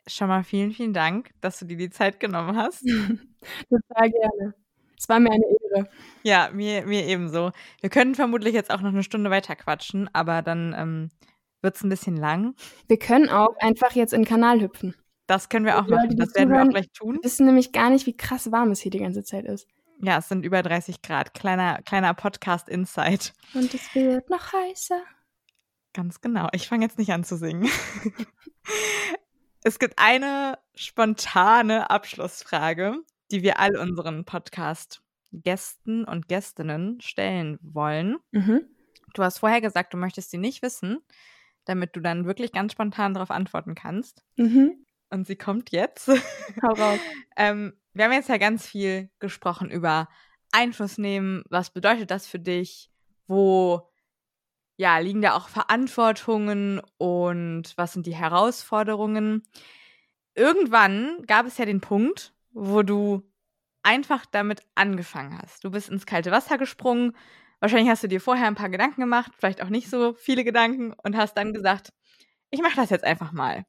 Schon 0.08 0.30
mal 0.30 0.44
vielen, 0.44 0.72
vielen 0.72 0.94
Dank, 0.94 1.32
dass 1.42 1.60
du 1.60 1.66
dir 1.66 1.78
die 1.78 1.90
Zeit 1.90 2.20
genommen 2.20 2.56
hast. 2.56 2.82
Total 3.70 4.10
gerne. 4.10 4.56
Es 4.98 5.08
war 5.08 5.20
mir 5.20 5.32
eine 5.32 5.46
Ehre. 5.46 5.90
Ja, 6.24 6.50
mir, 6.54 6.86
mir 6.86 7.06
ebenso. 7.06 7.52
Wir 7.82 7.90
können 7.90 8.16
vermutlich 8.16 8.54
jetzt 8.54 8.72
auch 8.72 8.82
noch 8.82 8.90
eine 8.90 9.04
Stunde 9.04 9.30
weiter 9.30 9.56
quatschen, 9.56 10.10
aber 10.14 10.42
dann 10.42 10.74
ähm, 10.78 11.10
wird 11.62 11.76
es 11.76 11.84
ein 11.84 11.90
bisschen 11.90 12.18
lang. 12.18 12.56
Wir 12.88 12.98
können 12.98 13.30
auch 13.30 13.56
einfach 13.60 13.92
jetzt 13.92 14.14
in 14.14 14.22
den 14.22 14.28
Kanal 14.28 14.62
hüpfen. 14.62 14.96
Das 15.30 15.48
können 15.48 15.64
wir 15.64 15.78
auch 15.78 15.86
machen. 15.86 16.18
Das 16.18 16.34
werden 16.34 16.52
wir 16.52 16.64
auch 16.64 16.70
gleich 16.70 16.90
tun. 16.92 17.18
Wir 17.18 17.26
wissen 17.26 17.46
nämlich 17.46 17.72
gar 17.72 17.92
nicht, 17.92 18.08
wie 18.08 18.18
krass 18.18 18.52
warm 18.52 18.72
es 18.72 18.80
hier 18.80 18.90
die 18.90 18.98
ganze 18.98 19.24
Zeit 19.24 19.46
ist. 19.46 19.68
Ja, 20.02 20.18
es 20.18 20.28
sind 20.28 20.44
über 20.44 20.64
30 20.64 21.04
Grad. 21.04 21.36
Kleiner, 21.36 21.84
kleiner 21.84 22.16
Podcast-Insight. 22.16 23.36
Und 23.54 23.72
es 23.72 23.94
wird 23.94 24.28
noch 24.32 24.52
heißer. 24.52 25.04
Ganz 25.94 26.22
genau. 26.22 26.48
Ich 26.52 26.68
fange 26.68 26.84
jetzt 26.84 26.98
nicht 26.98 27.12
an 27.14 27.24
zu 27.24 27.38
singen. 27.38 27.70
es 29.64 29.78
gibt 29.78 30.00
eine 30.00 30.58
spontane 30.74 31.92
Abschlussfrage, 31.92 32.96
die 33.30 33.44
wir 33.44 33.60
all 33.60 33.78
unseren 33.78 34.26
Podcast-Gästen 34.26 36.06
und 36.06 36.28
Gästinnen 36.28 37.02
stellen 37.02 37.60
wollen. 37.62 38.18
Mhm. 38.32 38.62
Du 39.14 39.22
hast 39.22 39.38
vorher 39.38 39.62
gesagt, 39.62 39.94
du 39.94 39.98
möchtest 39.98 40.32
sie 40.32 40.40
nicht 40.40 40.64
wissen, 40.64 40.98
damit 41.66 41.96
du 41.96 42.00
dann 42.00 42.26
wirklich 42.26 42.52
ganz 42.52 42.72
spontan 42.72 43.14
darauf 43.14 43.30
antworten 43.30 43.76
kannst. 43.76 44.24
Mhm. 44.36 44.88
Und 45.10 45.28
sie 45.28 45.36
kommt 45.36 45.72
jetzt. 45.72 46.08
Hau 46.08 46.74
raus. 46.74 47.00
ähm, 47.36 47.74
wir 47.94 48.06
haben 48.06 48.14
jetzt 48.14 48.30
ja 48.30 48.38
ganz 48.38 48.68
viel 48.68 49.10
gesprochen 49.20 49.72
über 49.72 50.08
Einfluss 50.52 50.98
nehmen. 50.98 51.44
Was 51.50 51.72
bedeutet 51.72 52.12
das 52.12 52.28
für 52.28 52.40
dich? 52.40 52.92
Wo 53.28 53.90
ja, 54.78 54.98
liegen 55.00 55.22
da 55.22 55.36
auch 55.36 55.50
Verantwortungen 55.50 56.82
und 56.98 57.74
was 57.76 57.92
sind 57.92 58.06
die 58.06 58.16
Herausforderungen? 58.16 59.44
Irgendwann 60.36 61.26
gab 61.28 61.46
es 61.46 61.58
ja 61.58 61.66
den 61.66 61.82
Punkt, 61.82 62.34
wo 62.52 62.82
du 62.82 63.30
einfach 63.84 64.26
damit 64.26 64.62
angefangen 64.76 65.38
hast. 65.38 65.66
Du 65.66 65.72
bist 65.72 65.90
ins 65.90 66.06
kalte 66.06 66.32
Wasser 66.32 66.58
gesprungen. 66.58 67.14
Wahrscheinlich 67.60 67.90
hast 67.90 68.04
du 68.04 68.08
dir 68.08 68.22
vorher 68.22 68.48
ein 68.48 68.56
paar 68.56 68.70
Gedanken 68.70 69.02
gemacht, 69.02 69.34
vielleicht 69.38 69.62
auch 69.62 69.68
nicht 69.68 69.90
so 69.90 70.14
viele 70.14 70.46
Gedanken 70.46 70.94
und 70.94 71.18
hast 71.18 71.34
dann 71.34 71.54
gesagt, 71.54 71.92
ich 72.50 72.62
mache 72.62 72.78
das 72.78 72.90
jetzt 72.90 73.04
einfach 73.04 73.34
mal. 73.34 73.66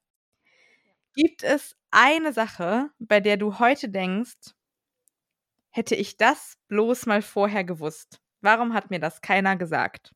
Gibt 1.15 1.43
es 1.43 1.77
eine 1.91 2.33
Sache, 2.33 2.91
bei 2.99 3.21
der 3.21 3.37
du 3.37 3.59
heute 3.59 3.89
denkst, 3.89 4.55
hätte 5.71 5.95
ich 5.95 6.17
das 6.17 6.57
bloß 6.69 7.07
mal 7.07 7.23
vorher 7.23 7.65
gewusst? 7.65 8.21
Warum 8.41 8.75
hat 8.75 8.91
mir 8.91 9.01
das 9.01 9.21
keiner 9.21 9.57
gesagt? 9.57 10.15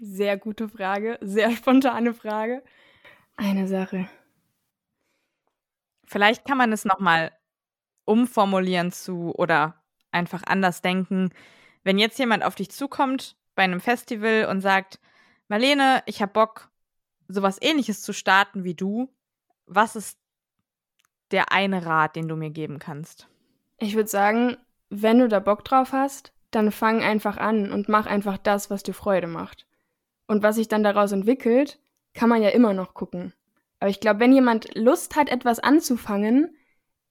Sehr 0.00 0.36
gute 0.36 0.68
Frage, 0.68 1.18
sehr 1.20 1.50
spontane 1.56 2.14
Frage. 2.14 2.62
Eine 3.36 3.66
Sache. 3.66 4.08
Vielleicht 6.04 6.44
kann 6.44 6.58
man 6.58 6.72
es 6.72 6.84
nochmal 6.84 7.32
umformulieren 8.04 8.92
zu 8.92 9.34
oder 9.34 9.82
einfach 10.10 10.42
anders 10.44 10.82
denken. 10.82 11.30
Wenn 11.82 11.98
jetzt 11.98 12.18
jemand 12.18 12.44
auf 12.44 12.54
dich 12.54 12.70
zukommt 12.70 13.36
bei 13.54 13.62
einem 13.62 13.80
Festival 13.80 14.46
und 14.50 14.60
sagt, 14.60 15.00
Marlene, 15.48 16.02
ich 16.06 16.20
habe 16.20 16.32
Bock, 16.32 16.70
sowas 17.28 17.58
ähnliches 17.60 18.02
zu 18.02 18.12
starten 18.12 18.64
wie 18.64 18.74
du, 18.74 19.08
was 19.74 19.96
ist 19.96 20.18
der 21.30 21.52
eine 21.52 21.86
Rat, 21.86 22.16
den 22.16 22.28
du 22.28 22.36
mir 22.36 22.50
geben 22.50 22.78
kannst? 22.78 23.28
Ich 23.78 23.94
würde 23.96 24.08
sagen, 24.08 24.56
wenn 24.90 25.18
du 25.18 25.28
da 25.28 25.40
Bock 25.40 25.64
drauf 25.64 25.92
hast, 25.92 26.32
dann 26.50 26.70
fang 26.70 27.02
einfach 27.02 27.38
an 27.38 27.72
und 27.72 27.88
mach 27.88 28.06
einfach 28.06 28.38
das, 28.38 28.70
was 28.70 28.82
dir 28.82 28.92
Freude 28.92 29.26
macht. 29.26 29.66
Und 30.26 30.42
was 30.42 30.56
sich 30.56 30.68
dann 30.68 30.82
daraus 30.82 31.12
entwickelt, 31.12 31.80
kann 32.14 32.28
man 32.28 32.42
ja 32.42 32.50
immer 32.50 32.74
noch 32.74 32.94
gucken. 32.94 33.32
Aber 33.80 33.90
ich 33.90 34.00
glaube, 34.00 34.20
wenn 34.20 34.32
jemand 34.32 34.74
Lust 34.76 35.16
hat, 35.16 35.28
etwas 35.28 35.58
anzufangen, 35.58 36.56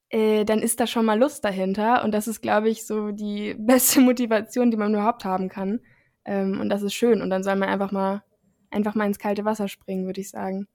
äh, 0.10 0.46
dann 0.46 0.60
ist 0.60 0.80
da 0.80 0.88
schon 0.88 1.06
mal 1.06 1.20
Lust 1.20 1.44
dahinter. 1.44 2.04
Und 2.04 2.14
das 2.14 2.28
ist, 2.28 2.42
glaube 2.42 2.70
ich, 2.70 2.86
so 2.86 3.12
die 3.12 3.54
beste 3.60 4.00
Motivation, 4.00 4.72
die 4.72 4.78
man 4.78 4.94
überhaupt 4.94 5.26
haben 5.26 5.50
kann. 5.50 5.82
Ähm, 6.24 6.62
und 6.62 6.70
das 6.70 6.84
ist 6.84 6.94
schön. 6.94 7.22
Und 7.22 7.30
dann 7.30 7.44
soll 7.44 7.56
man 7.56 7.70
einfach 7.70 7.92
mal, 7.92 8.24
einfach 8.70 8.96
mal 8.96 9.08
ins 9.08 9.20
kalte 9.20 9.44
Wasser 9.44 9.68
springen, 9.68 10.06
würde 10.06 10.22
ich 10.22 10.30
sagen. 10.30 10.68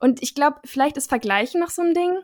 Und 0.00 0.22
ich 0.22 0.34
glaube, 0.34 0.58
vielleicht 0.64 0.96
ist 0.96 1.08
Vergleichen 1.08 1.60
noch 1.60 1.70
so 1.70 1.82
ein 1.82 1.94
Ding. 1.94 2.18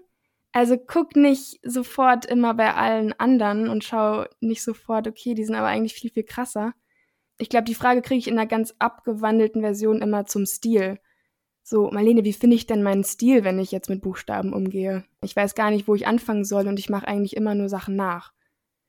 Also 0.53 0.77
guck 0.79 1.17
nicht 1.17 1.59
sofort 1.65 2.27
immer 2.27 2.55
bei 2.55 2.75
allen 2.75 3.13
anderen 3.15 3.69
und 3.69 3.83
schau 3.83 4.25
nicht 4.41 4.63
sofort, 4.63 5.09
okay, 5.09 5.35
die 5.35 5.45
sind 5.45 5.57
aber 5.57 5.67
eigentlich 5.67 5.95
viel, 5.95 6.11
viel 6.11 6.23
krasser. 6.23 6.75
Ich 7.39 7.49
glaube, 7.49 7.65
die 7.65 7.75
Frage 7.75 8.03
kriege 8.03 8.21
ich 8.21 8.29
in 8.29 8.39
einer 8.39 8.47
ganz 8.47 8.75
abgewandelten 8.79 9.63
Version 9.63 10.01
immer 10.01 10.27
zum 10.27 10.47
Stil. 10.47 11.01
So, 11.65 11.91
Marlene, 11.91 12.25
wie 12.25 12.33
finde 12.33 12.55
ich 12.55 12.67
denn 12.67 12.83
meinen 12.83 13.05
Stil, 13.05 13.43
wenn 13.43 13.59
ich 13.59 13.73
jetzt 13.73 13.89
mit 13.89 14.03
Buchstaben 14.03 14.53
umgehe? 14.53 15.05
Ich 15.23 15.35
weiß 15.35 15.55
gar 15.55 15.71
nicht, 15.71 15.89
wo 15.89 15.95
ich 15.95 16.07
anfangen 16.07 16.45
soll 16.45 16.69
und 16.69 16.79
ich 16.79 16.89
mache 16.89 17.09
eigentlich 17.09 17.35
immer 17.35 17.55
nur 17.55 17.69
Sachen 17.69 17.97
nach. 17.97 18.33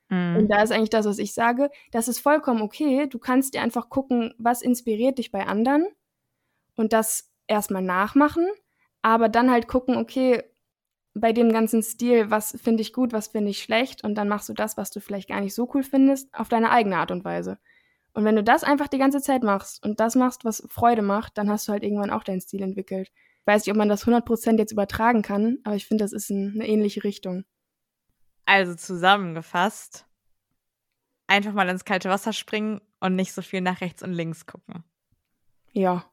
Mhm. 0.10 0.36
Und 0.36 0.48
da 0.50 0.62
ist 0.62 0.72
eigentlich 0.72 0.90
das, 0.90 1.06
was 1.06 1.18
ich 1.18 1.34
sage. 1.34 1.72
Das 1.92 2.08
ist 2.08 2.20
vollkommen 2.20 2.62
okay. 2.62 3.08
Du 3.08 3.18
kannst 3.18 3.54
dir 3.54 3.62
einfach 3.62 3.90
gucken, 3.90 4.34
was 4.38 4.62
inspiriert 4.62 5.18
dich 5.18 5.32
bei 5.32 5.48
anderen 5.48 5.88
und 6.76 6.94
das 6.94 7.32
erstmal 7.48 7.82
nachmachen, 7.82 8.48
aber 9.02 9.30
dann 9.30 9.52
halt 9.52 9.68
gucken, 9.68 9.98
okay, 9.98 10.44
bei 11.14 11.32
dem 11.32 11.52
ganzen 11.52 11.82
Stil, 11.82 12.30
was 12.30 12.60
finde 12.62 12.82
ich 12.82 12.92
gut, 12.92 13.14
was 13.14 13.30
finde 13.30 13.50
ich 13.50 13.64
schlecht 13.64 14.04
und 14.04 14.16
dann 14.16 14.28
machst 14.28 14.50
du 14.50 14.54
das, 14.54 14.76
was 14.78 14.92
du 14.92 15.00
vielleicht 15.00 15.30
gar 15.30 15.40
nicht 15.40 15.56
so 15.56 15.70
cool 15.74 15.84
findest, 15.84 16.34
auf 16.34 16.50
deine 16.50 16.72
eigene 16.72 16.98
Art 16.98 17.12
und 17.12 17.24
Weise. 17.24 17.58
Und 18.14 18.26
wenn 18.26 18.36
du 18.36 18.44
das 18.44 18.64
einfach 18.64 18.88
die 18.88 18.98
ganze 18.98 19.22
Zeit 19.22 19.44
machst 19.44 19.84
und 19.84 20.00
das 20.00 20.16
machst, 20.16 20.46
was 20.46 20.66
Freude 20.70 21.02
macht, 21.02 21.38
dann 21.38 21.50
hast 21.50 21.68
du 21.68 21.72
halt 21.72 21.84
irgendwann 21.84 22.12
auch 22.12 22.24
deinen 22.24 22.42
Stil 22.42 22.62
entwickelt. 22.62 23.12
Ich 23.42 23.48
weiß 23.48 23.66
nicht, 23.66 23.72
ob 23.72 23.78
man 23.78 23.90
das 23.90 24.06
100% 24.06 24.58
jetzt 24.58 24.72
übertragen 24.72 25.22
kann, 25.22 25.58
aber 25.64 25.76
ich 25.76 25.86
finde, 25.86 26.04
das 26.04 26.14
ist 26.14 26.30
ein, 26.30 26.54
eine 26.56 26.68
ähnliche 26.68 27.04
Richtung. 27.04 27.46
Also 28.46 28.76
zusammengefasst, 28.76 30.06
einfach 31.28 31.54
mal 31.54 31.70
ins 31.70 31.86
kalte 31.86 32.10
Wasser 32.10 32.34
springen 32.34 32.82
und 33.00 33.16
nicht 33.16 33.34
so 33.34 33.42
viel 33.42 33.62
nach 33.62 33.82
rechts 33.82 34.04
und 34.04 34.14
links 34.14 34.46
gucken. 34.46 34.84
Ja. 35.72 36.06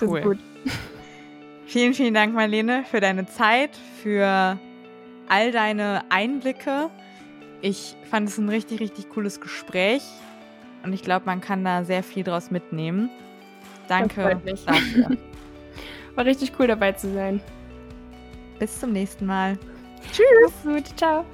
Cool. 0.00 0.20
gut. 0.20 0.38
vielen, 1.66 1.94
vielen 1.94 2.14
Dank, 2.14 2.34
Marlene, 2.34 2.84
für 2.84 3.00
deine 3.00 3.26
Zeit, 3.26 3.70
für 4.02 4.58
all 5.28 5.52
deine 5.52 6.04
Einblicke. 6.08 6.90
Ich 7.62 7.96
fand 8.10 8.28
es 8.28 8.38
ein 8.38 8.48
richtig, 8.48 8.80
richtig 8.80 9.08
cooles 9.10 9.40
Gespräch. 9.40 10.02
Und 10.84 10.92
ich 10.92 11.02
glaube, 11.02 11.26
man 11.26 11.40
kann 11.40 11.64
da 11.64 11.84
sehr 11.84 12.02
viel 12.02 12.22
draus 12.22 12.50
mitnehmen. 12.50 13.10
Danke 13.88 14.40
dafür. 14.66 15.16
War 16.14 16.24
richtig 16.24 16.52
cool 16.58 16.66
dabei 16.66 16.92
zu 16.92 17.12
sein. 17.12 17.40
Bis 18.58 18.80
zum 18.80 18.92
nächsten 18.92 19.26
Mal. 19.26 19.58
Tschüss. 20.12 20.52
Gut, 20.62 20.96
ciao. 20.96 21.24